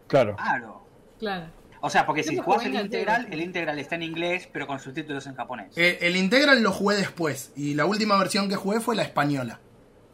[0.08, 0.36] Claro.
[0.36, 0.82] Claro.
[1.20, 1.48] Claro.
[1.82, 5.26] O sea, porque si jugás el integral, el integral está en inglés, pero con subtítulos
[5.28, 5.76] en japonés.
[5.78, 9.60] Eh, el Integral lo jugué después, y la última versión que jugué fue la española.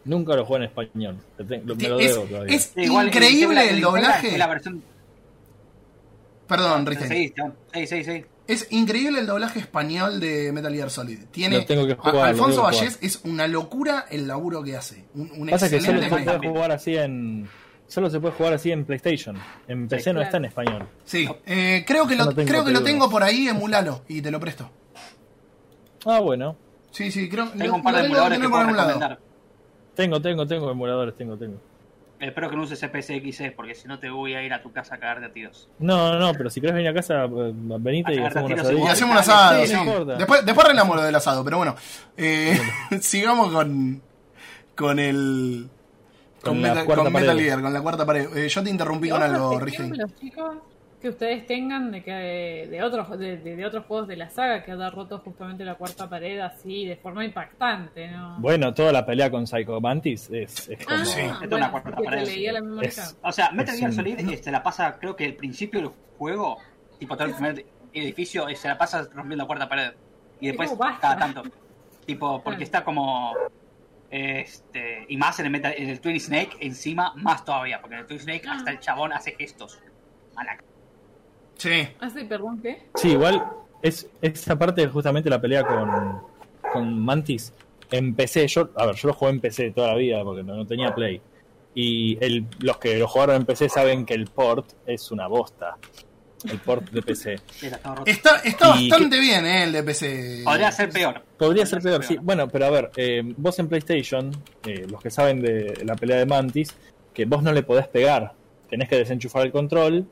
[0.05, 1.17] Nunca lo jugué en español.
[1.37, 2.55] Lo- me lo Es, debo todavía.
[2.55, 4.27] es Sí, igual increíble Integral- el doblaje.
[4.33, 4.83] Es la versión...
[6.47, 7.09] Perdón, Ristein.
[7.11, 7.33] Sí,
[7.73, 8.25] sí, sí, sí.
[8.45, 11.19] Es increíble el doblaje español de Metal Gear Solid.
[11.31, 14.27] Tiene Lo tengo que a- jugar, lo Alfonso tengo que Vallés es una locura el
[14.27, 15.05] laburo que hace.
[15.15, 17.49] Un, un Pasa que solo excelente se puede jugar así en.
[17.87, 19.37] Solo se puede jugar así en PlayStation.
[19.67, 20.25] En PC no claro.
[20.25, 20.87] está en español.
[21.05, 24.03] Sí, eh, creo que, Yo lo, no tengo creo que lo tengo por ahí, emulalo
[24.09, 24.69] y te lo presto.
[26.05, 26.57] Ah, bueno.
[26.91, 29.17] Sí, sí, creo Tengo lo- un par lo de tengo- emuladores que por algún lado.
[29.95, 31.57] Tengo, tengo, tengo emuladores, tengo, tengo.
[32.23, 34.95] Espero que no uses CPSXE, porque si no te voy a ir a tu casa
[34.95, 35.69] a cagarte a tiros.
[35.79, 38.87] No, no, no, pero si querés venir a casa, eh, venite y hacemos tiros Y
[38.87, 40.05] hacemos un asado, Sí, no.
[40.05, 41.75] Después, después arreglamos lo del asado, pero bueno.
[42.15, 42.57] Eh,
[43.01, 44.01] sigamos con,
[44.75, 45.69] con el.
[46.41, 47.43] Con, Con la Metal, con Metal pared.
[47.43, 48.37] Gear, con la cuarta pared.
[48.37, 49.93] Eh, yo te interrumpí con ¿Otros algo, Ristein.
[51.03, 54.63] Que ustedes tengan de que de otros de, de- de otros juegos de la saga
[54.63, 58.37] que haya roto justamente la cuarta pared así de forma impactante, ¿no?
[58.39, 60.99] Bueno, toda la pelea con Psycho Mantis es, es como.
[61.01, 61.19] ah, Sí.
[61.19, 62.23] Es bueno, una cuarta pared.
[62.25, 63.11] se leía la misma Es- letra.
[63.21, 65.91] O sea, Metal Gear un- Solid eh, se la pasa, creo que el principio del
[66.17, 66.57] juego,
[66.97, 69.91] tipo todo el primer edificio, eh, se la pasa rompiendo la cuarta pared.
[70.39, 71.43] Y después, cada tanto.
[72.05, 73.33] Tipo, porque está como.
[74.09, 77.81] Este, y más en el, Metal- en el Twin Snake, encima, más todavía.
[77.81, 78.53] Porque en el Twin Snake, Ah.
[78.55, 79.79] hasta el chabón hace gestos.
[80.35, 80.57] A la-
[81.57, 81.87] Sí.
[81.99, 82.87] Ah, sí, perdón, ¿qué?
[82.95, 83.43] Sí, igual
[83.81, 86.21] es esa parte justamente la pelea con,
[86.71, 87.53] con Mantis.
[87.91, 90.55] En PC, yo, a ver, yo lo jugué en PC toda la vida porque no,
[90.55, 91.21] no tenía Play.
[91.75, 95.77] Y el, los que lo jugaron en PC saben que el port es una bosta.
[96.49, 97.39] El port de PC.
[98.05, 100.41] Está, está bastante bien, eh, el de PC.
[100.43, 101.21] Podría ser peor.
[101.37, 102.17] Podría ser peor, sí.
[102.21, 104.31] Bueno, pero a ver, eh, vos en PlayStation,
[104.65, 106.75] eh, los que saben de la pelea de Mantis,
[107.13, 108.33] que vos no le podés pegar.
[108.69, 110.05] Tenés que desenchufar el control,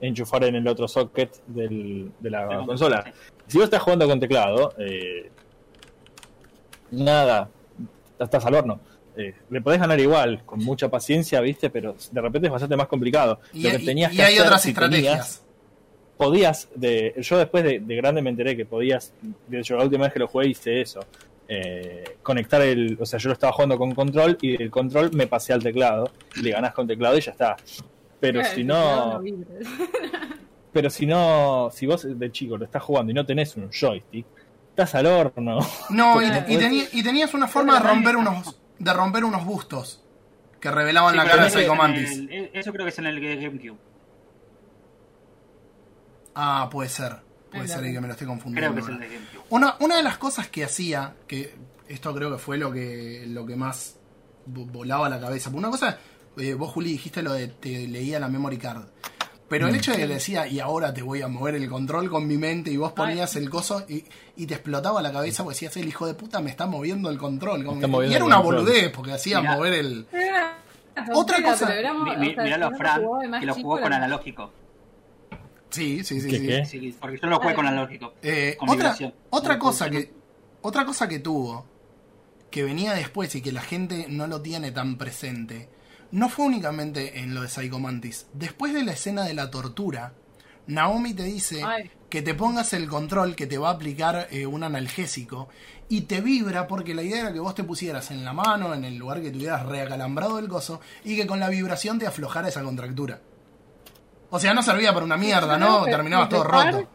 [0.00, 3.04] enchufar en el otro socket del- de la consola.
[3.06, 3.12] sí.
[3.48, 5.30] Si vos estás jugando con teclado, eh,
[6.90, 7.48] nada,
[8.18, 8.80] estás al horno.
[9.16, 11.68] Eh, le podés ganar igual, con mucha paciencia, ¿viste?
[11.70, 13.40] Pero de repente es bastante más complicado.
[13.52, 15.12] Y, Lo que y- tenías y que hay hacer, otras si estrategias.
[15.12, 15.44] tenías-
[16.16, 19.12] podías, de, yo después de, de grande me enteré que podías,
[19.48, 21.00] de hecho la última vez que lo jugué hice eso,
[21.48, 25.26] eh, conectar el, o sea, yo lo estaba jugando con control y del control me
[25.26, 26.10] pasé al teclado,
[26.42, 27.56] le ganás con teclado y ya está.
[28.20, 29.22] Pero Claro, si no,
[30.72, 34.26] pero si no, si vos de chico lo estás jugando y no tenés un joystick,
[34.70, 35.58] estás al horno.
[35.88, 36.44] No, y, Claro.
[36.92, 40.02] y tenías una forma de romper unos de romper unos bustos
[40.60, 42.10] que revelaban Sí, la cara de Psycho en Mantis.
[42.12, 43.78] el- Eso creo que es en el GameCube.
[46.34, 47.16] Ah, puede ser.
[47.50, 48.72] Puede Es ser y que me lo estoy confundiendo.
[48.72, 49.44] Creo que es el de GameCube.
[49.50, 51.54] Una, una de las cosas que hacía, que
[51.88, 53.96] esto creo que fue lo que, lo que más
[54.48, 55.50] vo- volaba la cabeza.
[55.52, 55.98] Una cosa,
[56.40, 58.84] eh, vos Juli dijiste lo de te leía la memory card.
[59.48, 59.70] Pero Mm.
[59.70, 62.26] el hecho de que le decía, y ahora te voy a mover el control con
[62.26, 64.04] mi mente, y vos ponías el coso y,
[64.36, 67.18] y te explotaba la cabeza porque decías, el hijo de puta me está moviendo el
[67.18, 67.64] control.
[67.64, 68.64] Como moviendo y era el una control.
[68.64, 69.56] boludez porque hacía Mirá.
[69.56, 70.06] mover el.
[71.14, 73.80] Otra cosa- pero éramos- Mi- o mi- sea, Miralo, si uno Fran, que lo jugó
[73.80, 74.52] con analógico.
[75.70, 76.28] Sí, sí, sí.
[76.28, 76.46] ¿Qué, sí.
[76.46, 76.64] qué?
[76.66, 78.14] Sí, porque yo lo jugué con analógico.
[78.22, 78.96] Eh, Con otra,
[79.30, 79.92] otra No, cosa no.
[79.92, 80.12] que
[80.62, 81.64] otra cosa que tuvo
[82.50, 85.68] que venía después y que la gente no lo tiene tan presente
[86.12, 90.12] no fue únicamente en lo de Psycho Mantis después de la escena de la tortura
[90.66, 91.90] Naomi te dice Ay.
[92.08, 95.48] que te pongas el control que te va a aplicar eh, un analgésico
[95.88, 98.84] y te vibra porque la idea era que vos te pusieras en la mano en
[98.84, 102.62] el lugar que tuvieras reacalambrado el gozo y que con la vibración te aflojara esa
[102.62, 103.20] contractura
[104.30, 106.88] o sea no servía para una mierda no que terminabas todo roto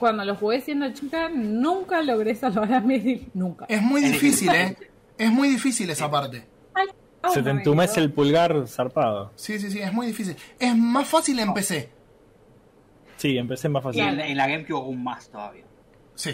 [0.00, 3.28] cuando lo jugué siendo chica, nunca logré salvar a Meryl.
[3.34, 3.66] Nunca.
[3.68, 4.48] Es muy difícil.
[4.50, 4.76] ¿eh?
[5.18, 6.46] Es muy difícil esa parte.
[7.28, 9.30] Se te me entumece el pulgar zarpado.
[9.36, 10.36] Sí, sí, sí, es muy difícil.
[10.58, 11.90] Es más fácil en PC.
[13.16, 14.02] Sí, empecé más Y fácil.
[14.02, 15.64] en, en la GameCube aún más todavía.
[16.14, 16.32] Sí.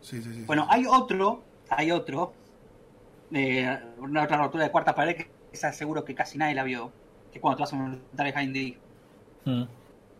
[0.00, 0.42] Sí, sí, sí.
[0.46, 2.32] Bueno, hay otro, hay otro,
[3.32, 6.92] eh, una otra rotura de cuarta pared que esa seguro que casi nadie la vio,
[7.32, 8.76] que es cuando te vas a montar el Hind
[9.44, 9.62] Mm.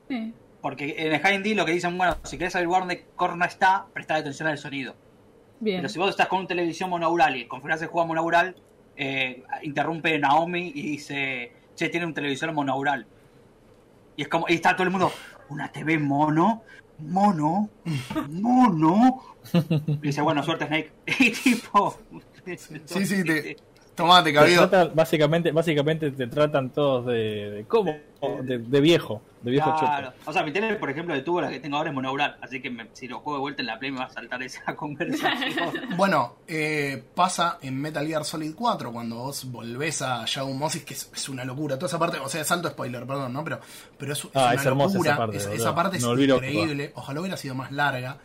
[0.08, 0.34] Sí.
[0.62, 4.16] Porque en el Hind lo que dicen, bueno, si querés saber dónde Corno está, presta
[4.16, 4.94] atención al sonido.
[5.60, 5.78] Bien.
[5.78, 8.56] Pero si vos estás con una televisión monaural y configurás el juego monaural,
[9.02, 13.06] eh, interrumpe Naomi y dice, che, tiene un televisor monaural.
[14.14, 15.10] Y es como, y está todo el mundo,
[15.48, 16.62] una TV mono,
[16.98, 17.70] mono,
[18.28, 19.22] mono.
[19.86, 20.92] Y dice, bueno, suerte Snake.
[21.18, 21.98] Y tipo...
[22.84, 23.56] Sí, sí, te-
[24.00, 27.96] Tomate, tratan- básicamente, básicamente te tratan todos de, de ¿cómo?
[28.42, 30.08] De, de viejo, de viejo Claro.
[30.08, 30.30] choto.
[30.30, 32.36] O sea, mi tele, por ejemplo, de tubo, la que tengo ahora es monaural.
[32.42, 34.42] Así que me- si lo juego de vuelta en la Play me va a saltar
[34.42, 35.70] esa conversación.
[35.96, 40.94] Bueno, eh, pasa en Metal Gear Solid 4 cuando vos volvés a Shadow Moses, que
[40.94, 41.76] es, es una locura.
[41.76, 43.42] Toda esa parte, o sea, salto spoiler, perdón, ¿no?
[43.44, 43.60] Pero,
[43.98, 45.10] pero es, es Ah, una es hermosa locura.
[45.12, 45.62] esa parte, Esa- boludo.
[45.64, 46.92] esa parte es increíble.
[46.94, 48.18] Ojalá hubiera sido más larga.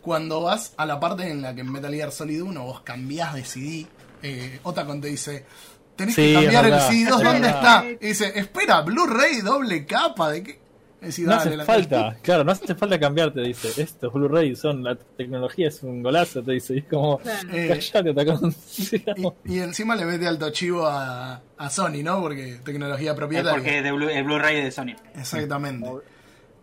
[0.00, 3.34] Cuando vas a la parte en la que en Metal Gear Solid 1 vos cambiás
[3.34, 3.86] de CD,
[4.22, 5.44] eh, Otacon te dice.
[5.96, 7.84] Tenés Sí, que cambiar el verdad, CD2, es ¿dónde verdad.
[7.84, 7.84] está?
[8.04, 10.58] Y dice, espera, Blu-ray, doble capa, ¿de qué?
[11.00, 13.82] Decís, No "Dale, hace falta, claro, no hace falta cambiarte, dice.
[13.82, 16.74] Estos Blu-ray son, la tecnología es un golazo, te dice.
[16.74, 17.48] Y es como, Claro.
[17.52, 18.54] Eh, callate, tacón.
[19.44, 22.20] Y, y encima le mete alto chivo a, a Sony, ¿no?
[22.20, 23.52] Porque tecnología Es propietaria.
[23.52, 24.94] porque es de Blu- el Blu-ray de Sony.
[25.16, 25.88] Exactamente.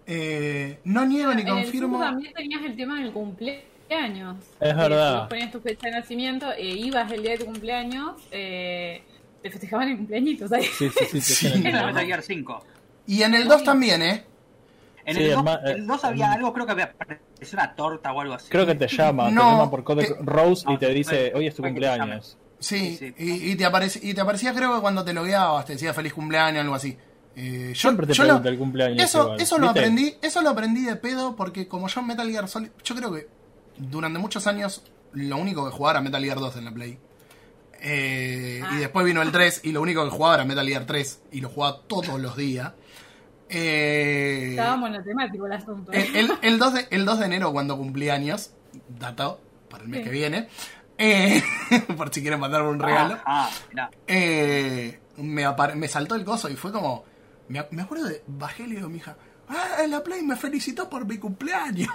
[0.08, 2.00] Eh, no niego ni confirmo.
[2.00, 3.64] también tenías el tema del cumpleaños.
[3.90, 5.12] Es Que verdad.
[5.14, 9.04] si vos ponías tu fecha de nacimiento e ibas el día de tu cumpleaños, eh,
[9.42, 10.50] te festejaban el cumpleaños.
[10.50, 10.70] ¿sabes?
[10.78, 11.48] Sí, sí, sí, te Sí.
[11.48, 11.86] el En mismo.
[11.88, 12.64] Metal Gear 5.
[13.08, 14.24] Y en el 2 también, ¿eh?
[15.06, 17.20] En Sí, el, es 2, más, eh, el 2 había algo, creo que había parecía
[17.54, 18.48] una torta o algo así.
[18.50, 21.48] Creo que te llama, te No, llama por code Rose y te dice, fue- hoy
[21.48, 22.38] es tu te cumpleaños.
[22.60, 23.14] Sí, Sí, sí.
[23.20, 26.14] Y, y te aparece, y te aparecía creo que cuando te logueabas, te decía feliz
[26.14, 26.98] cumpleaños, algo así.
[27.36, 30.42] Eh, yo, Siempre te yo lo- pregunta el cumpleaños Eso, igual, eso lo aprendí, eso
[30.42, 33.28] lo aprendí de pedo porque como yo en Metal Gear Solid, yo creo que
[33.78, 34.84] durante muchos años
[35.14, 36.98] lo único que jugaba era Metal Gear 2 en la Play.
[37.82, 38.70] Eh, Ah.
[38.74, 41.42] Y después vino el 3 y lo único que jugaba era Metal Gear 3 y
[41.42, 42.74] lo jugaba todos los días.
[43.50, 45.92] Eh, Estaba monotemático el asunto.
[45.94, 46.10] ¿eh?
[46.16, 48.52] el, el- el 2 de, el 2 de enero, cuando cumplí años,
[48.90, 49.40] datado
[49.70, 50.04] para el mes Sí.
[50.06, 50.48] que viene,
[50.98, 51.44] eh,
[51.98, 53.92] por si quieren mandarme un regalo, Ah, mirá.
[54.08, 55.46] eh, me,
[55.76, 57.04] me saltó el coso y fue como.
[57.48, 58.24] Me, me acuerdo de.
[58.26, 59.16] Bajé y le digo a mi hija,
[59.50, 61.90] ah, en la Play me felicitó por mi cumpleaños.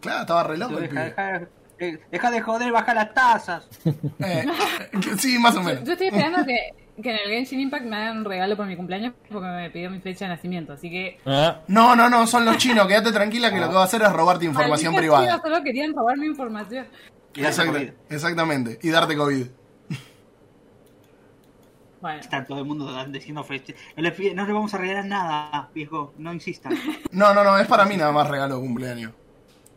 [0.00, 1.04] Claro, estaba re loco el Deja, pibe.
[1.04, 1.48] deja-
[1.78, 3.68] eh, deja de joder, baja las tasas.
[4.20, 4.46] Eh,
[5.18, 5.84] sí, más o Yo, menos.
[5.84, 6.56] yo estoy esperando que,
[7.02, 9.90] que en el Genshin Impact me hagan un regalo por mi cumpleaños porque me pidió
[9.90, 10.72] mi fecha de nacimiento.
[10.72, 11.18] Así que.
[11.26, 14.00] Ah, No, no, no, son los chinos, quédate tranquila que lo que va a hacer
[14.02, 15.36] es robarte información Maldita privada.
[15.36, 16.86] chiva, solo querían robar mi información.
[17.34, 19.46] Y Exacta- exactamente, y darte COVID.
[22.00, 23.72] Bueno, Está todo el mundo diciendo fecha.
[23.96, 26.14] No le, no le vamos a regalar nada, viejo.
[26.18, 26.72] No insistan.
[27.10, 29.12] No, no, no, es para mí nada más regalo de cumpleaños.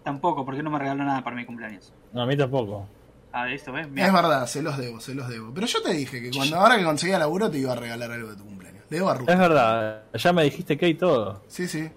[0.04, 1.94] Tampoco, porque no me regaló nada para mi cumpleaños.
[2.14, 2.88] no, a mí tampoco.
[3.32, 3.86] A ver, esto, ¿ves?
[3.96, 5.54] Es verdad, se los debo, se los debo.
[5.54, 8.30] Pero yo te dije que cuando ahora que conseguía laburo te iba a regalar algo
[8.32, 8.84] de tu cumpleaños.
[8.90, 9.30] Le debo a Ruth.
[9.30, 11.44] Es verdad, ya me dijiste que y todo.
[11.48, 11.90] Sí, sí.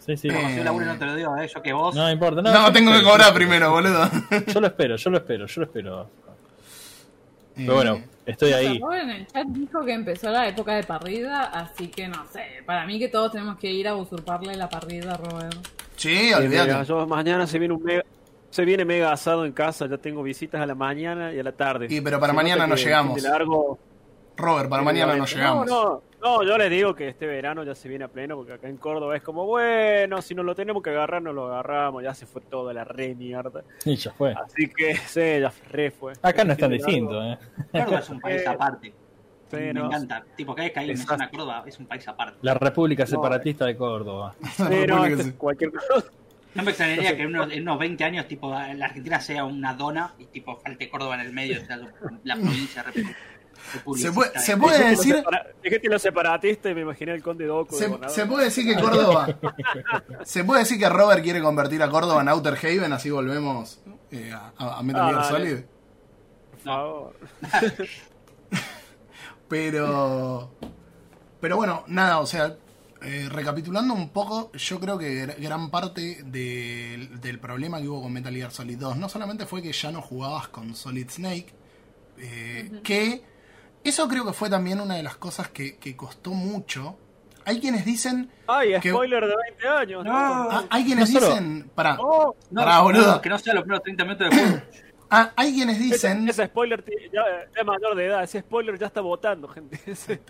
[0.00, 0.26] Sí, sí.
[0.28, 1.46] Eh, Como si yo laburo no te lo digo, ¿eh?
[1.46, 1.94] Yo que vos.
[1.94, 2.42] No importa.
[2.42, 4.10] No, No, tengo que cobrar yo- primero, boludo.
[4.52, 6.02] Yo lo espero, yo lo espero, yo lo espero.
[7.54, 8.78] Eh, Pero bueno, estoy ahí.
[8.80, 12.42] Robert en el chat dijo que empezó la época de parrida, así que no sé.
[12.66, 15.54] Para mí que todos tenemos que ir a usurparle la parrida a Robert.
[15.96, 16.84] Sí, Eh, olvídate.
[16.88, 18.02] yo- mañana se viene un mega,
[18.50, 21.52] Se viene mega asado en casa, ya tengo visitas a la mañana y a la
[21.52, 21.86] tarde.
[21.88, 23.14] Y, pero para Se mañana no llegamos.
[23.22, 23.78] de largo,
[24.36, 25.66] Robert, para mañana no llegamos.
[25.66, 28.52] No, no, no, yo les digo que este verano ya se viene a pleno, porque
[28.52, 32.02] acá en Córdoba es como, bueno, si no lo tenemos que agarrar, no lo agarramos,
[32.02, 33.62] ya se fue toda la re mierda.
[33.86, 34.34] Y ya fue.
[34.34, 36.12] Así que, sí, ya re fue.
[36.20, 37.38] Acá no es tan distinto, ¿eh?
[37.72, 38.92] Córdoba es un país Eh, aparte.
[39.56, 40.24] Me encanta.
[40.36, 41.18] Tipo, cada vez que alguien Exacto.
[41.18, 42.38] menciona Córdoba, es un país aparte.
[42.42, 44.34] La República No, Separatista de Córdoba.
[44.58, 46.06] República, es cualquier cosa.
[46.54, 49.72] No me extrañaría que en unos, en unos 20 años, tipo, la Argentina sea una
[49.72, 51.78] dona y, tipo, falte Córdoba en el medio, o sea,
[52.24, 53.16] la provincia republicista.
[53.96, 55.24] Se puede- se de- puede- decir-
[55.62, 57.74] Dijiste los separatistas y me imaginé el conde Doco.
[57.74, 59.34] de Se, se puede decir que Córdoba.
[60.24, 63.80] se puede decir que Robert quiere convertir a Córdoba en Outer Haven, así volvemos
[64.10, 65.24] eh, a, a Metal Ah, Gear.
[65.24, 65.58] Solid.
[66.50, 67.14] Por favor.
[69.52, 70.50] Pero.
[71.42, 72.56] Pero bueno, nada, o sea,
[73.02, 78.00] eh, recapitulando un poco, yo creo que gr- gran parte del, del problema que hubo
[78.02, 81.46] con Metal Gear Solid 2 no solamente fue que ya no jugabas con Solid Snake,
[82.18, 83.22] eh, que
[83.84, 86.96] eso creo que fue también una de las cosas que, que costó mucho.
[87.44, 88.30] Hay quienes dicen.
[88.46, 90.04] Ay, Que- spoiler de 20 años.
[90.04, 90.12] No.
[90.14, 91.70] ah, hay quienes No solo- dicen.
[91.74, 93.12] Pará, No, No, Pará, boludo.
[93.16, 94.62] no, que no sea los primeros 30 minutos de juego.
[95.12, 96.28] Ah, hay quienes dicen.
[96.28, 97.22] ese, ese spoiler ya,
[97.56, 98.24] es mayor de edad.
[98.24, 99.78] Ese spoiler ya está votando, gente.
[99.86, 100.20] Ese-.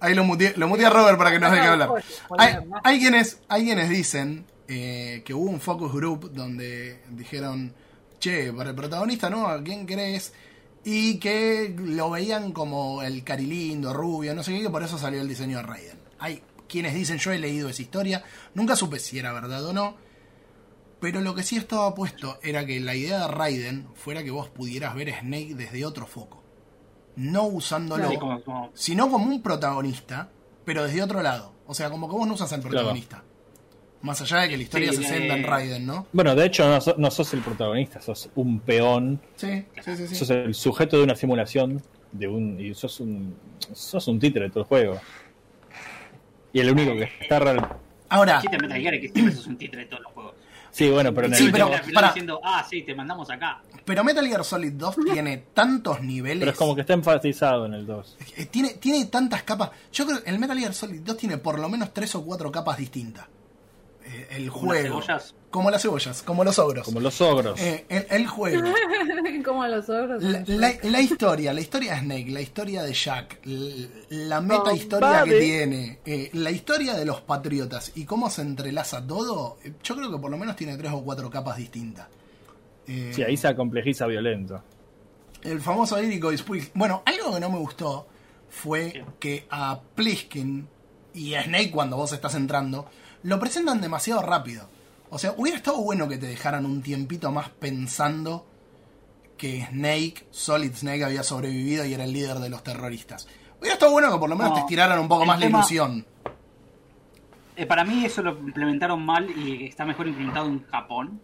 [0.00, 1.90] Ahí lo muteé, lo muteé a Robert para que nos deje hablar.
[2.36, 7.74] Hay, hay quienes, hay quienes dicen eh, que hubo un focus group donde dijeron,
[8.18, 9.46] che, para el protagonista, ¿no?
[9.46, 10.32] ¿A quién crees?
[10.84, 15.20] Y que lo veían como el carilindo, rubio, no sé qué, que por eso salió
[15.20, 15.98] el diseño de Raiden.
[16.18, 18.24] Hay quienes dicen, yo he leído esa historia,
[18.54, 19.96] nunca supe si era verdad o no,
[21.02, 24.48] pero lo que sí estaba puesto era que la idea de Raiden fuera que vos
[24.48, 26.42] pudieras ver a Snake desde otro foco.
[27.16, 30.30] No usándolo Así como- como- sino como un protagonista,
[30.64, 31.52] pero desde otro lado.
[31.66, 33.24] O sea, como que vos no usas al protagonista.
[34.00, 36.06] Más allá de que la historia Sí, se centra en eh, Raiden, ¿no?
[36.12, 40.06] Bueno, de hecho, no, so- no sos el protagonista, sos un peón, Sí, sí, sí.
[40.08, 40.14] sí.
[40.14, 43.36] sos el sujeto de una simulación de un y sos un
[43.72, 45.00] sos un títere de todo el juego.
[46.52, 47.76] Y el único que está real...
[48.08, 50.11] Ahora, Sí, te que siempre sos un títere de todos los juegos.
[50.72, 52.08] Sí, bueno, pero en el Sí, pero- pará.
[52.08, 53.60] diciendo, ah, sí, te mandamos acá.
[53.84, 56.40] pero Metal Gear Solid 2 tiene tantos niveles.
[56.40, 58.16] pero es como que está enfatizado en el 2.
[58.36, 59.70] eh, Tiene, tiene tantas capas.
[59.92, 62.50] Yo creo que el Metal Gear Solid 2 tiene por lo menos tres o cuatro
[62.50, 63.26] capas distintas.
[64.04, 65.00] Eh, el Como las juego.
[65.02, 65.34] cebollas.
[65.50, 66.84] Como las cebollas, como los ogros.
[66.84, 67.60] Como los ogros.
[67.60, 68.62] Eh, el, el juego.
[69.44, 70.22] Como los ogros.
[70.22, 75.24] La, la- la historia, la historia de Snake, la historia de Jack, la meta historia
[75.24, 80.10] que tiene, eh, la historia de los patriotas y cómo se entrelaza todo, yo creo
[80.10, 82.06] que por lo menos tiene tres o cuatro capas distintas.
[82.86, 84.62] Eh, Sí, ahí se complejiza violento.
[85.42, 86.70] El famoso lírico Squeak.
[86.74, 88.06] Bueno, algo que no me gustó
[88.48, 90.66] fue que a Pliskin
[91.14, 92.86] y a Snake cuando vos estás entrando,
[93.22, 94.68] lo presentan demasiado rápido.
[95.10, 98.46] O sea, hubiera estado bueno que te dejaran un tiempito más pensando
[99.36, 103.26] que Snake, Solid Snake, había sobrevivido y era el líder de los terroristas.
[103.60, 105.64] Hubiera estado bueno que por lo menos No, te estiraran un poco más tema- la
[105.64, 106.06] ilusión.
[107.56, 111.20] Eh, para mí eso lo implementaron mal y está mejor implementado en Japón.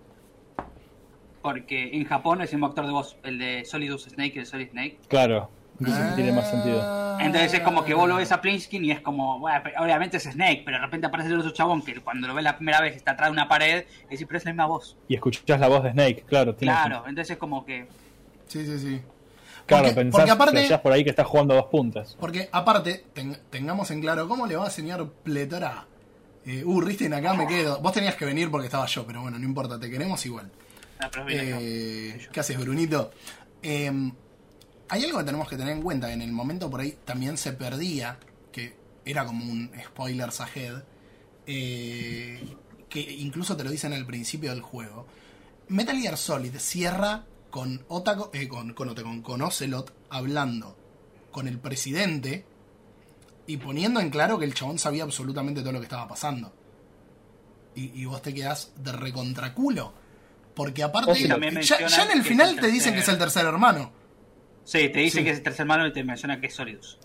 [1.40, 4.46] Porque en Japón es el mismo actor de voz, el de Solidus Snake y el
[4.46, 4.98] Solid Snake.
[5.08, 5.50] Claro.
[5.80, 6.80] Entonces tiene más sentido.
[6.82, 7.18] Ah.
[7.20, 10.24] Entonces es como que vos lo ves a Plinskin y es como, bueno, obviamente es
[10.24, 12.96] Snake, pero de repente aparece el otro chabón que cuando lo ves la primera vez
[12.96, 14.96] está atrás de una pared y decís, pero es la misma voz.
[15.08, 16.54] Y escuchás la voz de Snake, claro.
[16.54, 17.88] tiene Claro, entonces es como que...
[18.46, 19.02] Sí, sí, sí.
[19.66, 22.16] Claro, Porque- pensás, porque aparte- por ahí que está jugando a dos puntas.
[22.18, 25.86] Porque aparte, ten- tengamos en claro, ¿cómo le va a enseñar Pletora?
[26.46, 27.78] Eh, uh, Ristin, acá me quedo.
[27.80, 30.50] Vos tenías que venir porque estaba yo, pero bueno, no importa, te queremos igual.
[30.98, 31.26] Ah, acá.
[31.28, 33.10] Eh, ¿Qué haces, Brunito?
[33.62, 33.92] Eh,
[34.88, 36.12] hay algo que tenemos que tener en cuenta.
[36.12, 38.18] En el momento por ahí también se perdía,
[38.52, 40.82] que era como un spoilers ahead,
[41.46, 42.56] eh,
[42.88, 45.06] que incluso te lo dicen al principio del juego.
[45.68, 50.76] Metal Gear Solid cierra con Otako, eh, con, con, Otacon, con Ocelot hablando
[51.30, 52.44] con el presidente
[53.46, 56.52] y poniendo en claro que el chabón sabía absolutamente todo lo que estaba pasando.
[57.74, 59.92] Y, y vos te quedás de recontraculo.
[60.58, 61.14] Porque aparte,
[61.62, 63.92] ya, en el final te dicen que es el tercer hermano.
[64.68, 65.24] Sí, te dice Sí.
[65.24, 66.98] que es el tercer hermano y te menciona que es Solidus.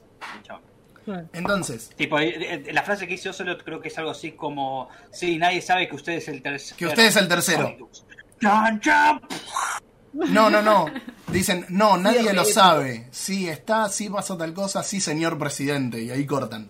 [1.34, 4.90] Entonces, Tipo, eh, eh, la frase que hizo Ocelot creo que es algo así como,
[5.12, 6.78] sí, nadie sabe que usted es el tercero.
[6.78, 7.64] Que usted es el tercero.
[7.64, 8.06] Solidus.
[8.42, 9.22] Chan, chan.
[10.14, 10.86] no, no, no.
[11.28, 13.08] Dicen, no, nadie lo sabe.
[13.12, 16.02] Sí está, sí pasa tal cosa, sí, señor presidente.
[16.02, 16.68] Y ahí cortan.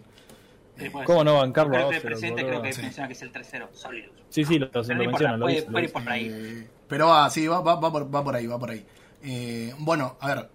[0.78, 2.82] Sí, puede ¿Cómo no bancarlo que el presidente creo que Sí.
[2.84, 4.14] menciona que es el tercero, Solidus.
[4.30, 6.28] Sí, sí, lo, lo Pero no importa, menciona, lo puede- ir por ahí.
[6.32, 8.86] Eh, pero va, sí, va, va, va por, va por ahí, va por ahí.
[9.24, 10.50] Eh, bueno, a ver,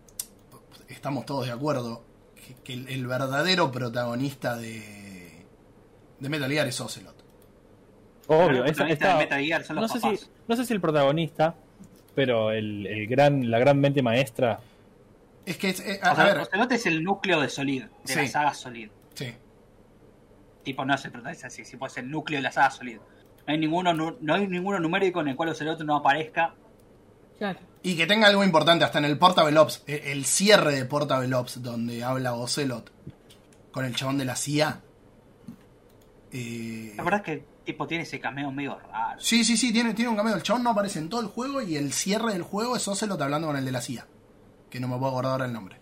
[0.88, 2.04] estamos todos de acuerdo
[2.34, 5.44] que, que el, el verdadero protagonista de,
[6.20, 7.16] de Metal Gear es Ocelot.
[8.28, 10.72] Obvio, esa- protagonista está- de Metal Gear son los no, sé si, no sé si
[10.74, 11.54] el protagonista,
[12.14, 14.60] pero el, el gran, la gran mente maestra.
[15.46, 17.84] Es que, es- eh, a, O sea, a ver, Ocelot es el núcleo de Solid,
[18.04, 18.90] de la saga Solid.
[19.14, 19.32] sí.
[20.64, 22.98] Tipo, no se trata de así, si es el núcleo de la saga Solid.
[22.98, 26.54] No hay ninguno, no hay ninguno numérico en el cual Ocelot no aparezca.
[27.38, 27.58] Claro.
[27.82, 31.32] Y que tenga algo importante, hasta en el Portable Ops, eh, el cierre de Portable
[31.34, 32.90] Ops, donde habla Ocelot
[33.70, 34.80] con el chabón de la CIA.
[36.32, 39.20] Eh, La verdad es que tipo tiene ese cameo medio raro.
[39.20, 40.34] sí, sí, sí, tiene, tiene un cameo.
[40.34, 43.20] El chabón no aparece en todo el juego y el cierre del juego es Ocelot
[43.20, 44.06] hablando con el de la CIA.
[44.70, 45.76] Que no me puedo acordar ahora el nombre.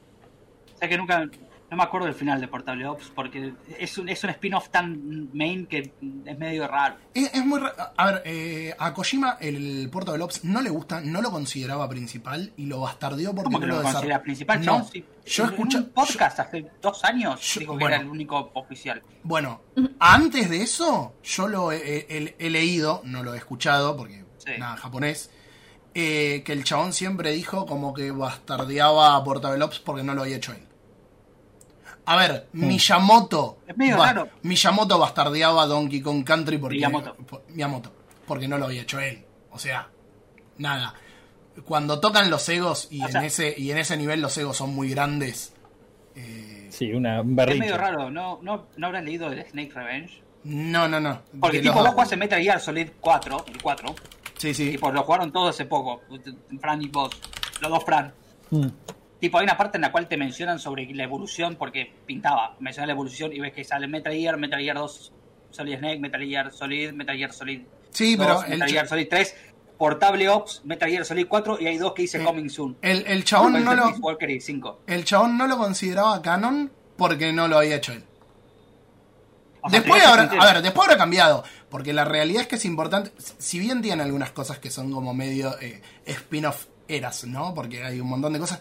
[0.74, 1.24] O sea que nunca,
[1.70, 5.28] no me acuerdo del final de Portable Ops porque es un, es un spin-off tan
[5.34, 5.92] main que
[6.24, 6.96] es medio raro.
[7.12, 7.58] Es, es muy...
[7.60, 11.88] ra- A ver, eh, a Kojima el Portable Ops no le gusta, no lo consideraba
[11.88, 14.64] principal y lo bastardeó porque ¿Cómo que no lo desar- considera principal?
[14.64, 14.84] No?
[14.84, 15.78] Sí, yo en escuché...
[15.78, 17.94] un podcast hace dos años yo- dijo que bueno.
[17.96, 19.02] era el único oficial.
[19.24, 19.62] Bueno,
[19.98, 24.52] antes de eso, yo lo he, he- he leído, no lo he escuchado, porque Sí.
[24.58, 25.30] nada, japonés,
[25.94, 30.22] eh, que el chabón siempre dijo como que bastardeaba a Portable Ops porque no lo
[30.22, 30.65] había hecho él.
[32.06, 33.58] A ver, Miyamoto.
[33.66, 34.28] Es medio raro.
[34.42, 36.76] Miyamoto bastardeaba a Donkey Kong Country porque.
[36.76, 37.14] Miyamoto.
[37.16, 37.92] por- Miyamoto.
[38.26, 39.24] Porque no lo había hecho él.
[39.50, 39.88] O sea,
[40.58, 40.94] nada.
[41.64, 44.56] Cuando tocan los egos y, O en, sea- ese, y en ese nivel los egos
[44.56, 45.52] son muy grandes.
[46.14, 50.22] eh, Sí, una, un Es medio raro, ¿no, no, no habrás leído el Snake Revenge?
[50.44, 51.22] no, no, no.
[51.40, 53.94] Porque tipo los vos en Metal Gear Solid 4, el 4,
[54.36, 54.70] Sí, sí.
[54.72, 56.02] tipo lo jugaron todos hace poco,
[56.60, 57.10] Fran y vos,
[57.62, 58.12] los dos Fran.
[58.50, 58.66] Mm.
[59.26, 62.86] Tipo, hay una parte en la cual te mencionan sobre la evolución, porque pintaba, mencionan
[62.86, 65.12] la evolución y ves que sale Metal Gear, Metal Gear 2,
[65.50, 69.36] Solid Snake, Metal Gear Solid, Metal Gear Solid Sí, 2, pero Metal Gear Solid 3,
[69.76, 72.76] Portable Ops, Metal Gear Solid 4 y hay dos que dice Eh, Coming Soon.
[72.82, 74.82] el, el chabón no lo, Walker y 5.
[74.86, 78.04] el chabón no lo consideraba canon porque no lo había hecho él.
[79.62, 82.64] O sea, Después habrá, a ver, después habrá cambiado, porque la realidad es que es
[82.64, 87.52] importante, si bien tiene algunas cosas que son como medio eh, spin-off eras, ¿no?
[87.52, 88.60] Porque hay un montón de cosas,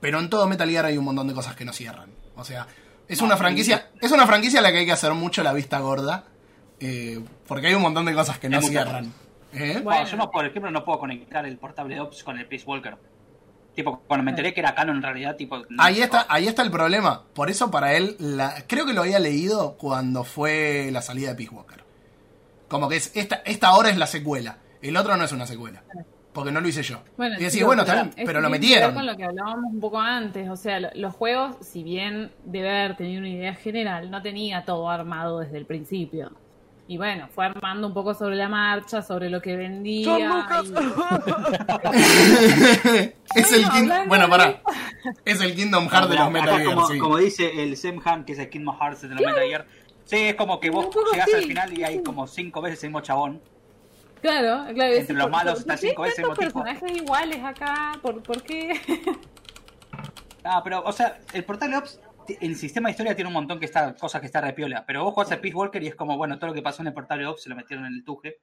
[0.00, 2.10] pero en todo Metal Gear hay un montón de cosas que no cierran.
[2.36, 2.66] O sea,
[3.08, 5.78] es una franquicia, es una franquicia a la que hay que hacer mucho la vista
[5.80, 6.24] gorda,
[6.78, 9.12] eh, porque hay un montón de cosas que no cierran.
[9.52, 9.80] ¿Eh?
[9.82, 10.06] Bueno.
[10.06, 12.96] Yo no, por ejemplo, no puedo conectar el Portable Ops con el Peace Walker.
[13.74, 15.58] Tipo, cuando me enteré que era canon en realidad, tipo...
[15.68, 17.24] no- Ahí está, ahí está el problema.
[17.34, 21.34] Por eso para él, la, creo que lo había leído cuando fue la salida de
[21.36, 21.84] Peace Walker.
[22.68, 24.58] Como que es esta, esta ahora es la secuela.
[24.82, 25.82] El otro no es una secuela.
[26.32, 27.02] Porque no lo hice yo.
[27.16, 28.94] Bueno, y decís, bueno, bien, es pero lo metieron.
[28.94, 32.70] con lo que hablábamos un poco antes, o sea, lo- los juegos, si bien debe
[32.70, 36.30] haber tenido una idea general, no tenía todo armado desde el principio.
[36.86, 40.08] Y bueno, fue armando un poco sobre la marcha, sobre lo que vendía.
[40.08, 40.64] John Lucas.
[40.66, 40.74] y-
[43.38, 43.64] es el
[44.08, 44.60] Bueno, pará.
[45.24, 46.98] Es el Kingdom Hearts de los Metal Gear, como, sí.
[46.98, 49.66] como dice el Semhan, que es el Kingdom Hearts de los Metal Gear.
[50.04, 52.90] Sí, es como que vos llegás sí, al final y hay como cinco veces el
[52.90, 53.40] mismo chabón.
[54.22, 54.92] Claro, claro.
[54.94, 56.62] Entre los malos está ¿por qué cinco veces el tantos motivo?
[56.64, 57.92] personajes iguales acá?
[58.02, 58.80] ¿Por, por qué?
[60.42, 63.66] Ah, pero, o sea, el Portable Ops en sistema de historia tiene un montón que
[63.66, 64.84] está, cosas que está repiola.
[64.86, 66.88] Pero vos jugás al Peace Walker y es como, bueno, todo lo que pasó en
[66.88, 68.38] el Portable Ops se lo metieron en el tuje.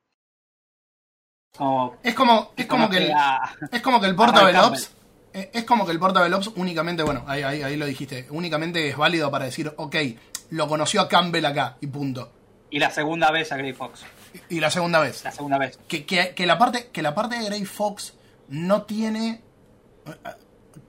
[1.58, 4.60] Como, Es como, es como que el, a- es como que el Portable.
[4.60, 4.92] Ops
[5.34, 8.88] eh, es como que el Portable Ops únicamente, bueno, ahí, ahí, ahí lo dijiste, únicamente
[8.90, 9.96] es válido para decir, ok,
[10.52, 12.32] lo conoció a Campbell acá y punto.
[12.70, 14.06] y la segunda vez a Grey Fox.
[14.50, 15.24] Y la segunda vez.
[15.24, 15.78] La segunda vez.
[15.88, 18.14] que, que- que la parte que la parte de Grey Fox
[18.50, 19.42] no tiene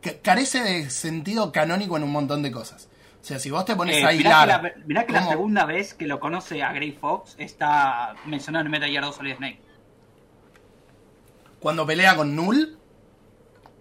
[0.00, 2.88] que carece de sentido canónico en un montón de cosas.
[3.20, 5.26] O sea, si vos te pones Eh, a mirá, hilar que la, mirá que la
[5.28, 9.36] segunda vez que lo conoce a Grey Fox está mencionado en Metal Gear 2 Solid
[9.36, 9.60] Snake.
[11.60, 12.76] cuando pelea con Null,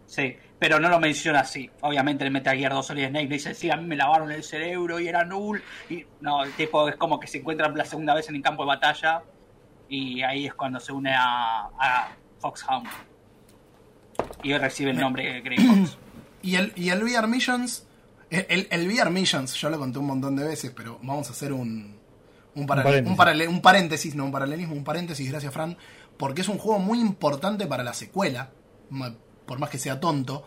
[0.08, 1.70] Sí, pero no lo menciona así.
[1.82, 5.00] Obviamente el Metal Gear 2 Solid Snake dice, sí, a mí me lavaron el cerebro
[5.02, 5.62] y era null.
[5.90, 8.64] Y no, el tipo es como que se encuentran la segunda vez en el campo
[8.64, 9.22] de batalla
[9.90, 12.88] y ahí es cuando se une a, a Foxhound.
[14.44, 15.98] Y recibe el nombre de Grey Fox.
[16.42, 17.86] y el, y el VR Missions,
[18.30, 21.32] el, el, el VR Missions, yo lo conté un montón de veces, pero vamos a
[21.32, 21.96] hacer un,
[22.56, 23.12] un, paralel- paréntesis.
[23.12, 25.78] un, paralel- un paréntesis, no un paralelismo, un paréntesis, gracias Fran,
[26.18, 28.50] porque es un juego muy importante para la secuela,
[29.46, 30.46] por más que sea tonto.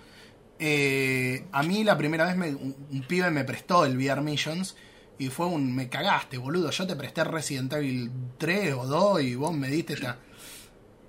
[0.59, 4.77] Eh, a mí la primera vez me- un, un pibe me prestó el VR Missions
[5.21, 6.71] y fue un me cagaste, boludo.
[6.71, 10.19] Yo te presté Resident Evil 3 o 2 y vos me diste esta.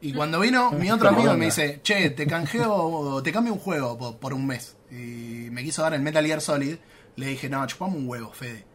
[0.01, 3.97] Y cuando vino mi otro amigo me dice, che, te canjeo, te cambio un juego
[3.97, 4.75] por, por un mes.
[4.91, 6.75] Y me quiso dar el Metal Gear Solid.
[7.15, 8.65] Le dije, no, chupame un huevo, Fede.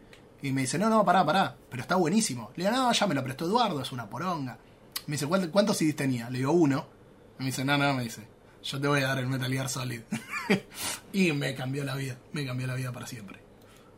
[0.41, 2.51] Y me dice, no, no, pará, pará, pero está buenísimo.
[2.55, 4.57] Le digo, no, ya me lo prestó Eduardo, es una poronga.
[5.05, 6.29] Me dice, "¿Cuánto- ¿cuántos CDs tenía?
[6.29, 6.85] Le digo, uno.
[7.39, 8.27] Y me dice, no, no, me dice,
[8.63, 10.01] yo te voy a dar el Metal Gear Solid.
[11.13, 13.39] y me cambió la vida, me cambió la vida para siempre.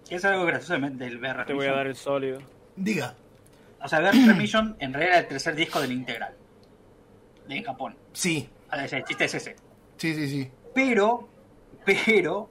[0.10, 2.40] Es algo gracioso del VR Te voy a dar el sólido.
[2.76, 3.14] Diga,
[3.82, 6.34] O sea, VR Mission en realidad era el tercer disco del Integral.
[7.48, 7.96] en Japón.
[8.14, 9.56] Sí, O sea, El chiste es ese.
[9.98, 10.52] sí, sí, sí.
[10.74, 11.28] Pero,
[11.86, 12.50] pero,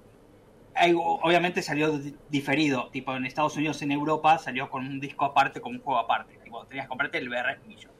[1.23, 2.89] obviamente salió di- diferido.
[2.91, 6.39] Tipo, en Estados Unidos, en Europa, salió con un disco aparte, con un juego aparte.
[6.43, 7.93] Tipo, tenías que comprarte el VR Mission.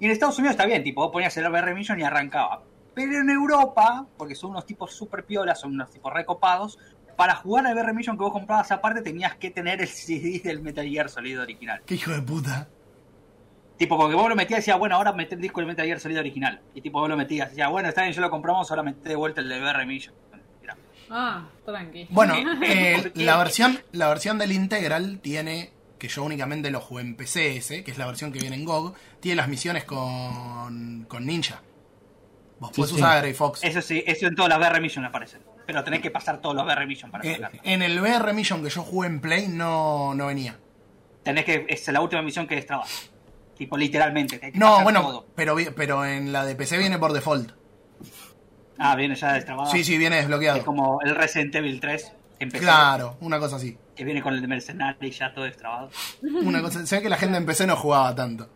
[0.00, 2.62] Y en Estados Unidos está bien, tipo, vos ponías el VR Mission y arrancaba.
[2.94, 6.78] Pero en Europa, porque son unos tipos super piolas, son unos tipos recopados,
[7.16, 10.60] para jugar al VR Mission que vos comprabas aparte tenías que tener el CD del
[10.62, 11.82] Metal Gear Solid original.
[11.86, 12.68] Qué hijo de puta.
[13.76, 15.98] Tipo, porque vos lo metías y decías, bueno, ahora meté el disco del Metal Gear
[15.98, 16.60] Solid original.
[16.74, 19.08] Y tipo, vos lo metías y decías, bueno, está bien, ya lo compramos, ahora meté
[19.08, 20.14] de vuelta el del VR Mission.
[20.60, 20.76] Mirá.
[21.10, 22.06] Ah, tranqui.
[22.10, 22.34] Bueno,
[22.64, 27.56] eh, la versión la versión del Integral tiene, que yo únicamente lo jugué en PC
[27.56, 31.60] ese, que es la versión que viene en GOG, tiene las misiones con, con Ninja.
[32.60, 32.96] Vos Sí, podés sí.
[32.98, 33.64] usar a Grey Fox.
[33.64, 35.40] Eso sí, eso en todas las VR Mission aparecen.
[35.72, 37.60] Pero tenés que pasar todos los VR Mission para Eh, sacarlo.
[37.64, 40.58] en el VR Mission que yo jugué en Play no, no venía.
[41.22, 43.10] Tenés que, es la última misión que destrabas.
[43.56, 44.38] Tipo, literalmente.
[44.38, 45.26] que No, pasar bueno, todo.
[45.34, 47.52] pero, pero en la de PC viene por default.
[48.78, 49.70] Ah, viene ya destrabado.
[49.70, 50.62] Sí, sí, viene Es desbloqueado.
[50.62, 53.78] como el Resident Evil 3 en PC, Claro, una cosa así.
[53.96, 55.88] que viene con el de Mercenary ya todo destrabado.
[56.22, 58.50] Una cosa, se ve que la gente en PC no jugaba tanto.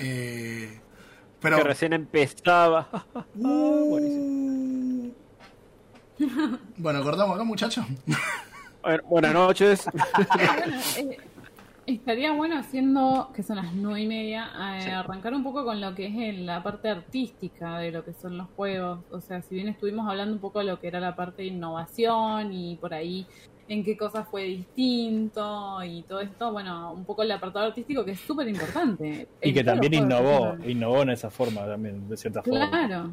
[0.00, 0.78] Eh,
[1.40, 2.86] pero Que recién empezaba.
[3.34, 5.14] Buenísimo.
[6.76, 7.84] Bueno, cortamos acá, muchachos.
[8.82, 9.86] Bueno, buenas noches.
[10.36, 11.18] Bueno, eh,
[11.86, 14.90] estaría bueno haciendo, que son las nueve y media, eh, Sí.
[14.90, 18.46] arrancar un poco con lo que es la parte artística de lo que son los
[18.56, 19.00] juegos.
[19.10, 21.48] O sea, si bien estuvimos hablando un poco de lo que era la parte de
[21.48, 23.26] innovación y por ahí
[23.68, 28.12] en qué cosas fue distinto y todo esto, bueno, un poco el apartado artístico que
[28.12, 29.28] es súper importante.
[29.42, 30.68] Y que también innovó, ¿no?
[30.68, 32.68] innovó en esa forma también, de cierta forma.
[32.68, 33.10] Claro.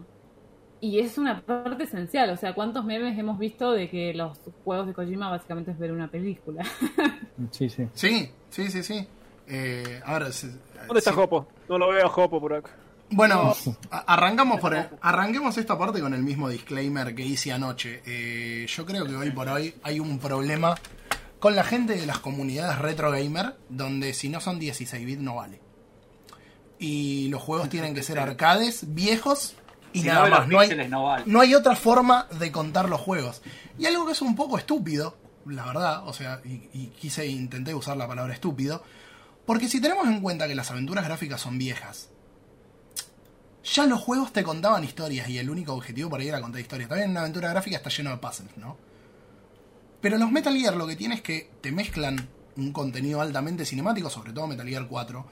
[0.79, 4.85] Y es una parte esencial, o sea, ¿cuántos memes hemos visto de que los juegos
[4.87, 6.63] de Kojima básicamente es ver una película?
[7.51, 7.87] Sí, sí.
[7.93, 9.07] Sí, sí, sí, sí.
[9.47, 10.47] Eh, ahora, se-
[10.87, 11.15] ¿Dónde está sí.
[11.15, 11.47] Jopo?
[11.69, 12.71] No lo veo a Jopo por acá.
[13.11, 13.53] Bueno,
[13.91, 18.01] arrancamos por el- arranquemos esta parte con el mismo disclaimer que hice anoche.
[18.07, 20.75] Eh, yo creo que hoy por hoy hay un problema
[21.39, 25.35] con la gente de las comunidades retro gamer, donde si no son 16 bits no
[25.35, 25.59] vale.
[26.79, 29.55] Y los juegos tienen que ser arcades, viejos
[29.93, 30.47] y si nada no más.
[30.47, 31.23] No hay, no vale.
[31.25, 33.41] no hay otra forma de contar los juegos.
[33.77, 37.73] Y algo que es un poco estúpido, la verdad, o sea, y, y quise, intenté
[37.73, 38.83] usar la palabra estúpido,
[39.45, 42.09] porque si tenemos en cuenta que las aventuras gráficas son viejas,
[43.63, 46.89] ya los juegos te contaban historias y el único objetivo por ahí era contar historias.
[46.89, 48.77] También una aventura gráfica está lleno de puzzles, ¿no?
[50.01, 54.09] Pero los Metal Gear lo que tiene es que te mezclan un contenido altamente cinemático,
[54.09, 55.25] sobre todo Metal Gear 4,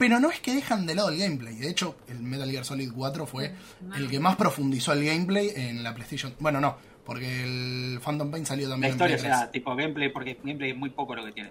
[0.00, 1.54] pero no es que dejan de lado el gameplay.
[1.56, 3.54] De hecho, el Metal Gear Solid 4 fue
[3.94, 6.34] el que más profundizó el gameplay en la PlayStation.
[6.40, 9.40] Bueno, no, porque el Phantom Pain salió La también historia, en o Play 3.
[9.42, 11.50] sea, tipo gameplay, porque gameplay es muy poco lo que tiene.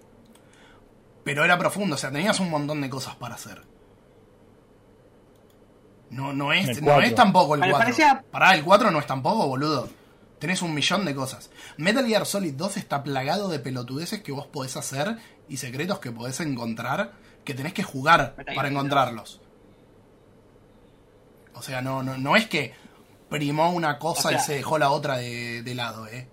[1.23, 3.61] Pero era profundo, o sea, tenías un montón de cosas para hacer.
[6.09, 7.77] No, no es, no es tampoco el Me 4.
[7.85, 9.87] parecía- Pará, el 4 no es tampoco, boludo.
[10.39, 11.51] Tenés un millón de cosas.
[11.77, 15.17] Metal Gear Solid 2 está plagado de pelotudeces que vos podés hacer
[15.47, 17.11] y secretos que podés encontrar
[17.49, 19.41] que tenés que jugar para encontrarlos.
[21.55, 22.73] O sea, no, no, no es que
[23.29, 26.27] primó una cosa O sea- y se dejó la otra de, de lado, eh.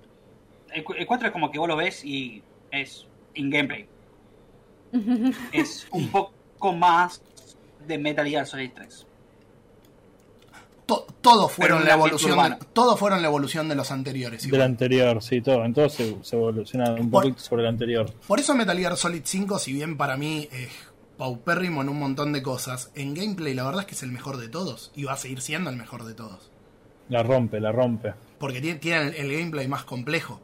[0.72, 3.88] El, cu- el 4 es como que vos lo ves y es in gameplay.
[5.52, 7.22] es un poco más
[7.86, 9.06] de Metal Gear Solid 3.
[10.86, 14.48] To- todos fueron la evolución de, todos fueron la evolución de los anteriores.
[14.48, 15.64] Del anterior, sí, todo.
[15.64, 18.12] En todo se, se evoluciona un Por- poquito sobre el anterior.
[18.28, 20.68] Por eso Metal Gear Solid 5, si bien para mí es
[21.16, 24.36] paupérrimo en un montón de cosas, en gameplay la verdad es que es el mejor
[24.36, 24.92] de todos.
[24.94, 26.50] Y va a seguir siendo el mejor de todos.
[27.08, 28.14] La rompe, la rompe.
[28.38, 30.40] Porque tiene, tiene el, el gameplay más complejo.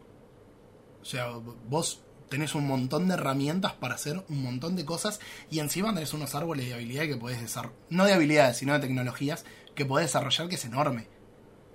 [1.00, 1.28] O sea,
[1.68, 5.20] vos tenés un montón de herramientas para hacer un montón de cosas
[5.50, 7.76] y encima tenés unos árboles de habilidad que podés desarrollar.
[7.90, 9.44] No de habilidades, sino de tecnologías
[9.74, 11.08] que podés desarrollar que es enorme.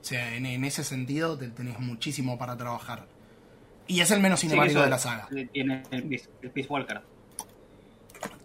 [0.01, 3.07] O sea, en, en ese sentido te- tenés muchísimo para trabajar.
[3.87, 5.27] Y es el menos Sí, cinemático eso de la saga.
[5.51, 7.01] Tiene el, el Peace Walker.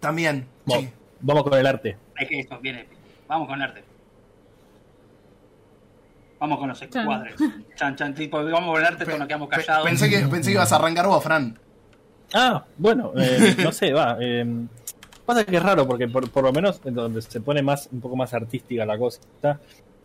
[0.00, 0.90] También, Vamos, sí.
[1.20, 1.96] vamos con el arte.
[2.18, 2.86] Es que esto viene.
[3.28, 3.82] Vamos con arte.
[6.40, 7.34] Vamos con los escuadres.
[7.76, 9.84] Chan, chan, tipo, vamos con el arte, pero nos quedamos callados.
[9.86, 11.56] Pensé que, pensé que ibas a arrancar vos, Fran.
[12.34, 14.16] Ah, bueno, eh, no sé, va.
[14.20, 14.44] eh,
[15.24, 18.00] pasa que es raro porque por, por lo menos en donde se pone más un
[18.00, 19.20] poco más artística la cosa,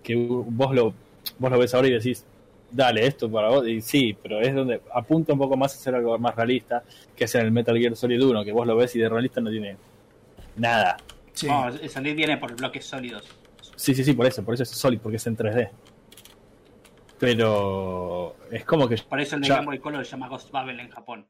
[0.03, 0.93] que vos lo
[1.39, 2.23] vos lo ves ahora y decís,
[2.71, 5.95] dale, esto para vos, y sí, pero es donde apunta un poco más a hacer
[5.95, 6.83] algo más realista,
[7.15, 9.41] que es en el Metal Gear Solid 1, que vos lo ves y de realista
[9.41, 9.77] no tiene
[10.55, 10.97] nada.
[11.33, 11.47] Sí.
[11.47, 13.27] No, el Solid viene por bloques sólidos.
[13.75, 15.69] Sí, sí, sí, por eso, por eso es Solid, porque es en 3D.
[17.19, 19.55] Pero es como que Por eso el de Ya.
[19.55, 21.27] Game Boy Color se llama Ghost Babel en Japón.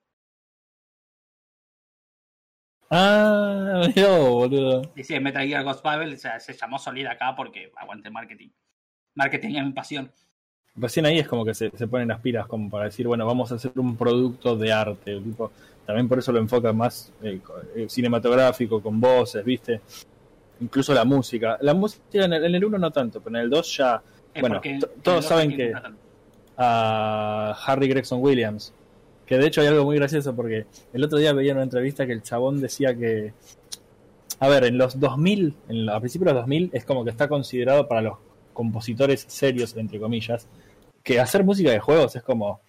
[2.90, 4.94] Ah, vos, boludo.
[4.96, 8.50] Y sí, Metal Gear Ghost Babel o sea, se llamó Solid acá porque aguante marketing.
[9.16, 10.12] Marketing es mi pasión.
[10.80, 13.52] Recién ahí es como que se, se ponen las pilas como para decir, bueno, vamos
[13.52, 15.20] a hacer un producto de arte.
[15.20, 15.52] Tipo,
[15.86, 17.40] también por eso lo enfoca más eh,
[17.76, 19.82] eh, cinematográfico, con voces, ¿viste?
[20.62, 21.58] Incluso la música.
[21.62, 24.02] La música en el, en el 1 no tanto, pero en el 2 ya...
[24.34, 24.62] Es Bueno,
[25.02, 25.74] todos saben que-
[26.58, 28.74] a Harry Gregson Williams.
[29.26, 32.06] Que de hecho hay algo muy gracioso porque el otro día veía en una entrevista
[32.06, 33.34] que el chabón decía que,
[34.40, 37.28] a ver, en los 2000, en a principios de los 2000, es como que está
[37.28, 38.18] considerado para los
[38.54, 40.48] compositores serios, entre comillas,
[41.08, 42.60] que hacer música de juegos es como,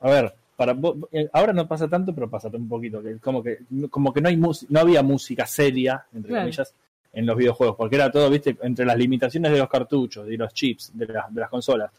[0.00, 0.76] a ver, para
[1.12, 4.28] eh, ahora no pasa tanto, pero pasa un poquito, que como que como que no
[4.28, 6.42] hay no había música seria, entre Claro.
[6.44, 6.74] comillas,
[7.12, 10.52] en los videojuegos, porque era todo, viste, entre las limitaciones de los cartuchos y los
[10.52, 11.90] chips de, las- de las consolas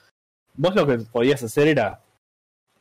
[0.56, 1.99] vos lo que podías hacer era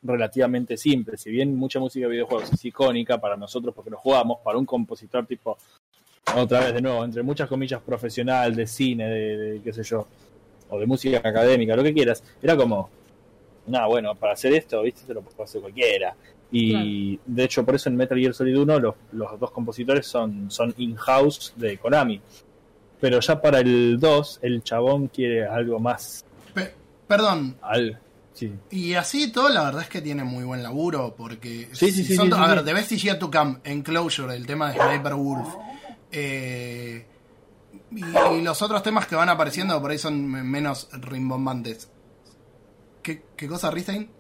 [0.02, 1.16] relativamente simple.
[1.16, 4.66] Si bien mucha música de videojuegos es icónica para nosotros porque lo jugamos, para un
[4.66, 5.56] compositor tipo,
[6.36, 10.06] otra vez de nuevo, entre muchas comillas profesional, de cine, de, de qué sé yo,
[10.70, 12.88] o de música académica, lo que quieras, era como,
[13.66, 16.14] nada, bueno, para hacer esto, viste, se lo puede hacer cualquiera.
[16.52, 20.50] Y de hecho, por eso en Metal Gear Solid 1 los, los dos compositores son,
[20.50, 22.20] son in-house de Konami.
[23.00, 26.24] Pero ya para el 2, el chabón quiere algo más.
[26.52, 26.74] Pe-
[27.06, 27.98] perdón, Al,
[28.34, 28.52] sí.
[28.70, 32.14] y así todo, la verdad es que tiene muy buen laburo, porque Sí, sí, sí,
[32.16, 32.54] son sí, to- sí, a sí.
[32.56, 35.48] ver, The Best Is Yet to Come, Enclosure, el tema de Sniper Wolf,
[36.12, 37.06] eh,
[37.92, 38.04] y,
[38.38, 41.88] y los otros temas que van apareciendo por ahí son me- menos rimbombantes.
[43.02, 44.10] ¿Qué, qué cosa, Ristein?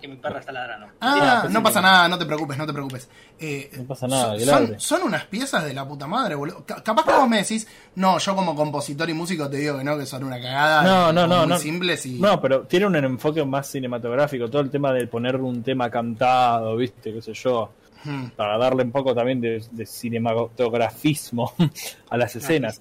[0.00, 0.88] Que mi perra está ladrando.
[1.00, 3.08] Ah, no que- pasa nada, no te preocupes, no te preocupes.
[3.38, 6.64] Eh, No pasa nada, son, son, unas piezas de la puta madre, boludo.
[6.66, 9.84] Ca- capaz que vos me decís, no, yo como compositor y músico te digo que
[9.84, 10.82] no, que son una cagada.
[10.82, 11.58] No, no, no, muy no.
[11.58, 12.20] simples y...
[12.20, 14.48] No, pero tiene un enfoque más cinematográfico.
[14.50, 17.12] Todo el tema de poner un tema cantado, ¿viste?
[17.12, 17.70] ¿Qué sé yo?
[18.04, 18.28] Hmm.
[18.36, 21.52] Para darle un poco también de, de cinematografismo
[22.10, 22.80] a las escenas.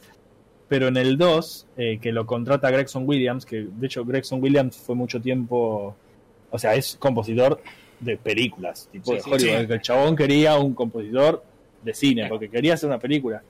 [0.67, 4.77] Pero en el 2, eh, que lo contrata Gregson Williams, que de hecho Gregson Williams
[4.77, 5.95] fue mucho tiempo.
[6.49, 7.61] O sea, es compositor
[7.99, 9.59] de películas, tipo Sí, de sí, Hollywood.
[9.61, 9.67] sí.
[9.67, 11.43] que El chabón quería un compositor
[11.83, 13.43] de cine, porque quería hacer una película.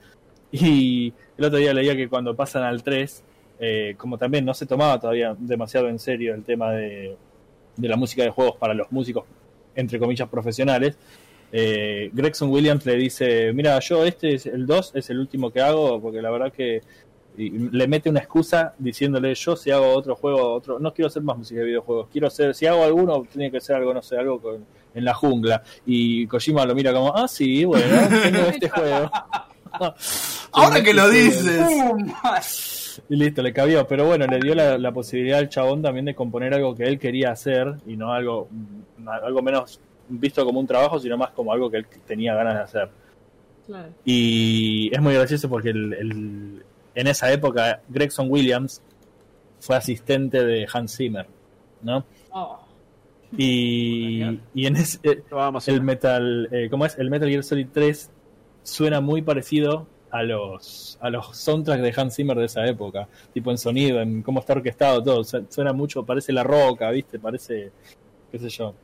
[0.52, 3.22] Y el otro día leía que cuando pasan al 3,
[3.60, 7.16] eh, como también no se tomaba todavía demasiado en serio el tema de,
[7.76, 9.24] de la música de juegos para los músicos,
[9.74, 10.96] entre comillas, profesionales,
[11.56, 15.60] eh, Gregson Williams le dice, mira, yo este es el 2, es el último que
[15.60, 16.80] hago, porque la verdad que
[17.36, 21.22] y le mete una excusa diciéndole yo si hago otro juego, otro, no quiero hacer
[21.22, 24.16] más música de videojuegos, quiero hacer, si hago alguno, tiene que ser algo, no sé,
[24.16, 24.64] algo con,
[24.94, 25.62] en la jungla.
[25.86, 27.86] Y Kojima lo mira como, ah, sí, bueno,
[28.22, 29.10] tengo este juego.
[30.52, 33.02] Ahora que lo Sí, dices.
[33.08, 33.86] Y listo, le cabió.
[33.86, 36.98] Pero bueno, le dio la, la posibilidad al chabón también de componer algo que él
[36.98, 41.52] quería hacer y no algo, mm, algo menos visto como un trabajo, sino más como
[41.52, 42.88] algo que él tenía ganas de hacer.
[43.66, 43.88] Claro.
[44.04, 46.62] Y es muy gracioso porque el, el-
[46.94, 48.80] en esa época Gregson Williams
[49.60, 51.26] fue asistente de Hans Zimmer,
[51.82, 52.04] ¿no?
[52.30, 52.58] Oh,
[53.36, 54.22] Y,
[54.54, 55.22] y en ese, eh,
[55.66, 55.80] el.
[55.82, 56.98] Metal, eh, ¿cómo es?
[56.98, 58.10] El Metal Gear Solid 3
[58.62, 63.50] suena muy parecido a los a los soundtracks de Hans Zimmer de esa época, tipo
[63.50, 67.18] en sonido, en cómo está orquestado todo, Su- suena mucho, parece La Roca, ¿viste?
[67.18, 67.72] Parece
[68.30, 68.74] qué sé yo.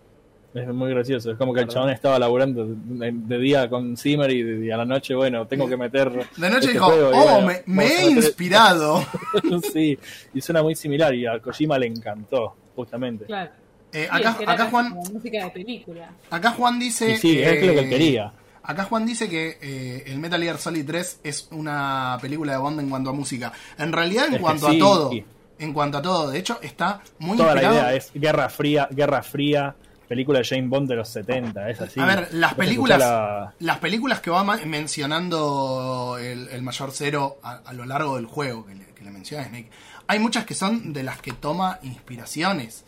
[0.53, 4.31] Es muy gracioso, es como que el chabón estaba laburando de, de día con Zimmer
[4.33, 7.11] y, de- y a la noche, bueno, tengo que meter De noche este dijo, juego,
[7.15, 9.05] oh, bueno, me, he inspirado.
[9.73, 9.97] sí,
[10.35, 13.27] y suena muy similar y a Kojima le encantó, justamente.
[13.27, 13.51] claro.
[13.93, 16.11] Eh, acá, Juan, música de película.
[16.31, 17.13] acá Juan dice...
[17.13, 18.33] Y sí, es lo que quería.
[18.63, 22.79] Acá Juan dice que eh, el Metal Gear Solid 3 es una película de Bond
[22.79, 23.53] en cuanto a música.
[23.79, 25.11] En realidad, en Es cuanto sí, a todo.
[25.11, 25.25] sí.
[25.59, 26.31] En cuanto a todo.
[26.31, 29.75] De hecho, está muy Toda la idea es Guerra Fría, Guerra Fría,
[30.11, 32.01] película de James Bond de los 70, es así.
[32.01, 37.59] A ver, las películas, la- las películas que va mencionando el, el Mayor Cero a,
[37.65, 39.71] a lo largo del juego, que le, que le menciona Snake,
[40.09, 42.85] hay muchas que son de las que toma inspiraciones.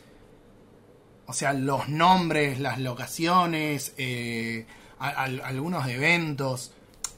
[1.27, 4.67] O sea, los nombres, las locaciones, eh,
[4.99, 6.73] a- algunos eventos.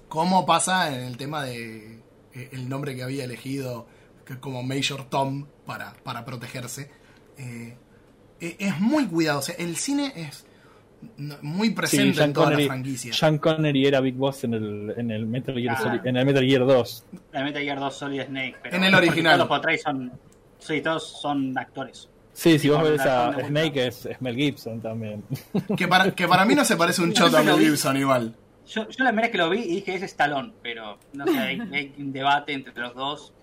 [0.09, 2.01] ¿Cómo pasa en el tema de
[2.35, 3.87] eh, el nombre que había elegido
[4.27, 6.91] que como Major Tom para, para protegerse?
[7.39, 7.77] Eh,
[8.41, 9.39] es muy cuidado.
[9.41, 10.47] O sea, el cine es
[11.43, 13.13] muy Sí, presente Sean en toda Connery, la franquicia.
[13.13, 15.83] Sean Connery era Big Boss en el, en el Metal Gear Ah.
[15.83, 17.05] Solid- en el Metal Gear 2.
[17.33, 18.57] La Metal Gear 2 Solid Snake.
[18.63, 19.33] Pero En el original.
[19.37, 20.13] Todos los portrays son.
[20.59, 22.09] Sí, todos son actores.
[22.33, 25.23] Sí, si vos ves a Snake es, es Mel Gibson también.
[25.77, 27.59] Que, para, que para mí no se parece un choto a Mel.
[27.61, 28.35] Gibson igual.
[28.67, 31.39] Yo, yo la primera vez que lo vi y dije es Stallone, pero no sé,
[31.39, 33.35] hay, hay un debate entre los dos.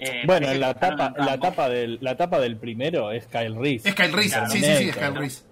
[0.00, 3.54] Eh, bueno, en la tapa, en la tapa del, la tapa del primero es Kyle
[3.54, 3.90] Reese.
[3.90, 4.30] Es Kyle Reese.
[4.36, 4.96] Claro, sí, sí, sí, es.
[4.96, 5.42] Kyle Reese.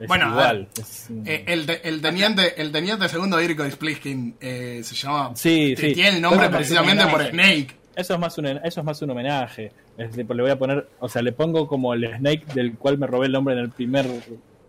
[0.00, 0.68] Es Bueno, igual.
[0.78, 5.32] es Eh, el, el teniente el teniente segundo Irko Spliskin eh, se llama.
[5.34, 5.92] Sí, sí.
[5.92, 7.76] Tiene el nombre precisamente por Snake.
[7.96, 9.72] Eso es más un eso es más un homenaje.
[9.96, 13.08] Es le voy a poner, o sea, le pongo como el Snake del cual me
[13.08, 14.06] robé el nombre en el primer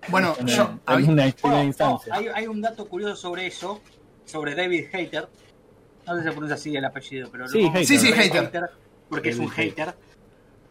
[0.08, 0.64] Bueno, en, yo.
[0.64, 2.12] en había- una Bueno, instancia.
[2.12, 3.82] no, hay, hay un dato curioso sobre eso,
[4.26, 5.28] sobre David Hater.
[6.08, 7.86] No sé si se pronuncia así el apellido, pero Sí, lo- Hater.
[7.86, 8.62] Sí, sí, Hater.
[9.10, 9.96] Porque es un hater.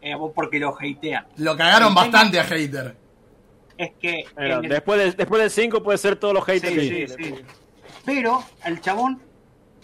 [0.01, 1.27] eh, o porque lo hatean.
[1.37, 2.95] Lo cagaron El tema- bastante a Hater.
[3.77, 4.23] Es que.
[4.37, 6.73] El- después, del, después del 5 puede ser todos los haters.
[6.73, 7.35] Sí, que sí, sí.
[8.05, 9.21] Pero el chabón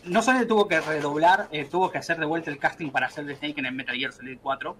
[0.05, 3.25] no solo tuvo que redoblar, eh, tuvo que hacer de vuelta el casting para hacer
[3.25, 4.75] de Snake en el Metal Gear Solid 4,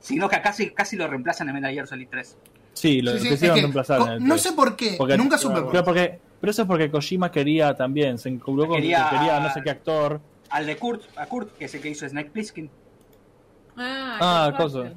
[0.00, 2.36] sino que casi, casi lo reemplazan en Metal Gear Solid 3.
[2.72, 4.12] Sí, lo Sí, sí, quisieron es que reemplazar.
[4.14, 5.84] el no sé por qué, Porque- nunca supe por pero, qué.
[5.84, 9.52] porque, pero eso es porque Kojima quería también, se encubrió con Quería- que quería no
[9.52, 10.20] sé qué actor.
[10.50, 12.70] Al de Kurt, a Kurt, que es el que hizo Snake Plissken.
[13.78, 14.18] Ah,
[14.52, 14.92] Ah, cosa.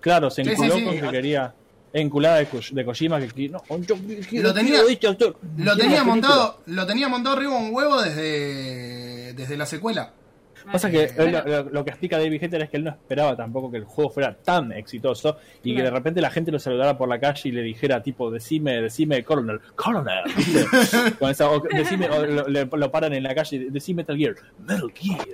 [0.00, 0.84] Claro, se Sí, sí, enculó sí.
[0.84, 1.54] con que quería.
[1.94, 3.96] Enculada de, de Kojima que no, yo
[4.42, 5.36] Lo tenía- este actor.
[5.58, 5.76] Lo
[6.06, 10.10] montado, lo tenía montado arriba un huevo desde, desde la secuela.
[10.72, 12.90] Pasa que Eh, él lo, lo- lo que explica David Hater es que él no
[12.92, 16.58] esperaba tampoco que el juego fuera tan exitoso y que de repente la gente lo
[16.58, 20.64] saludara por la calle y le dijera tipo decime, decime Colonel, Colonel, ¿viste?
[21.18, 24.34] Con esa- o decime, o lo, le- lo paran en la calle, decime Metal Gear,
[24.60, 25.26] Metal Gear.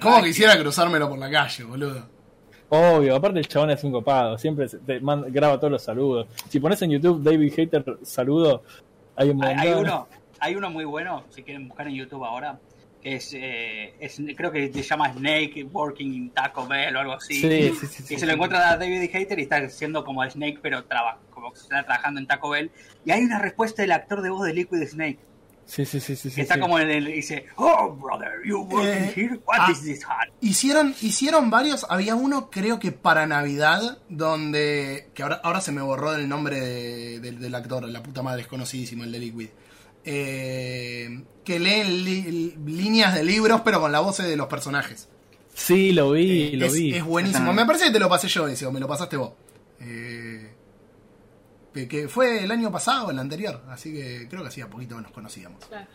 [0.00, 2.08] ¿Cómo, que- quisiera cruzármelo por la calle, boludo?
[2.68, 6.26] Obvio, aparte el chabón es un copado, siempre te manda- graba todos los saludos.
[6.48, 8.62] Si pones en YouTube David Hater saludo,
[9.14, 9.58] hay un montón.
[9.58, 10.08] hay uno,
[10.40, 12.58] hay uno muy bueno, si quieren buscar en YouTube ahora,
[13.00, 17.12] que es, eh, es- creo que se llama Snake Working in Taco Bell o algo
[17.12, 17.34] así.
[17.34, 20.28] Sí, sí, sí, Y sí, se lo encuentra a David Hater y está haciendo como
[20.28, 22.72] Snake, pero traba, como que está trabajando en Taco Bell.
[23.04, 25.18] Y hay una respuesta del actor de voz de Liquid Snake,
[25.66, 26.60] Sí, sí, sí, sí, está sí.
[26.60, 27.06] como en el.
[27.06, 29.40] Dice: Oh, brother, you working Eh, here?
[29.44, 29.72] What ah.
[29.72, 30.28] is this hat?
[30.40, 35.82] Hicieron, hicieron varios, había uno creo que para Navidad, donde, que ahora, ahora se me
[35.82, 39.48] borró el nombre de- del- del actor, la puta madre es conocidísimo, el de Liquid.
[40.04, 45.08] Eh, que leen li- líneas de libros pero con la voz de los personajes.
[45.52, 46.94] Sí, lo vi, Eh, lo es, vi.
[46.94, 47.52] es buenísimo.
[47.52, 49.32] Me parece que te lo pasé yo ese, o me lo pasaste vos.
[49.80, 50.15] Eh,
[51.76, 55.02] que- que fue el año pasado, el anterior, así que creo que hacía poquito que
[55.02, 55.64] nos conocíamos.
[55.66, 55.86] Claro.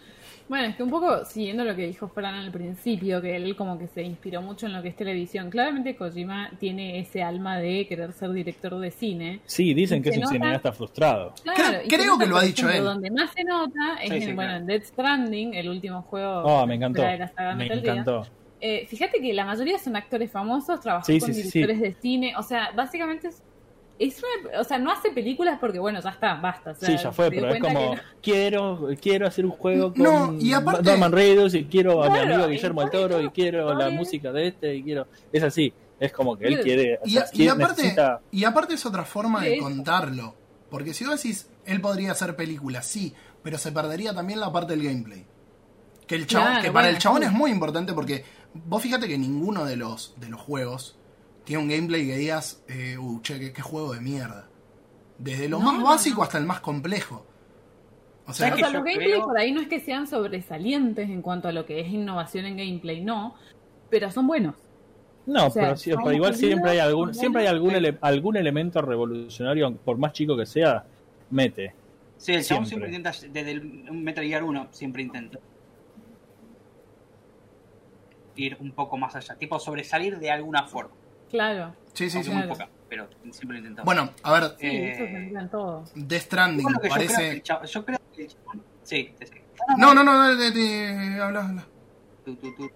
[0.50, 3.78] Bueno, es que un poco siguiendo lo que dijo Fran al principio, que él como
[3.80, 5.50] que se inspiró mucho en lo que es televisión.
[5.50, 9.40] Claramente Kojima tiene ese alma de querer ser director de cine.
[9.46, 11.34] Sí, dicen que es Se un nota- cineasta frustrado.
[11.44, 12.84] Claro, Creo- que lo ha dicho él.
[12.84, 14.58] Donde más se nota es Sí, en, sí, bueno, claro.
[14.58, 17.02] en Dead Stranding, el último juego Oh, me encantó.
[17.02, 18.28] de la saga Me Metal encantó.
[18.60, 21.94] Eh, fíjate que la mayoría son actores famosos, trabajan Sí, con sí, sí, directores de
[22.02, 23.42] cine, o sea, básicamente es,
[24.08, 26.72] es una, o sea, no hace películas porque bueno, ya está, basta.
[26.72, 30.04] o sea, Sí, ya fue, pero es como, no- quiero quiero hacer un juego con
[30.04, 33.34] No, y aparte- Norman Reedus y quiero a mi amigo Guillermo del Toro y todo
[33.34, 35.08] quiero la música de este y quiero...
[35.32, 36.96] Es así, es como que él quiere...
[37.04, 40.36] o Y, a- y aparte, necesita- y aparte es otra forma de contarlo.
[40.70, 43.14] Porque si vos decís, él podría hacer películas, sí,
[43.44, 45.26] pero se perdería también la parte del gameplay.
[46.08, 47.26] Que, el chabón, Claro, que para bueno, el chabón sí.
[47.28, 48.24] es muy importante porque
[48.54, 50.98] vos fíjate que ninguno de los, de los juegos
[51.52, 54.48] tiene un gameplay que digas, eh, uh, che, qué, qué juego de mierda.
[55.18, 56.24] Desde lo No, más no, básico no.
[56.24, 57.26] hasta el más complejo.
[58.26, 60.08] O O sea, ¿Sabes sea, que los gameplays creo- por ahí no es que sean
[60.08, 63.36] sobresalientes en cuanto a lo que es innovación en gameplay, no,
[63.90, 64.56] pero son buenos.
[65.26, 68.38] No, o sea, pero, sí- pero igual siempre hay algún siempre hay algún, ele- algún
[68.38, 70.86] elemento revolucionario, por más chico que sea,
[71.32, 71.74] mete.
[72.16, 72.88] Sí, el siempre Siempre.
[72.88, 73.62] intenta, desde el
[73.92, 75.38] Metal Gear 1, siempre intenta
[78.38, 80.92] ir un poco más allá, tipo sobresalir de alguna forma.
[81.32, 81.76] Claro.
[81.94, 82.30] sí, sí, sí.
[82.30, 83.86] muy poca, pero siempre lo intentamos.
[83.86, 85.86] Bueno, a ver, Sí, Eh, eso se entiende todo.
[85.96, 87.42] Death Stranding Bueno, que yo creo que parece...
[87.72, 89.40] yo creo que el chabón- Sí, sí, sí.
[89.78, 91.66] No, no, no, dale, dale, habla, habla.
[92.26, 92.70] Tú, tú, tú.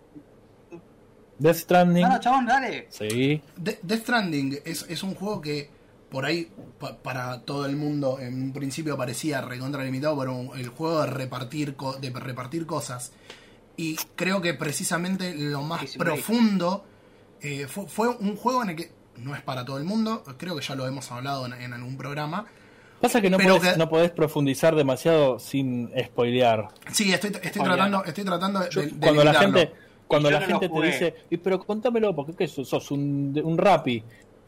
[1.37, 2.87] Death Stranding, No, no, chabón, dale.
[2.89, 3.41] sí.
[3.57, 5.69] De- Death Stranding es, es un juego que
[6.09, 6.49] por ahí
[6.79, 11.07] pa- para todo el mundo en un principio parecía recontralimitado por un- el juego de
[11.07, 13.11] repartir co- de repartir cosas
[13.75, 16.85] y creo que precisamente lo más profundo
[17.41, 20.55] eh, fue, fue un juego en el que no es para todo el mundo creo
[20.55, 22.45] que ya lo hemos hablado en, en algún programa
[23.01, 26.69] Pasa que no, podés, que- no podés profundizar demasiado sin spoilear.
[26.91, 29.71] sí estoy, tratando estoy tratando de, Yo- de- de cuando la gente
[30.07, 33.57] cuando la no gente te dice "Y pero contámelo porque qué sos, sos un, un
[33.57, 34.03] rapi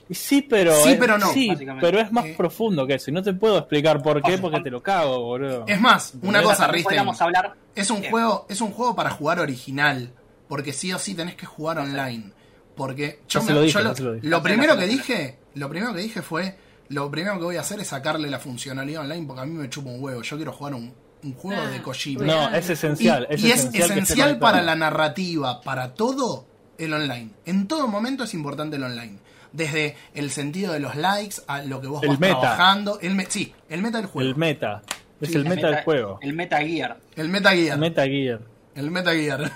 [0.09, 1.27] y sí pero Sí, pero no.
[1.33, 1.51] sí,
[1.81, 4.61] pero es más Eh, profundo que eso y no te puedo explicar por qué porque
[4.61, 7.53] te lo cago boludo es más una cosa Risten, hablar.
[7.75, 8.11] Es un Bien.
[8.11, 10.13] juego, es un juego para jugar original,
[10.47, 12.31] porque sí o sí tenés que jugar online.
[12.77, 14.39] Porque yo, me- lo dije, yo lo, dije.
[14.41, 15.39] primero que dije.
[15.55, 16.55] lo primero que dije fue,
[16.89, 19.69] lo primero que voy a hacer es sacarle la funcionalidad online porque a mí me
[19.69, 20.21] chupa un huevo.
[20.21, 20.93] Yo quiero jugar un,
[21.23, 22.23] un juego Ah, de Kojima.
[22.23, 22.51] real.
[22.51, 26.45] no es y, esencial es y es esencial, para la narrativa, para todo
[26.77, 27.31] el online.
[27.45, 29.17] En todo momento es importante el online.
[29.53, 32.39] desde el sentido de los likes a lo que vos El vas meta.
[32.39, 32.99] trabajando.
[33.01, 34.29] El me- sí, el meta del juego.
[34.29, 34.83] El meta.
[35.19, 36.19] Es Sí, el el meta del juego.
[36.21, 36.99] El Meta Gear.
[37.15, 37.73] El Meta Gear.
[37.73, 38.41] El Meta Gear.
[38.75, 39.51] El Meta Gear.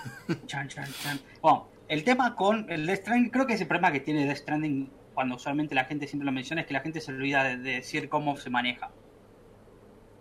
[0.48, 1.20] Chan, chan, chan.
[1.40, 4.90] Bueno, el tema con el Death Stranding, creo que ese problema que tiene Death Stranding
[5.14, 7.72] cuando usualmente la gente siempre lo menciona es que la gente se olvida de, de
[7.76, 8.90] decir cómo se maneja.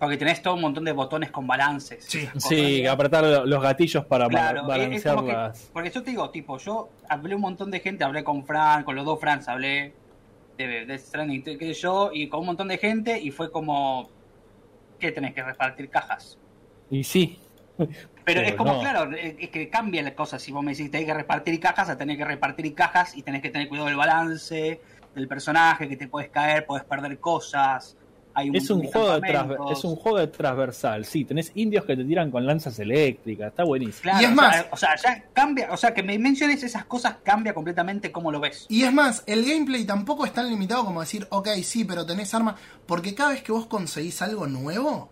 [0.01, 2.05] Porque tenés todo un montón de botones con balances.
[2.09, 2.27] Sí.
[2.39, 4.69] Sí, apretar lo- los gatillos para Claro, es- es
[5.05, 8.45] balancear que- porque yo te digo, tipo, yo hablé un montón de gente, hablé con
[8.45, 9.93] Fran, con los dos Frans, hablé
[10.57, 14.11] de Death Stranding, qué sé yo, y con un montón de gente, y fue como,
[14.99, 16.37] ¿qué tenés que repartir cajas?
[16.91, 17.39] Y sí.
[17.87, 17.93] Pero,
[18.25, 18.81] Pero es como, no.
[18.81, 20.39] claro, es que cambia la cosa.
[20.39, 23.43] Si vos me decís tenés que repartir cajas, a tener que repartir cajas y tenés
[23.43, 24.81] que tener cuidado del balance,
[25.15, 27.97] del personaje, que te puedes caer, puedes perder cosas.
[28.33, 31.05] Hay un Es un, juego de es un juego de transversal.
[31.05, 33.49] Sí, tenés indios que te tiran con lanzas eléctricas.
[33.49, 34.03] Está buenísimo.
[34.03, 36.63] Claro, Y es o más- sea, o sea, ya cambia, o sea, que me menciones
[36.63, 38.67] esas cosas cambia completamente cómo lo ves.
[38.69, 42.33] Y es más, el gameplay tampoco es tan limitado como decir, ok, sí, pero tenés
[42.33, 42.55] arma.
[42.87, 45.11] Porque cada vez que vos conseguís algo nuevo,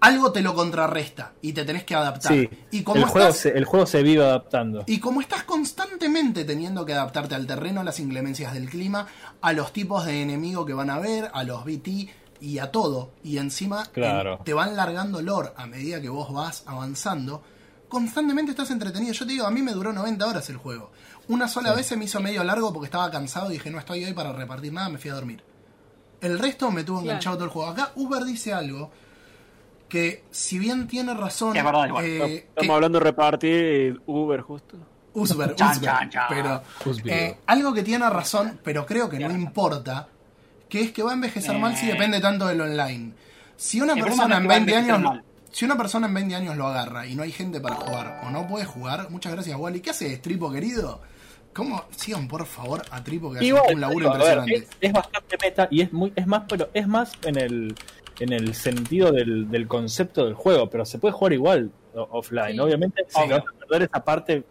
[0.00, 2.32] algo te lo contrarresta y te tenés que adaptar.
[2.32, 4.84] Sí, y como el, juego estás, se, el juego se vive adaptando.
[4.86, 9.06] Y como estás constantemente teniendo que adaptarte al terreno, a las inclemencias del clima,
[9.40, 12.08] a los tipos de enemigo que van a ver, a los BT
[12.40, 14.34] y a todo, y encima Claro.
[14.34, 17.42] eh, te van largando lore a medida que vos vas avanzando,
[17.88, 19.12] constantemente estás entretenido.
[19.12, 20.92] Yo te digo, a mí me duró 90 horas el juego.
[21.26, 24.04] Una sola vez se me hizo medio largo porque estaba cansado y dije, no estoy
[24.04, 25.42] hoy para repartir nada, me fui a dormir.
[26.20, 27.10] El resto me tuvo Claro.
[27.10, 27.70] enganchado todo el juego.
[27.70, 28.90] Acá Uber dice algo
[29.88, 32.04] que, si bien tiene razón, Sí, es verdad, igual.
[32.04, 34.76] eh, Estamos que- hablando de repartir Uber justo.
[35.14, 36.10] Usber, chan, chan.
[36.28, 36.62] pero
[37.06, 40.06] eh, algo que tiene razón, pero creo que no importa,
[40.68, 41.92] que es que va a envejecer mal si Eh.
[41.92, 43.12] depende tanto del online.
[43.56, 45.24] Si una persona en que va a 20 envejecer años, mal.
[45.50, 48.30] si una persona en 20 años lo agarra y no hay gente para jugar o
[48.30, 49.80] no puede jugar, muchas gracias Wally.
[49.80, 51.00] ¿Qué haces, Tripo querido?
[51.54, 51.82] ¿Cómo?
[51.96, 54.54] Sigan por favor a Tripo que hace un laburo ver, impresionante.
[54.54, 57.74] es, es bastante meta y es muy es más pero es más en el
[58.20, 62.58] en el sentido del, del concepto del juego pero se puede jugar igual offline Sí.
[62.60, 63.20] obviamente Sí.
[63.22, 64.44] si vas a perder esa parte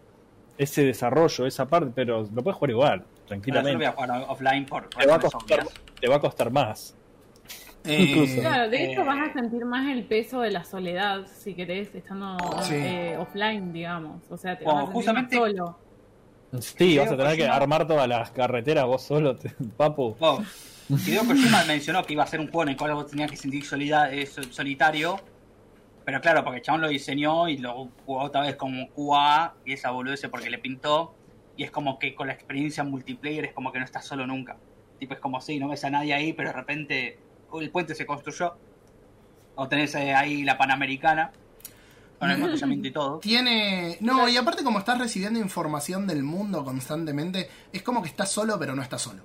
[0.56, 4.24] ese desarrollo esa parte pero lo puedes jugar igual Pero yo tranquilamente voy a jugar
[4.28, 5.74] offline por te va, a costar, obvias.
[6.00, 6.94] te va a costar más
[7.84, 8.40] Eh, incluso.
[8.40, 11.94] Claro, de hecho Eh, vas a sentir más el peso de la soledad, si querés,
[11.94, 12.74] estando Sí.
[12.74, 14.20] eh, offline, digamos.
[14.30, 15.78] O sea, te Bueno, vas a sentir justamente- solo.
[16.60, 20.40] sí vas a tener que armar todas las carreteras vos solo te- papu Oh,
[20.88, 23.36] Hideo Kojima mencionó que iba a ser un juego en el cual vos tenías que
[23.36, 25.20] sentir solida- eh, sol- solitario.
[26.04, 29.74] Pero claro, porque el chabón lo diseñó y lo jugó otra vez como QA y
[29.74, 31.14] esa boludez porque le pintó.
[31.56, 34.56] Y es como que con la experiencia multiplayer es como que no estás solo nunca.
[34.98, 37.18] Tipo, es como si no ves a nadie ahí, pero de repente
[37.60, 38.54] el puente se construyó.
[39.56, 41.32] O tenés eh, ahí la Panamericana.
[42.18, 43.18] Con el embotellamiento y todo.
[43.18, 43.96] Tiene.
[44.00, 48.58] No, y aparte, como estás recibiendo información del mundo constantemente, es como que estás solo,
[48.58, 49.22] pero no estás solo.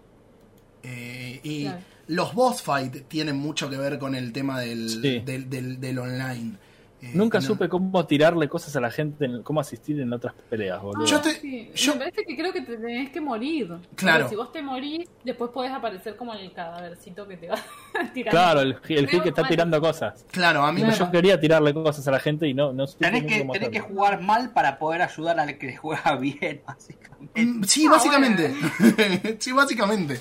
[0.83, 1.79] Eh, y Claro.
[2.07, 5.19] los boss fight tienen mucho que ver con el tema del, Sí.
[5.25, 6.57] del, del- del online.
[7.01, 10.33] Eh, nunca no- supe cómo tirarle cosas a la gente en- cómo asistir en otras
[10.49, 11.69] peleas boludo Yo Ah, te- sí.
[11.75, 13.67] yo- Me parece que creo que te tenés que morir.
[13.95, 14.19] Claro.
[14.19, 17.55] Porque si vos te morís, después podés aparecer como el cadávercito que te va
[18.13, 18.31] tirando.
[18.31, 19.51] claro el, el Gil que está Mal.
[19.51, 20.95] tirando cosas Claro, a mí Claro.
[20.97, 23.69] yo quería tirarle cosas a la gente y no, no supe Tenés que, cómo tenés
[23.69, 27.41] que jugar mal para poder ayudar al que juega bien, básicamente.
[27.45, 28.53] Mm, Sí, Ah, básicamente.
[29.39, 30.19] sí, básicamente.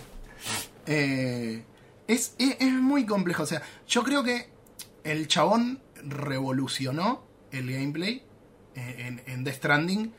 [0.86, 1.64] Eh,
[2.06, 3.42] es, es, muy complejo.
[3.42, 4.50] O sea, yo creo que
[5.04, 8.24] el chabón revolucionó el gameplay
[8.74, 10.12] eh, en, en Death Stranding.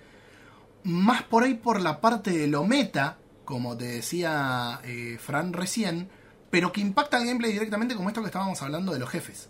[0.83, 6.09] Más por ahí por la parte de lo meta, como te decía eh, Fran recién,
[6.49, 9.49] pero que impacta el gameplay directamente como esto que estábamos hablando de los jefes.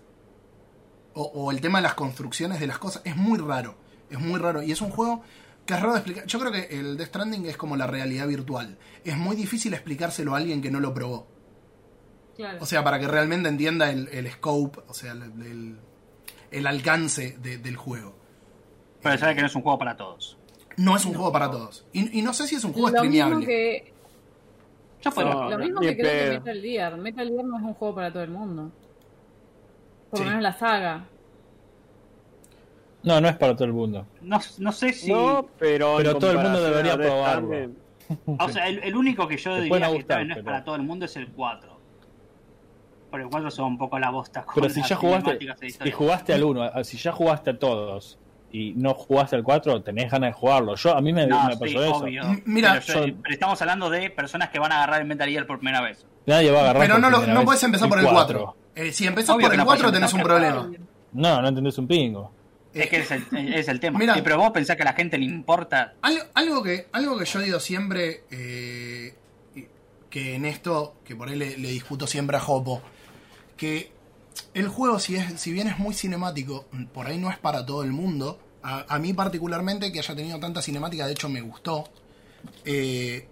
[1.15, 3.03] O el tema de las construcciones de las cosas.
[3.05, 3.75] Es muy raro.
[4.09, 4.63] Es muy raro.
[4.63, 5.21] Y es un juego
[5.65, 6.25] que es raro de explicar.
[6.25, 8.77] Yo creo que el Death Stranding es como la realidad virtual.
[9.03, 11.27] Es muy difícil explicárselo a alguien que no lo probó.
[12.35, 12.57] Claro.
[12.61, 15.79] O sea, para que realmente entienda el, el scope, o sea, el, el-
[16.51, 18.15] el alcance de- del juego.
[19.01, 20.37] Pero sabe que no es un juego para todos.
[20.77, 21.85] No es un juego para todos.
[21.93, 23.45] Y, y no sé si es un juego lo mismo streameable.
[23.45, 23.93] que,
[25.01, 26.39] Yo fue No, lo mismo que creo que.
[26.39, 26.97] Metal Gear.
[26.97, 28.71] Metal Gear no es un juego para todo el mundo.
[30.09, 30.23] Por Sí.
[30.25, 31.07] lo menos la saga.
[33.03, 35.11] No no es para todo el mundo no, no sé si.
[35.11, 35.95] No, pero.
[35.97, 37.71] Pero todo el mundo debería probarlo.
[38.39, 40.63] O sea, el, el único que yo Te diría que gustar, no es pero- para
[40.63, 41.73] todo el mundo es el 4.
[43.11, 44.43] Pero el 4 son un poco la bosta.
[44.43, 45.39] con pero si ya jugaste
[45.83, 48.17] si jugaste al 1 si ya jugaste a todos
[48.51, 51.53] y no jugaste al 4 tenés ganas de jugarlo yo a mí me, No, me
[51.53, 52.23] sí, pasó eso obvio.
[52.45, 55.29] Mira, pero, yo- yo- pero estamos hablando de personas que van a agarrar el Metal
[55.29, 56.05] Gear por primera vez.
[56.25, 58.55] nadie va a agarrar Pero no, no vez puedes empezar por el 4.
[58.75, 60.69] Eh, si empezás Obvio por el no puedes 4 tenés un problema.
[61.13, 62.31] no no entendés un pingo
[62.73, 63.99] Es que es el, es el tema.
[63.99, 64.15] Mira.
[64.15, 65.95] Sí, pero vos pensás que a la gente le importa.
[66.01, 69.13] Algo, algo que, algo que yo digo siempre, eh,
[70.09, 72.81] que en esto, que por ahí le, le discuto siempre a Jopo,
[73.57, 73.91] que
[74.53, 77.83] el juego, si, es, si bien es muy cinemático, por ahí no es para todo
[77.83, 78.39] el mundo.
[78.63, 81.89] A, a mí particularmente, que haya tenido tanta cinemática, de hecho me gustó.
[82.65, 83.27] Eh,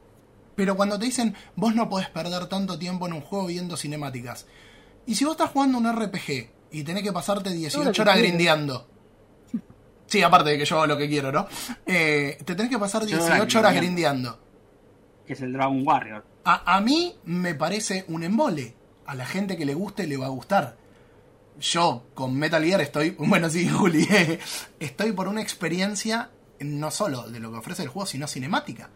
[0.56, 4.46] pero cuando te dicen, vos no podés perder tanto tiempo en un juego viendo cinemáticas.
[5.06, 8.88] Y si vos estás jugando un RPG y tenés que pasarte 18 que horas grindeando.
[10.12, 11.48] Sí, aparte de que yo hago lo que quiero, ¿no?
[11.86, 14.38] Eh, te tenés que pasar Yo 18 horas grindeando.
[15.26, 16.26] Que es el Dragon Warrior.
[16.44, 18.76] A, a mí me parece un embole.
[19.06, 20.76] A la gente que le guste le va a gustar.
[21.62, 24.06] Yo con Metal Gear estoy, bueno sí, Juli,
[24.82, 26.30] estoy por una experiencia
[26.60, 28.90] no solo de lo que ofrece el juego, sino cinemática.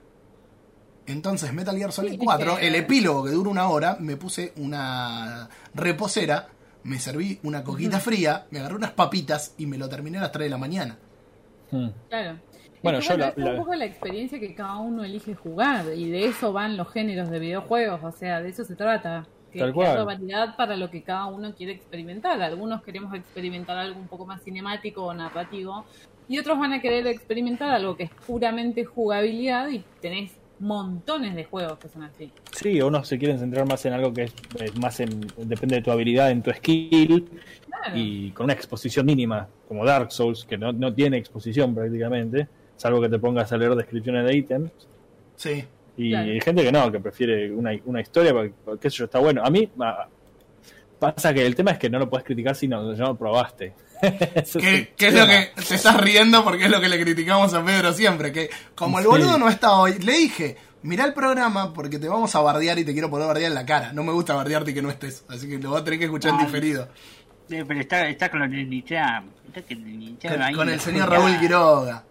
[1.05, 4.51] Entonces Metal Gear Solid Sí, 4, que- el epílogo que dura una hora, me puse
[4.57, 6.49] una reposera,
[6.83, 10.31] me serví una coquita fría, me agarré unas papitas y me lo terminé a las
[10.31, 10.97] 3 de la mañana.
[11.75, 11.89] Hmm.
[12.09, 12.39] Claro.
[12.83, 16.09] Bueno, yo la- es la- un poco la experiencia que cada uno elige jugar y
[16.09, 19.25] de eso van los géneros de videojuegos, o sea, de eso se trata.
[19.51, 20.05] Que Tal cual.
[20.05, 22.41] variedad para lo que cada uno quiere experimentar.
[22.41, 25.85] Algunos queremos experimentar algo un poco más cinemático o narrativo
[26.27, 31.45] y otros van a querer experimentar algo que es puramente jugabilidad y tenés montones de
[31.45, 32.31] juegos que son así.
[32.51, 35.81] Sí, unos se quieren centrar más en algo que es, es más en, depende de
[35.81, 37.25] tu habilidad, en tu skill,
[37.85, 37.99] Claro.
[37.99, 42.47] y con una exposición mínima, como Dark Souls, que no, no tiene exposición prácticamente,
[42.77, 44.71] salvo que te pongas a leer descripciones de ítems.
[45.35, 45.63] Sí.
[45.97, 46.31] Y Claro.
[46.31, 49.19] hay gente que no, que prefiere una, una historia, porque, porque qué sé yo, está
[49.19, 49.41] bueno.
[49.45, 50.07] A mí ah,
[50.99, 53.73] pasa que el tema es que no lo puedes criticar si no, no lo probaste.
[54.35, 54.87] Eso ¿Qué, sí.
[54.97, 56.43] qué es lo que te estás riendo?
[56.43, 58.31] Porque es lo que le criticamos a Pedro siempre.
[58.31, 59.09] Que como el Sí.
[59.09, 62.83] boludo no está hoy, le dije, mirá el programa porque te vamos a bardear y
[62.83, 63.93] te quiero poder bardear en la cara.
[63.93, 65.23] No me gusta bardearte y que no estés.
[65.29, 66.89] Así que lo vas a tener que escuchar en diferido.
[67.47, 68.97] Pero está, está con el Nietzsche.
[69.47, 71.09] Está que el Nietzsche Con, ahí con en el la señor.
[71.09, 72.03] Raúl Quiroga.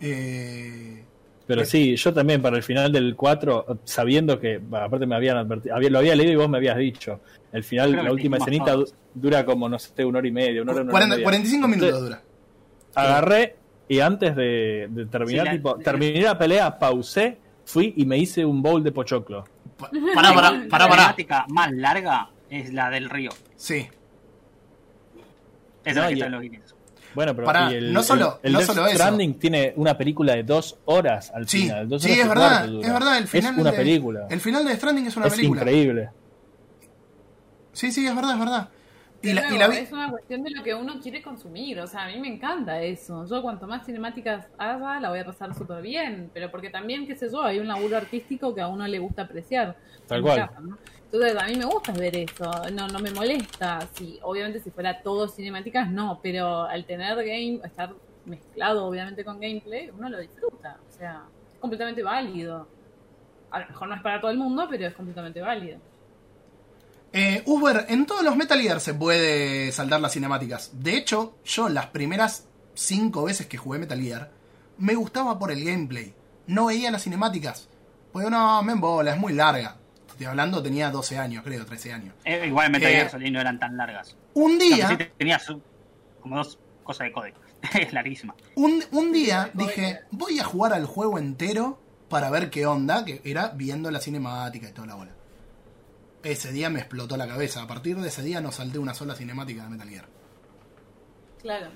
[0.00, 1.02] Eh,
[1.46, 5.74] Pero sí, yo también para el final del 4, sabiendo que, aparte me habían advertido,
[5.76, 7.20] había- lo había leído y vos me habías dicho,
[7.52, 8.94] el final, la última escenita todos.
[9.14, 11.24] dura como, no sé, una hora y media, una hora, una hora y 40 media.
[11.24, 12.22] 45 minutos Entonces, dura.
[12.94, 13.56] Agarré
[13.88, 18.16] y antes de, de terminar, Sí, la- tipo, terminé la pelea, pausé, fui y me
[18.18, 19.44] hice un bowl de pochoclo.
[19.78, 21.02] Pa- Pará, pará, La pará, pará.
[21.02, 23.30] temática más larga es la del río.
[23.64, 23.88] Sí.
[25.84, 26.74] Esa es No, la que y- está en los Guinness.
[27.14, 28.94] Bueno, pero Pará, el, no solo- el, el no Death solo eso.
[28.96, 31.88] Stranding tiene una película de dos horas al Sí, final.
[31.88, 32.64] dos sí, horas es verdad.
[32.82, 34.26] Es verdad, el final es una de- película.
[34.30, 35.60] El final de Stranding es una es película.
[35.62, 36.10] increíble.
[37.72, 38.68] Sí, sí, es verdad, es verdad.
[39.22, 41.78] Y la, y nuevo, la vi- Es una cuestión de lo que uno quiere consumir.
[41.80, 43.24] O sea, a mí me encanta eso.
[43.26, 46.30] Yo cuanto más cinemáticas haga, la voy a pasar súper bien.
[46.34, 49.22] Pero porque también, qué sé yo, hay un laburo artístico que a uno le gusta
[49.22, 49.76] apreciar.
[50.06, 50.48] Tal cual.
[50.48, 50.76] caso, ¿no?
[51.14, 52.50] Entonces, a mí me gusta ver eso.
[52.72, 53.86] No, no me molesta.
[53.94, 56.18] Sí, obviamente, si fuera todo cinemáticas, no.
[56.20, 60.76] Pero al tener game, estar mezclado, obviamente, con gameplay, uno lo disfruta.
[60.88, 61.22] O sea,
[61.52, 62.66] es completamente válido.
[63.52, 65.78] A lo mejor no es para todo el mundo, pero es completamente válido.
[67.12, 70.72] Eh, Uber, en todos los Metal Gear se puede saltar las cinemáticas.
[70.82, 74.32] De hecho, yo las primeras cinco veces que jugué Metal Gear,
[74.78, 76.12] me gustaba por el gameplay.
[76.48, 77.68] No veía las cinemáticas.
[78.12, 79.76] Porque no, me embola, es muy larga.
[80.14, 82.14] Estoy hablando, tenía 12 años, creo, 13 años.
[82.24, 84.16] Eh, igual Metal Eh, Gear Solid no eran tan largas.
[84.34, 85.60] Un día, sí tenía su-
[86.20, 87.36] como dos cosas de código.
[87.80, 88.34] es larguísima.
[88.54, 93.04] un, un día Sí, dije, voy a jugar al juego entero para ver qué onda,
[93.04, 95.10] que era viendo la cinemática y toda la bola.
[96.22, 97.62] Ese día me explotó la cabeza.
[97.62, 100.06] A partir de ese día no salté una sola cinemática de Metal Gear.
[101.42, 101.66] Claro.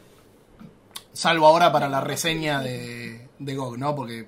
[1.13, 3.95] Salvo ahora para la reseña de, de GOG, ¿no?
[3.97, 4.27] Porque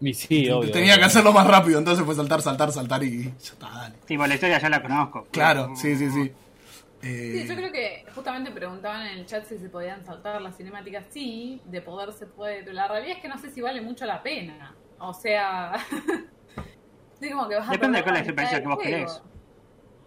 [0.00, 0.70] Y sí, obvio.
[0.70, 3.94] tenía que hacerlo más rápido, entonces fue saltar, saltar, saltar y ya está, dale.
[4.06, 5.26] Tipo, la historia ya la conozco.
[5.30, 6.32] Claro, sí, sí, sí.
[7.02, 10.56] Eh, Sí, yo creo que justamente preguntaban en el chat si se podían saltar las
[10.56, 11.04] cinemáticas.
[11.10, 14.04] Sí, de poder se puede, pero la realidad es que no sé si vale mucho
[14.06, 14.74] la pena.
[14.98, 15.74] O sea,
[17.20, 18.90] sí, como que vas a Depende de cuál es la experiencia que vos juego.
[18.90, 19.22] querés.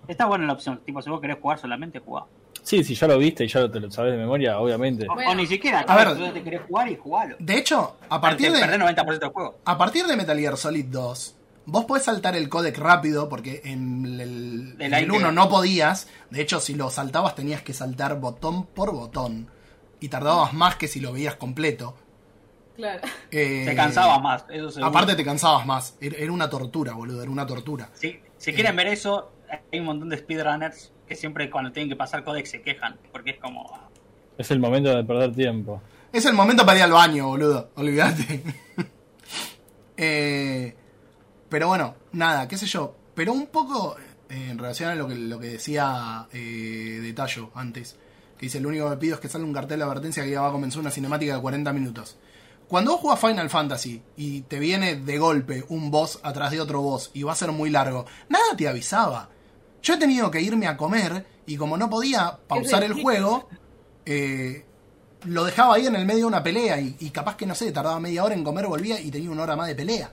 [0.08, 0.82] Está buena la opción.
[0.86, 2.26] Tipo, si vos querés jugar solamente, jugá.
[2.64, 5.06] Sí, si ya lo viste y ya lo, te lo sabes de memoria, obviamente.
[5.10, 5.82] O, Bueno, o ni siquiera.
[5.82, 6.16] a ver.
[6.16, 7.36] Si vos te querés jugar y jugalo.
[7.40, 9.60] de hecho, a partir Te de, perdés 90% del juego.
[9.66, 11.36] a partir de Metal Gear Solid 2,
[11.66, 15.30] vos podés saltar el codec rápido, porque en el, De en la el íntegra.
[15.30, 16.08] 1 no podías.
[16.30, 19.50] De hecho, si lo saltabas tenías que saltar botón por botón.
[20.00, 21.96] Y tardabas más que si lo veías completo.
[22.76, 23.02] Claro.
[23.30, 24.46] Eh, Te cansabas más.
[24.50, 24.88] Eso seguro.
[24.88, 25.96] Aparte te cansabas más.
[26.02, 27.90] Era era una tortura, boludo, era una tortura.
[27.94, 29.32] Si, si quieren ver eso,
[29.72, 32.98] hay un montón de speedrunners que siempre cuando tienen que pasar códex se quejan.
[33.12, 33.72] Porque es como.
[34.36, 35.80] Es el momento de perder tiempo.
[36.12, 37.70] Es el momento para ir al baño, boludo.
[37.76, 38.44] Olvídate.
[39.96, 40.76] Eh,
[41.48, 42.96] pero bueno, nada, qué sé yo.
[43.14, 43.96] Pero un poco
[44.28, 47.96] eh, en relación a lo que, lo que decía eh, de Tallo antes.
[48.36, 50.42] Que dice, lo único que pido es que salga un cartel de advertencia que ya
[50.42, 52.18] va a comenzar una cinemática de 40 minutos.
[52.68, 56.82] cuando vos jugás Final Fantasy y te viene de golpe un boss atrás de otro
[56.82, 59.30] boss y va a ser muy largo, nada te avisaba.
[59.84, 63.48] Yo he tenido que irme a comer y como no podía pausar el juego,
[64.06, 64.66] eh,
[65.26, 67.72] lo dejaba ahí en el medio de una pelea y, y capaz que no sé,
[67.72, 70.12] tardaba media hora en comer, volvía y tenía una hora más de pelea.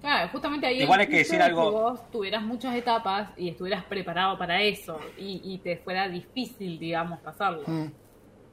[0.00, 3.84] Claro, justamente ahí Igual hay que decir es algo- vos tuvieras muchas etapas y estuvieras
[3.84, 7.64] preparado para eso y, y te fuera difícil, digamos, pasarlo.
[7.66, 7.86] Mm.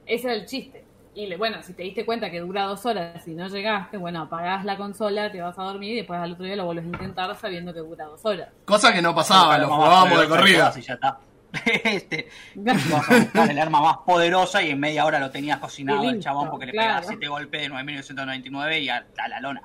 [0.08, 0.85] Ese era el chiste.
[1.16, 4.22] Y le- bueno, si te diste cuenta que dura dos horas y no llegaste, bueno,
[4.24, 6.88] apagás la consola, te vas a dormir y después al otro día lo vuelves a
[6.90, 8.50] intentar sabiendo que dura dos horas.
[8.66, 10.74] Cosa que no pasaba, lo jugábamos de corrida.
[10.76, 11.18] y ya está.
[11.86, 16.04] este, vas a buscar el arma más poderosa y en media hora lo tenías cocinado
[16.04, 16.88] Y el chabón porque le claro.
[17.00, 19.62] pegaba 7 golpes de 9.999 y a, a la lona.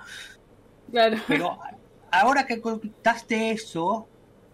[0.92, 1.16] Claro.
[1.26, 1.58] Pero
[2.12, 4.06] ahora que contaste eso,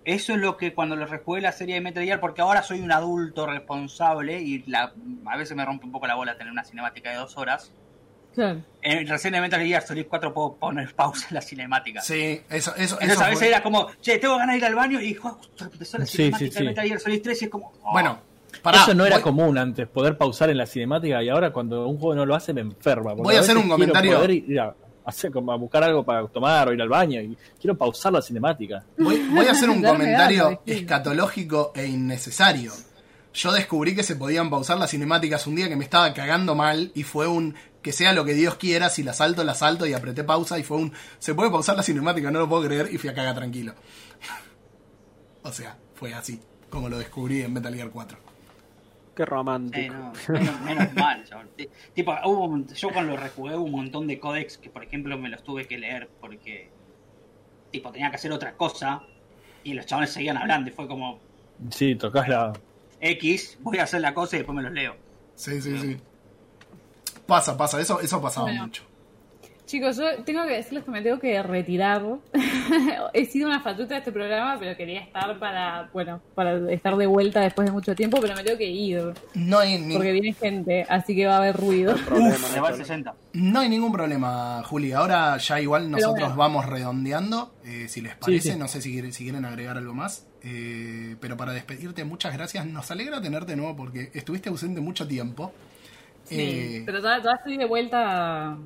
[0.07, 2.81] eso es lo que cuando lo rejugué la serie de Metal Gear, porque ahora soy
[2.81, 4.93] un adulto responsable y la,
[5.27, 7.73] a veces me rompe un poco la bola tener una cinemática de dos horas.
[8.35, 8.61] Claro.
[8.83, 12.01] En, recién en Metal Gear Solid 4 puedo poner pausa en la cinemática.
[12.03, 14.65] Sí, eso, eso, Entonces eso a veces fue- era como, che, tengo ganas de ir
[14.67, 16.59] al baño y justo empezó la Sí, cinemática sí, sí.
[16.63, 17.73] de Metal Gear Solid 3 y es como...
[17.83, 17.93] oh.
[17.93, 18.19] Bueno,
[18.63, 21.87] pará, Eso no era voy- común antes, poder pausar en la cinemática y ahora cuando
[21.89, 23.15] un juego no lo hace me enferma.
[23.15, 24.25] Voy a hacer veces un comentario.
[24.31, 24.75] ir a,
[25.07, 28.21] hacer, como a buscar algo para tomar o ir al baño y quiero pausar la
[28.21, 28.85] cinemática.
[28.99, 32.73] Voy, voy a hacer un comentario escatológico e innecesario.
[33.33, 36.91] Yo descubrí que se podían pausar las cinemáticas un día que me estaba cagando mal
[36.95, 39.93] y fue un que sea lo que Dios quiera, si la salto, la salto y
[39.93, 42.99] apreté pausa y fue un se puede pausar la cinemática, no lo puedo creer y
[42.99, 43.75] fui a cagar tranquilo.
[45.43, 48.26] o sea, fue así como lo descubrí en Metal Gear 4.
[49.17, 49.95] Qué Sí, romántico.
[49.95, 51.25] no, menos, menos mal.
[51.57, 55.17] Ti- Tipo, hubo, yo cuando lo rejugué hubo un montón de códex que, por ejemplo,
[55.19, 56.71] me los tuve que leer porque,
[57.73, 59.03] tipo, tenía que hacer otra cosa
[59.65, 61.19] y los chavales seguían hablando y fue como,
[61.71, 62.53] Sí, tocas la...
[63.01, 64.95] X, voy a hacer la cosa y después me los leo.
[65.35, 65.97] Sí, sí, sí.
[67.27, 68.65] Pasa, pasa, eso, eso pasaba Bueno.
[68.65, 68.83] mucho.
[69.67, 72.01] Chicos, yo tengo que decirles que me tengo que retirar.
[73.13, 77.07] He sido una fatuta de este programa, pero quería estar para, bueno, para estar de
[77.07, 80.33] vuelta después de mucho tiempo, pero me tengo que ir No hay, ni- porque viene
[80.35, 81.97] gente, así que va a haber ruido.
[82.11, 82.73] No hay va al problema.
[82.77, 83.15] 60.
[83.33, 84.93] no hay ningún problema, Juli.
[84.93, 86.37] Ahora ya igual nosotros bueno.
[86.37, 88.53] vamos redondeando, eh, si les parece.
[88.53, 88.59] sí.
[88.59, 90.29] No sé si, quieren- si quieren agregar algo más.
[90.45, 92.65] Eh, pero para despedirte, muchas gracias.
[92.67, 95.53] Nos alegra tenerte de nuevo porque estuviste ausente mucho tiempo.
[96.23, 98.57] Sí, Eh, pero ya estoy de vuelta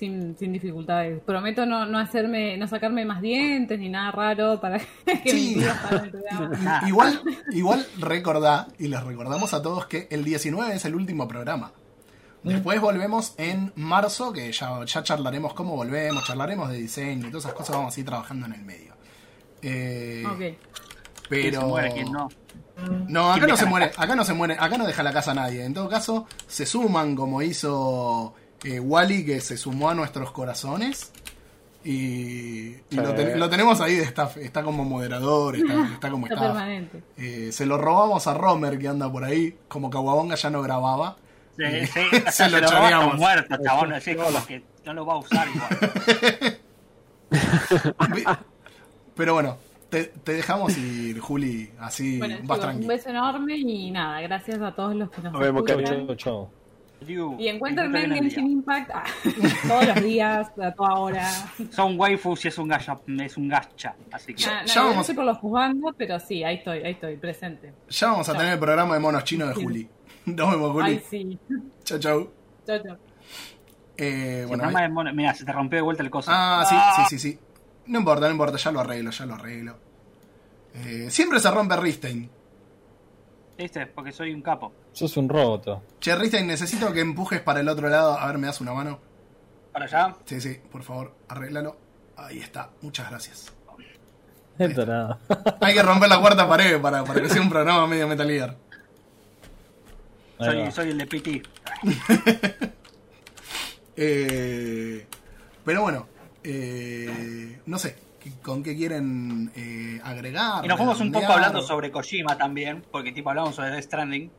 [0.00, 1.20] sin, sin dificultades.
[1.20, 4.78] Prometo no, no hacerme, no sacarme más dientes ni nada raro para
[5.24, 5.62] que Sí.
[6.88, 7.20] igual,
[7.52, 11.72] igual recordá, y les recordamos a todos que el 19 es el último programa.
[12.42, 17.44] Después volvemos en marzo, que ya, ya charlaremos cómo volvemos, charlaremos de diseño y todas
[17.44, 18.94] esas cosas, vamos a ir trabajando en el medio.
[19.60, 20.38] Eh, Ok.
[20.38, 20.56] ¿Quién
[21.28, 22.28] Pero se muere, quién no?
[23.08, 25.34] No, acá ¿Quién no se muere, acá no se muere, acá no deja la casa
[25.34, 25.62] nadie.
[25.64, 28.34] En todo caso, se suman como hizo
[28.64, 31.12] eh, Wally, que se sumó a nuestros corazones.
[31.82, 36.26] Y, y lo, ten- lo tenemos ahí de staff, está como moderador, está, está como
[36.26, 36.52] Está staff.
[36.52, 37.02] permanente.
[37.16, 41.16] Eh, se lo robamos a Romer que anda por ahí, como Kawabonga ya no grababa.
[41.56, 43.16] Sí, Eh, sí, se se lo lo choreamos.
[43.16, 43.92] muerto, chabón.
[43.94, 46.60] Así como que no lo va a usar igual.
[48.14, 48.24] Vi-
[49.14, 49.56] Pero bueno,
[49.88, 52.88] te, te dejamos ir, Juli, así Bueno, vas chicos, un tranquilo.
[52.88, 56.16] beso enorme y nada, gracias a todos los que nos Nos vemos, escuchan.
[56.16, 56.48] Chau,
[57.38, 58.46] Y encuéntrenme en Genshin.
[58.46, 59.04] Impact ah,
[59.68, 61.26] todos los días, a toda hora.
[61.70, 63.94] Son waifus y es un gacha, es un gacha.
[64.12, 64.44] Así que.
[64.44, 66.92] Ah, no, ya yo vamos- no sé por los jugando, pero sí, ahí estoy, ahí
[66.92, 67.72] estoy, presente.
[67.88, 69.88] Ya vamos a tener el programa de monos chinos de Juli.
[70.26, 70.84] Nos vemos, Juli.
[70.90, 71.38] Ay, sí.
[71.84, 72.30] Chau, chau.
[72.66, 72.96] Chau, chau.
[73.96, 76.30] Eh, bueno, no ahí- Mira, se te rompió de vuelta el coso.
[76.32, 76.76] Ah, sí,
[77.08, 77.38] sí, sí, sí.
[77.86, 79.78] No importa, no importa, ya lo arreglo, ya lo arreglo.
[80.74, 82.30] Eh, siempre se rompe Ristein.
[83.58, 83.86] ¿Viste?
[83.86, 84.72] Porque soy un capo.
[84.92, 85.82] Sos un roboto.
[86.00, 88.18] Che, Ristein, necesito que empujes para el otro lado.
[88.18, 88.98] A ver, ¿me das una mano?
[89.72, 90.16] Para allá.
[90.24, 91.76] Sí, sí, por favor, arréglalo.
[92.16, 93.52] Ahí está, muchas gracias.
[94.58, 95.18] Esto nada.
[95.62, 98.56] Hay que romper la cuarta pared para, para que sea un programa medio Metal Gear.
[100.38, 101.42] Soy, soy el de PT.
[104.02, 105.06] Eh,
[105.64, 106.06] pero bueno,
[106.42, 110.64] eh, no sé, ¿qué- ¿con qué quieren eh, agregar?
[110.64, 114.30] Y nos fuimos un poco hablando sobre Kojima también, porque tipo hablamos sobre Death Stranding.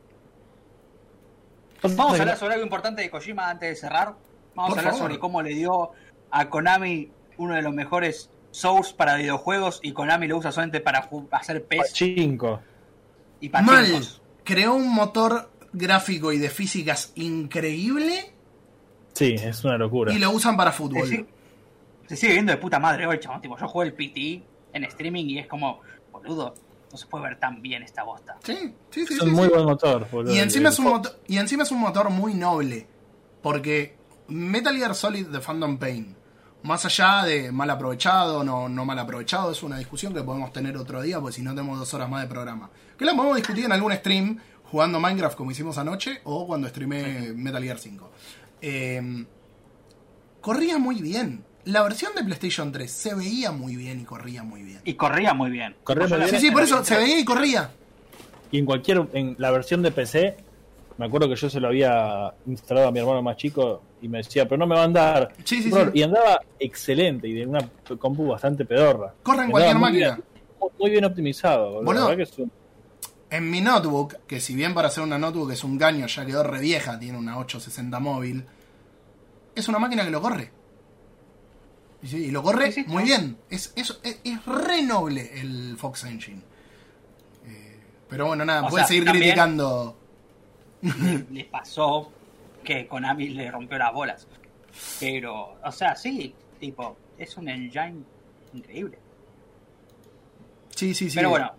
[1.82, 4.14] Vamos a hablar sobre algo importante de Kojima antes de cerrar.
[4.54, 4.98] Vamos Por a hablar favor.
[5.08, 5.90] sobre cómo le dio
[6.30, 11.08] a Konami uno de los mejores source para videojuegos y Konami lo usa solamente para
[11.32, 12.60] hacer PES Pachinko.
[13.40, 14.06] y Mal,
[14.44, 18.32] creó un motor gráfico y de físicas increíble
[19.14, 20.12] Sí, es una locura.
[20.12, 21.08] y lo usan para Se, fútbol.
[21.08, 21.26] sigue-
[22.06, 23.40] se sigue viendo de puta madre hoy, chabón.
[23.40, 24.42] Tipo, yo jugué el PT
[24.74, 25.80] en streaming y es como,
[26.12, 26.54] boludo,
[26.92, 28.36] no se puede ver tan bien esta bosta.
[28.44, 28.54] Sí,
[28.90, 29.14] sí, sí.
[29.14, 29.52] Es sí, un muy sí.
[29.54, 30.06] buen motor.
[30.10, 30.34] boludo.
[30.34, 32.86] Y encima, El- es un motor, y encima es un motor muy noble.
[33.42, 33.96] Porque
[34.28, 36.14] Metal Gear Solid de Phantom Pain,
[36.62, 40.76] más allá de mal aprovechado, no, no mal aprovechado, es una discusión que podemos tener
[40.76, 42.70] otro día, porque si no tenemos dos horas más de programa.
[42.96, 47.32] Que la podemos discutir en algún stream, jugando Minecraft como hicimos anoche, o cuando streamé
[47.34, 48.10] Metal Gear 5.
[48.60, 49.26] Eh,
[50.40, 51.44] corría muy bien.
[51.64, 54.80] La versión de PlayStation 3 se veía muy bien y corría muy bien.
[54.84, 55.76] Y corría muy bien.
[55.84, 56.28] Corría muy bien.
[56.30, 57.70] Sí, sí, por eso se veía y corría.
[58.50, 60.36] Y en cualquier, en la versión de PC,
[60.98, 64.18] me acuerdo que yo se lo había instalado a mi hermano más chico y me
[64.18, 65.32] decía, pero no me va a andar.
[65.44, 65.90] Sí, sí, Bro, sí.
[66.00, 67.60] Y andaba excelente y de una
[67.98, 69.14] compu bastante pedorra.
[69.22, 70.14] Corre en Andaba cualquier muy máquina.
[70.16, 71.82] bien, muy- bien optimizado.
[71.82, 72.10] boludo.
[72.10, 72.50] La que es un-
[73.30, 76.42] En mi notebook, que si bien para hacer una notebook es un caño, ya quedó
[76.42, 78.44] re vieja, tiene una 860 móvil,
[79.54, 80.50] es una máquina que lo corre.
[82.02, 83.38] Y, lo corre Sí, muy bien.
[83.48, 86.42] Es, es, es, es re noble el Fox Engine.
[87.46, 89.96] Eh, pero bueno, nada, puedes seguir criticando.
[91.30, 92.10] les pasó
[92.64, 94.26] que Konami le rompió las bolas.
[94.98, 98.02] Pero, o sea, sí, tipo, es un engine
[98.52, 98.98] increíble.
[100.74, 101.16] Sí, sí, sí.
[101.16, 101.52] Pero bueno,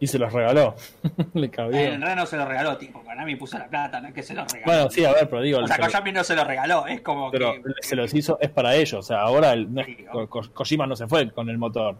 [0.00, 0.74] Y se los regaló.
[1.34, 1.76] Le cabió.
[1.78, 4.44] el Reno se lo regaló, tipo, Konami puso la plata, no es que se lo
[4.44, 4.64] regaló.
[4.64, 7.00] Bueno, sí, a ver, pero digo, O sea, se Konami no se lo regaló, es
[7.00, 7.62] como pero que...
[7.80, 8.94] se los hizo, es para ellos.
[8.94, 11.58] O sea, ahora el, no es- Sí, Ko- Ko- Kojima no se fue con el
[11.58, 11.96] motor.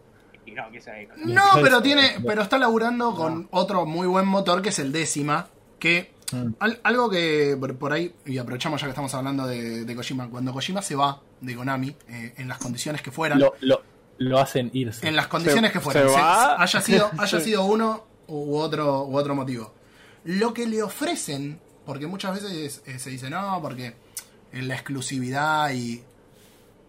[0.54, 4.70] No, que se- No, pero tiene, pero está laburando con otro muy buen motor que
[4.70, 5.46] es el décima,
[5.78, 6.52] que Mm.
[6.60, 10.28] al- algo que por, por ahí, y aprovechamos ya que estamos hablando de, de Kojima,
[10.28, 13.80] cuando Kojima se va de Konami, eh, en las condiciones que fueran, Lo, lo,
[14.18, 15.06] lo hacen irse.
[15.06, 16.62] en las condiciones Se- que fueran, se se- va.
[16.62, 19.74] haya sido, haya sido uno u otro, u otro motivo.
[20.24, 23.94] Lo que le ofrecen, porque muchas veces eh, se dice, no, porque
[24.52, 26.02] en la exclusividad y...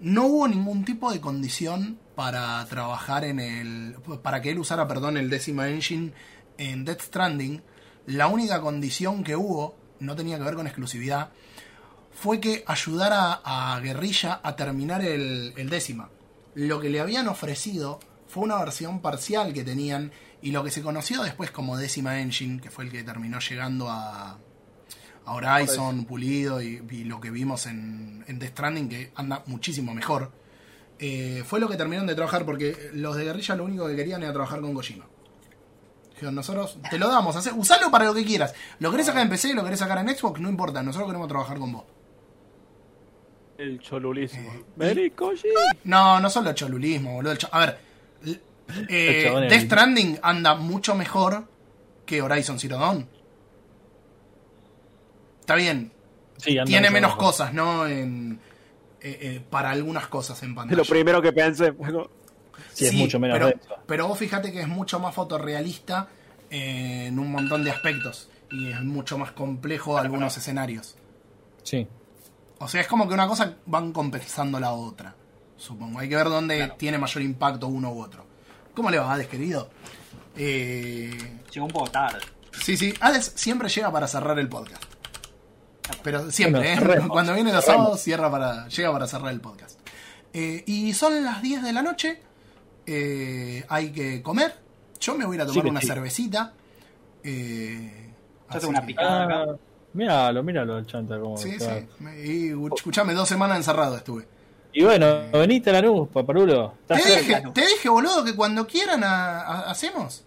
[0.02, 3.96] No hubo ningún tipo de condición para trabajar en el...
[4.24, 6.14] para que él usara, perdón, el décima engine
[6.58, 7.62] en Death Stranding.
[8.06, 11.30] La única condición que hubo, no tenía que ver con exclusividad,
[12.12, 16.10] fue que ayudara a Guerrilla a terminar el, el décima.
[16.56, 20.12] Lo que le habían ofrecido fue una versión parcial que tenían
[20.42, 23.90] y lo que se conoció después como décima engine, que fue el que terminó llegando
[23.90, 24.38] a,
[25.26, 29.94] a Horizon pulido y, y lo que vimos en, en Death Stranding que anda muchísimo
[29.94, 30.32] mejor,
[31.00, 34.22] eh, fue lo que terminaron de trabajar porque los de Guerrilla lo único que querían
[34.24, 35.06] era trabajar con Kojima.
[36.12, 38.54] Dijeron, nosotros te lo damos, hace- usalo para lo que quieras.
[38.80, 41.58] Lo querés sacar en PC, lo querés sacar en Xbox, no importa, nosotros queremos trabajar
[41.58, 41.86] con vos.
[43.60, 44.52] El cholulismo.
[44.80, 45.12] Eh.
[45.84, 47.34] No, no solo cholulismo, boludo.
[47.34, 47.78] el cho- A ver,
[48.90, 51.44] eh, El Death Stranding anda mucho mejor
[52.06, 53.08] que Horizon Zero Dawn.
[55.42, 55.92] Está bien,
[56.38, 57.26] Sí, anda tiene menos mejor.
[57.26, 57.86] cosas, ¿no?
[57.86, 58.40] En,
[59.02, 60.78] eh, eh, para algunas cosas en pantalla.
[60.78, 61.72] Lo primero que pensé.
[61.72, 62.10] Bueno,
[62.74, 63.54] Sí, es mucho menos pero,
[63.86, 66.08] pero vos fíjate que es mucho más fotorrealista
[66.50, 68.30] eh, en un montón de aspectos.
[68.52, 70.96] Y es mucho más complejo algunos escenarios.
[71.64, 71.88] Sí.
[72.60, 75.16] O sea, es como que una cosa van compensando la otra.
[75.58, 76.00] Supongo.
[76.00, 78.26] Hay que ver dónde tiene mayor impacto uno u otro.
[78.74, 79.70] ¿Cómo le va, Hades, querido?
[80.36, 82.20] Eh, Llegó un poco tarde.
[82.52, 82.94] sí, sí.
[83.02, 84.84] Hades siempre llega para cerrar el podcast.
[86.04, 86.78] Pero siempre, Bueno, ¿eh?
[86.80, 87.84] cerremos, Cuando viene los cerremos.
[87.86, 89.80] sábados, cierra para, llega para cerrar el podcast.
[90.34, 92.22] Eh, y son las 10 de la noche.
[92.86, 94.56] Eh, hay que comer.
[95.00, 95.88] Yo me voy a ir a tomar una sí.
[95.88, 96.54] cervecita.
[97.24, 98.12] Eh,
[98.54, 99.56] Yo tengo una picada acá.
[99.94, 101.80] Míralo, míralo el chanta como Sí, está.
[101.80, 101.86] sí.
[102.26, 104.28] Y escuchame, dos semanas encerrado estuve.
[104.72, 106.76] Y bueno, venite a la luz, paparulo.
[106.88, 110.26] Te dije, te dije, boludo, que cuando quieran a- a- hacemos.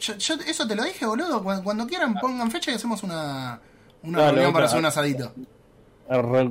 [0.00, 1.42] Yo, yo eso te lo dije, boludo.
[1.42, 3.60] Cuando, cuando quieran pongan fecha y hacemos una,
[4.02, 5.32] una Dale, reunión para hacer un asadito.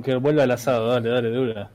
[0.02, 1.70] Que vuelva al asado, dale, dale, dura.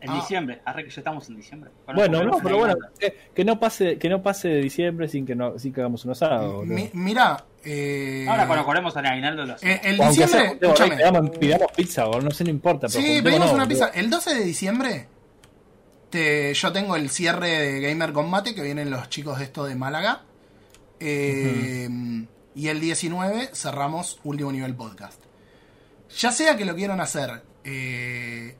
[0.00, 0.16] En Ah.
[0.16, 1.70] diciembre, arre que ya estamos en diciembre.
[1.86, 5.24] Bueno, Bueno, no, pero bueno, que, que no pase, que no pase de diciembre sin
[5.24, 6.56] que no, sin que hagamos un asado.
[6.56, 6.74] boludo.
[6.74, 9.80] Mi- mirá, eh, Ahora cuando corremos en aguinaldo lo eh, hacemos.
[9.84, 10.96] el aunque diciembre, sea, juntemos, escúchame.
[10.96, 12.86] pidamos, pidamos pizza, o no sé, no importa.
[12.88, 13.86] Pero Sí, una.
[13.94, 15.08] El 12 de diciembre
[16.10, 19.74] te, yo tengo el cierre de Gamer Combate que vienen los chicos de esto de
[19.74, 20.22] Málaga.
[21.00, 21.88] Eh,
[22.54, 25.20] Y el 19 cerramos Último Nivel Podcast.
[26.18, 28.56] Ya sea que lo quieran hacer eh,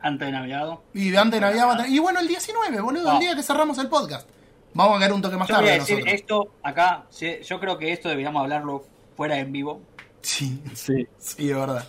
[0.00, 0.78] Antes de Navidad.
[0.92, 4.28] y antes de Navidad Y bueno, el 19, boludo, el día que cerramos el podcast.
[4.74, 7.04] Vamos a caer un toque más Yo voy a tarde decir esto acá.
[7.42, 8.84] Yo creo que esto deberíamos hablarlo
[9.16, 9.80] fuera en vivo.
[10.22, 11.06] Sí, Sí.
[11.18, 11.84] sí, es verdad.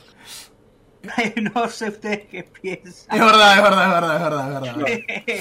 [1.54, 3.16] no sé ustedes qué piensan.
[3.16, 4.90] Es verdad, es verdad, es verdad, es verdad, es verdad.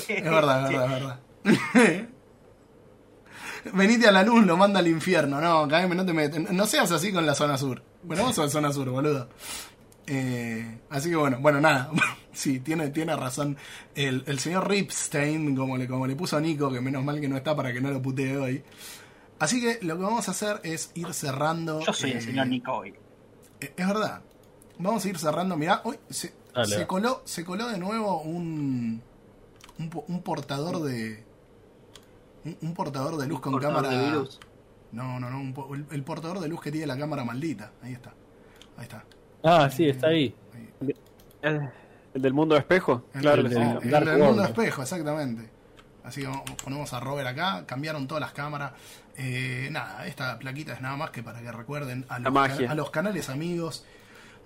[0.09, 2.09] Es verdad, es verdad, es verdad.
[3.73, 5.41] Venite a la luz, lo manda al infierno.
[5.41, 6.51] No, KM, no te metes.
[6.51, 7.83] No seas así con la zona sur.
[8.03, 9.29] Bueno, vamos a la zona sur, boludo.
[10.07, 11.91] Eh, así que bueno, bueno, nada.
[12.35, 13.59] Sí, tiene, tiene razón.
[13.95, 17.29] El, el señor Ripstein, como le, como le puso a Nico, que menos mal que
[17.29, 18.65] no está para que no lo putee hoy.
[19.39, 21.81] Así que lo que vamos a hacer es ir cerrando.
[21.81, 22.95] Yo soy el eh, señor Nico hoy.
[23.61, 24.23] eh, Es verdad.
[24.79, 25.59] vamos a ir cerrando.
[25.59, 26.33] Mirá, hoy se,
[26.87, 29.03] coló, se coló de nuevo un,
[29.79, 31.23] un, un portador de.
[32.47, 33.91] Un, un portador de luz con cámara.
[33.91, 34.41] de virus.
[34.93, 35.39] No, no, no.
[35.39, 37.73] un po- el, el portador de luz que tiene la cámara maldita.
[37.83, 38.15] Ahí está.
[38.79, 39.05] Ahí está.
[39.43, 40.35] Ah, sí, está ahí.
[41.43, 41.71] ¿El,
[42.15, 43.05] el del mundo de espejo?
[43.15, 43.61] El, Claro el- que sí.
[43.61, 44.45] el- del mundo World.
[44.45, 45.49] espejo, exactamente.
[46.05, 47.65] Así que vamos- ponemos a Robert acá.
[47.67, 48.73] Cambiaron todas las cámaras.
[49.17, 52.71] Eh, nada, esta plaquita es nada más que para que recuerden a los, magia.
[52.71, 53.85] a los canales amigos.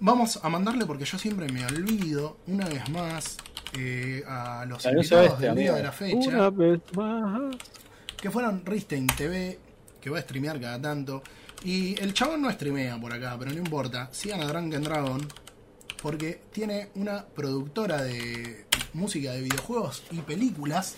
[0.00, 3.38] Vamos a mandarle, porque yo siempre me olvido, una vez más,
[3.78, 5.74] eh, a los invitados este, del día amigo.
[5.76, 7.56] de la fecha Una vez más.
[8.20, 9.58] que fueron Ristein TV,
[10.00, 11.22] que va a streamear cada tanto.
[11.64, 14.08] Y el chabón no streamea por acá, pero no importa.
[14.12, 15.20] Sigan a Drunken Dragon,
[16.02, 20.96] porque tiene una productora de música de videojuegos y películas,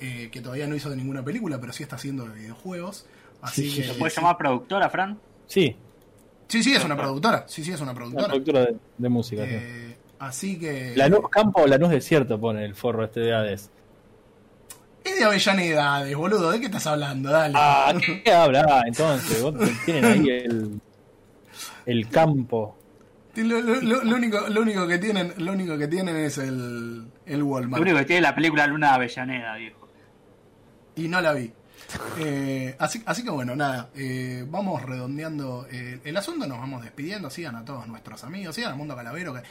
[0.00, 3.06] eh, que todavía no hizo de ninguna película, pero sí está haciendo de videojuegos.
[3.40, 3.88] Así Sí, que.
[3.88, 5.18] ¿Se puede llamar productora, Fran?
[5.46, 5.76] Sí,
[6.48, 7.44] Sí, sí, es una productora.
[7.48, 8.28] Sí, sí, es una una productora.
[8.28, 9.42] productora de, de música.
[9.44, 9.50] sí.
[9.52, 10.94] Eh, así que.
[10.94, 13.70] Lanús Campo o Lanús Desierto pone el forro este de Hades.
[15.06, 16.50] Es de Avellaneda, boludo.
[16.50, 17.30] ¿De qué estás hablando?
[17.30, 17.54] Dale.
[17.56, 19.40] Ah, ¿qué habla entonces?
[19.42, 19.54] Vos
[19.84, 20.80] tienen ahí el,
[21.86, 22.76] el campo.
[23.36, 27.04] Lo, lo- lo- lo único, lo único que tienen, lo único que tienen es el,
[27.26, 27.76] el Walmart.
[27.78, 29.88] Lo único que tiene la película Luna de Avellaneda, viejo.
[30.96, 31.52] Y no la vi.
[32.18, 37.28] Eh, así, así que bueno, nada, eh, vamos redondeando eh, el asunto, nos vamos despidiendo,
[37.28, 39.42] sigan a todos nuestros amigos, sigan a Mundo Calavero, que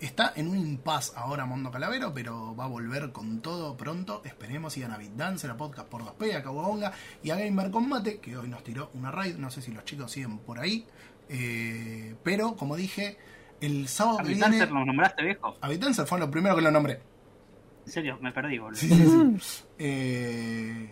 [0.00, 4.74] está en un impas ahora Mundo Calavero, pero va a volver con todo pronto, esperemos,
[4.74, 6.92] sigan a BitDance, a Podcast por 2P, a Caguabonga
[7.22, 10.12] y a Gamer Combate, que hoy nos tiró una raid, no sé si los chicos
[10.12, 10.86] siguen por ahí,
[11.30, 13.16] eh, pero como dije,
[13.60, 14.58] el sábado ¿A que viene...
[14.66, 15.56] nos nombraste, viejo?
[15.60, 17.00] A BitDance fue lo primero que lo nombré.
[17.86, 18.78] En serio, me perdí, boludo.
[18.78, 19.64] Sí, sí, sí.
[19.84, 20.88] Eh,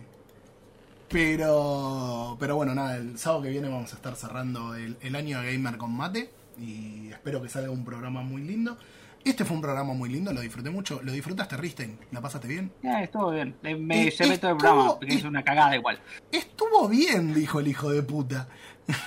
[1.11, 5.41] pero, pero bueno, nada, el sábado que viene vamos a estar cerrando el, el año
[5.41, 6.29] de Gamer con Mate
[6.59, 8.77] y espero que salga un programa muy lindo.
[9.23, 10.99] Este fue un programa muy lindo, lo disfruté mucho.
[11.03, 11.99] ¿Lo disfrutaste, Risten?
[12.11, 12.71] ¿La pasaste bien?
[12.81, 13.55] Ya, estuvo bien.
[13.63, 15.17] Eh, Me Eh, llevé todo el programa, porque eh.
[15.17, 15.99] es una cagada igual.
[16.31, 18.47] Estuvo bien, dijo el hijo de puta.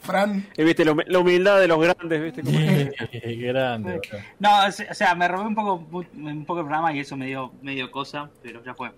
[0.00, 2.42] Fran, Y viste, la humi- la humildad de los grandes, viste.
[3.10, 3.98] Qué grande.
[4.08, 4.18] bro.
[4.38, 5.74] No, o sea, o sea, me robé un poco,
[6.14, 8.92] un poco el programa y eso me dio medio cosa, pero ya fue.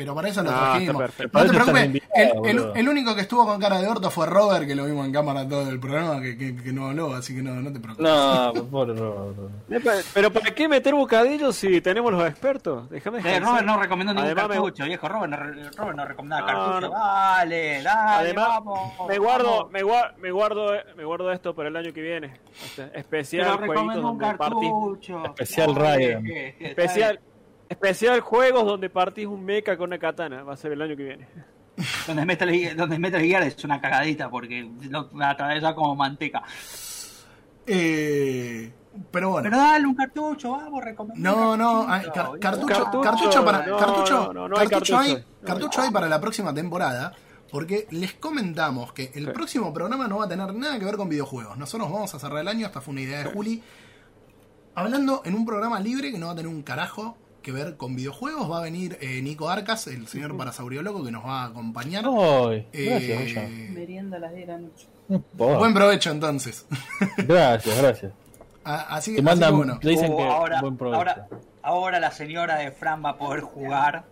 [0.00, 1.02] Pero para eso lo Ah, trajimos.
[1.32, 2.74] No te preocupes, el, el- boludo.
[2.74, 5.46] el único que estuvo con cara de orto fue Robert, que lo vimos en cámara
[5.46, 8.10] todo el programa, que, que- que no habló, así que no, no te preocupes.
[8.10, 9.38] No, pobre Robert.
[10.14, 12.88] Pero ¿para qué meter bocadillos si tenemos los expertos?
[12.88, 13.40] Déjame Eh.
[13.40, 15.08] Robert no recomendó ningún Además, me- cartucho, viejo.
[15.08, 15.36] Robert no,
[15.76, 16.88] Robert no recomendaba No, cartucho.
[16.88, 16.98] no.
[16.98, 18.92] Dale, dale, Además, vamos.
[19.08, 19.72] me guardo, vamos.
[19.72, 22.32] me, gua- me guardo, me guardo esto para el año que viene.
[22.64, 25.24] Este, Pero especial recomendó un cartucho.
[25.26, 25.74] Especial
[26.24, 27.20] que- especial,
[27.70, 30.42] especial juegos donde partís un mecha con una katana.
[30.42, 31.28] Va a ser el año que viene.
[32.06, 36.42] Donde Metal, Gear- donde Metal Gear es una cagadita porque lo atravesa como manteca.
[37.66, 38.72] Eh,
[39.10, 39.48] pero bueno.
[39.48, 42.40] Pero dale un cartucho, vamos, recomendá No, no, cartucho, hay car- boludo.
[42.40, 45.80] cartucho, Cartucho, cartucho para no, cartucho, no, no, no hay cartucho hay, cartucho.
[45.82, 47.12] Hay para la próxima temporada,
[47.50, 49.30] porque les comentamos que el Sí.
[49.32, 51.56] próximo programa no va a tener nada que ver con videojuegos.
[51.56, 53.62] Nosotros vamos a cerrar el año, esta fue una idea de Juli,
[54.74, 57.94] hablando en un programa libre que no va a tener un carajo que ver con
[57.96, 58.50] videojuegos.
[58.50, 62.04] Va a venir eh, Nico Arcas, el señor Parasaurio Loco, que nos va a acompañar.
[62.06, 63.48] Ay, Eh, gracias, Goya.
[63.72, 64.86] Merienda a las 10 de la noche.
[65.36, 66.66] Por- buen provecho entonces.
[67.16, 68.12] Gracias, gracias.
[68.62, 69.78] A- así, Te así mandan, que bueno.
[69.80, 70.98] te dicen Oh, que ahora, buen provecho.
[70.98, 71.28] ahora,
[71.62, 74.04] ahora la señora de Fran va a poder jugar.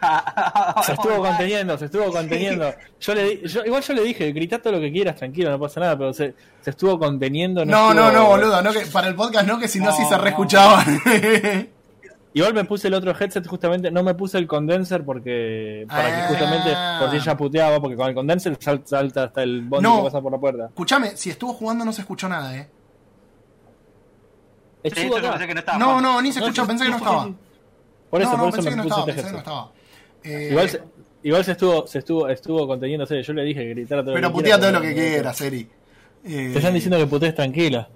[0.86, 2.72] Se estuvo conteniendo, se estuvo conteniendo.
[3.00, 5.80] Yo le, yo, igual yo le dije, grita todo lo que quieras, tranquilo, no pasa
[5.80, 7.66] nada, pero se, se estuvo conteniendo.
[7.66, 9.92] No, no, estuvo- no, boludo, no que, para el podcast no, que si no, No,
[9.92, 10.22] sí se no.
[10.22, 10.82] reescuchaba.
[12.32, 16.20] Igual me puse el otro headset justamente, no me puse el condenser porque para Ah.
[16.28, 16.70] que justamente
[17.00, 19.96] por si ella puteaba, porque con el condenser sal- salta hasta el bondi No.
[19.98, 20.66] que pasa por la puerta.
[20.66, 22.68] Escuchame, si estuvo jugando no se escuchó nada, eh.
[24.84, 25.32] Sí, Estuvo acá.
[25.32, 27.30] pensé que no estaba No, no, ni se escuchó, pensé que no estaba.
[28.10, 29.32] Por eso, no, no, por eso pensé me que no puse estaba, este pensé que
[29.32, 29.52] no headset.
[29.52, 29.72] estaba.
[30.22, 30.82] Eh, Igual se,
[31.22, 34.32] igual se estuvo, se estuvo, estuvo conteniéndose, yo le dije que gritara todo pero lo
[34.32, 35.68] que putea quiera, todo lo que pero- quieras, Eri.
[36.24, 37.88] Eh, Te están diciendo que putees tranquila.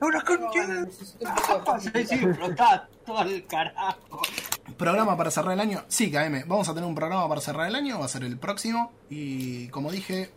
[0.00, 4.22] Una concha sí, explotá todo el carajo.
[4.76, 5.84] Programa para cerrar el año.
[5.88, 8.38] Sí, KM, vamos a tener un programa para cerrar el año, va a ser el
[8.38, 8.92] próximo.
[9.10, 10.30] Y como dije,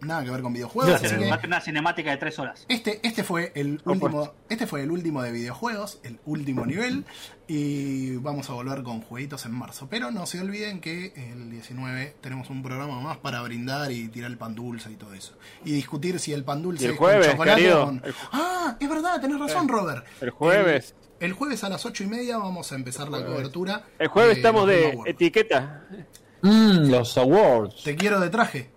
[0.00, 0.94] nada que ver con videojuegos.
[0.94, 2.64] Así Va a que tener una cinemática de tres horas.
[2.68, 4.32] este, este fue el último.
[4.48, 7.04] Este fue el último de videojuegos, el último nivel.
[7.46, 9.88] Y vamos a volver con jueguitos en marzo.
[9.90, 14.30] Pero no se olviden que el 19 tenemos un programa más para brindar y tirar
[14.30, 15.34] el pan dulce y todo eso.
[15.64, 18.02] Y discutir si el pan dulce el es con jueves, chocolate querido, o con-
[18.32, 20.06] Ah, es verdad, tenés razón, Robert.
[20.20, 20.94] el jueves.
[21.18, 23.84] El, el jueves a las ocho y media vamos a empezar la cobertura.
[23.98, 25.10] El jueves de estamos de Awards.
[25.10, 25.84] etiqueta.
[26.42, 27.82] Mmm, los awards.
[27.82, 28.70] Te quiero de traje.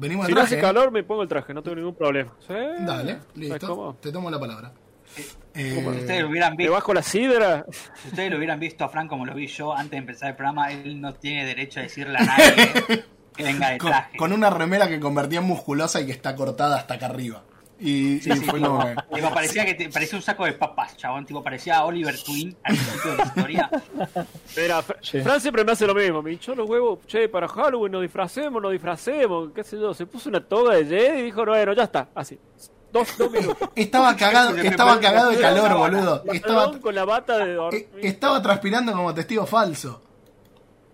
[0.00, 2.32] Venimos Si no hace calor, me pongo el traje, no tengo ningún problema.
[2.40, 2.54] ¿Sí?
[2.54, 3.68] Dale, ¿Sabes listo.
[3.68, 3.94] cómo?
[4.00, 4.72] Te tomo la palabra.
[5.14, 5.22] Si
[5.54, 7.66] Eh, ustedes lo hubieran visto, bajo la sidra.
[7.94, 10.36] si ustedes lo hubieran visto a Frank como lo vi yo antes de empezar el
[10.36, 13.04] programa, él no tiene derecho a decirle a nadie
[13.36, 14.16] que venga de con, traje.
[14.16, 17.42] con una remera que convertía en musculosa y que está cortada hasta acá arriba.
[17.82, 20.52] Y, Sí, y sí, fue tipo, que- tipo, parecía que te- parecía un saco de
[20.52, 21.24] papas, chabón.
[21.24, 23.70] Tipo, parecía Oliver Twin al principio de la historia.
[24.56, 25.20] Mira, Sí.
[25.22, 26.20] Fran siempre me hace lo mismo.
[26.22, 26.98] Me hinchó los huevos.
[27.06, 29.50] Che, para Halloween nos disfracemos, nos disfracemos.
[29.54, 29.94] ¿Qué sé yo?
[29.94, 32.08] Se puso una toga de Jedi y dijo, bueno, ya está.
[32.14, 32.38] Así.
[32.92, 33.68] Dos, dos minutos.
[33.76, 36.24] Estaba cagado, estaba cagado de calor, boludo.
[36.32, 40.02] Estaba, con la bata de eh, estaba transpirando como testigo falso.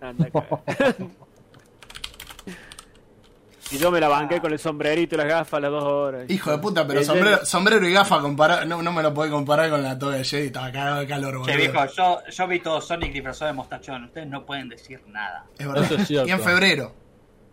[0.01, 0.29] Anda.
[3.71, 6.31] y yo me la banqué con el sombrerito y las gafas las dos horas.
[6.31, 9.31] Hijo de puta, pero sombrero, Jedi- sombrero y gafa comparado, no, no me lo puede
[9.31, 11.47] comparar con la toga de Jedi, estaba cagado de calor, boludo.
[11.53, 14.05] Che, viejo, yo, yo vi todo Sonic disfrazado de mostachón.
[14.05, 15.45] Ustedes no pueden decir nada.
[15.59, 15.85] Es verdad.
[15.85, 16.29] Eso es cierto.
[16.29, 16.93] y en febrero.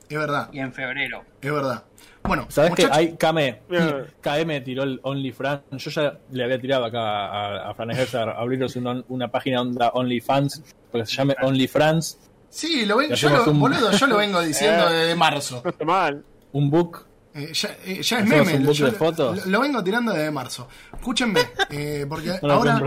[0.10, 1.24] Es verdad, Y en febrero.
[1.42, 1.84] es verdad.
[2.24, 2.84] Bueno, ¿Sabes qué?
[2.84, 3.60] muchachos, Hay KM.
[3.68, 4.06] Mira.
[4.22, 5.62] KM tiró el OnlyFans.
[5.72, 9.90] Yo ya le había tirado acá a, a Fran Ejercer abriros una, una página onda
[9.90, 10.62] OnlyFans,
[10.92, 12.23] porque se llame OnlyFans,
[12.54, 14.94] Sí, lo ven, yo lo, un- boludo, yo lo vengo diciendo Eh.
[14.94, 15.62] desde marzo.
[15.64, 16.24] No está mal.
[16.52, 17.06] un book.
[17.36, 18.58] Eh, ya, eh, ya es ¿Hacemos meme.
[18.60, 19.46] un book yo de lo- fotos?
[19.48, 20.68] Lo, lo vengo tirando desde marzo.
[20.94, 21.40] Escúchenme,
[21.72, 22.80] eh, porque No ahora,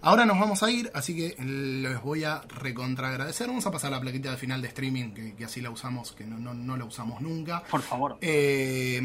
[0.00, 3.46] ahora nos vamos a ir, así que les voy a recontra agradecer.
[3.46, 6.24] Vamos a pasar la plaquita de final de streaming, que, que así la usamos, que
[6.24, 7.62] no, no, no la usamos nunca.
[7.70, 8.16] Por favor.
[8.22, 9.02] Eh,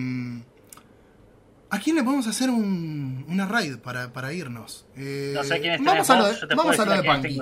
[1.72, 4.86] ¿A quién le podemos hacer un, una raid para, para irnos?
[4.96, 7.42] Eh, No sé quién es vamos a lo de, vamos a lo de Punky.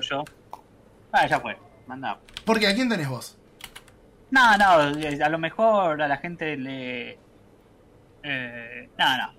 [1.14, 1.56] Ah, ya fue.
[1.88, 2.20] Manda.
[2.46, 3.38] Porque ¿a quién tenés vos?
[4.32, 7.18] No, no, eh, a lo mejor a la gente le.
[8.24, 9.38] Eh, no, no.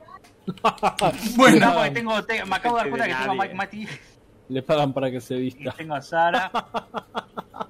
[1.37, 3.35] Bueno, No, porque tengo, te- me acabo de dar cuenta de que tengo a.
[3.45, 3.89] Mike Mati
[4.49, 5.73] Le pagan para que se y vista.
[5.73, 6.51] tengo a Sara.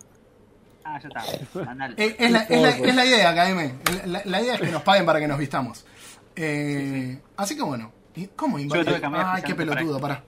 [0.91, 1.23] Ah, ya está.
[1.99, 3.79] Eh, es, la, es, la, es la idea, KM.
[4.11, 5.85] La, la idea es que nos paguen para que nos vistamos.
[6.35, 7.93] Eh, Así que bueno.
[8.15, 10.23] ¿Y ¿Cómo Yo tuve que cambiar Ay, qué pelotudo, pará.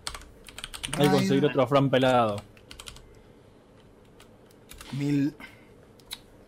[0.99, 2.43] Hay que conseguir otro Fran pelado.
[4.93, 5.35] Mil.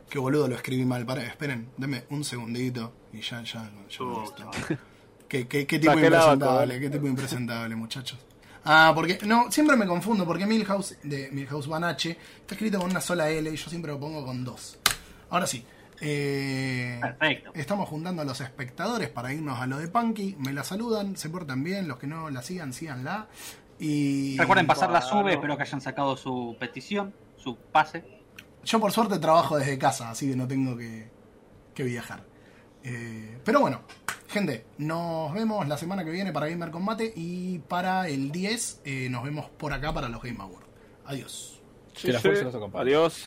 [0.09, 1.07] Qué boludo lo escribí mal.
[1.07, 2.93] Pará, esperen, denme un segundito.
[3.13, 4.51] Y ya, ya, ya listo.
[5.29, 8.19] Qué, qué, qué tipo impresentable, qué tipo impresentable, muchachos.
[8.65, 9.19] Ah, porque.
[9.25, 13.51] No, siempre me confundo, porque Milhouse, de Milhouse Banache, está escrito con una sola L
[13.51, 14.79] y yo siempre lo pongo con dos.
[15.31, 15.65] Ahora sí.
[16.01, 17.53] Eh, Perfecto.
[17.55, 20.37] Estamos juntando a los espectadores para irnos a lo de Punky.
[20.39, 21.89] Me la saludan, se portan bien.
[21.89, 23.29] Los que no la sigan, síganla.
[23.79, 24.37] Y.
[24.39, 28.22] Recuerden pasar la sube, espero que hayan sacado su petición, su pase.
[28.65, 31.09] Yo por suerte trabajo desde casa, así que no tengo que,
[31.75, 32.25] que viajar.
[32.85, 33.83] Eh, pero bueno,
[34.29, 39.09] gente, nos vemos la semana que viene para Gamer Combate y para el 10 eh,
[39.11, 40.67] nos vemos por acá para los Game Awards.
[41.07, 41.61] Adiós.
[42.01, 42.83] Que la fuerza acompañe.
[42.83, 43.25] Adiós.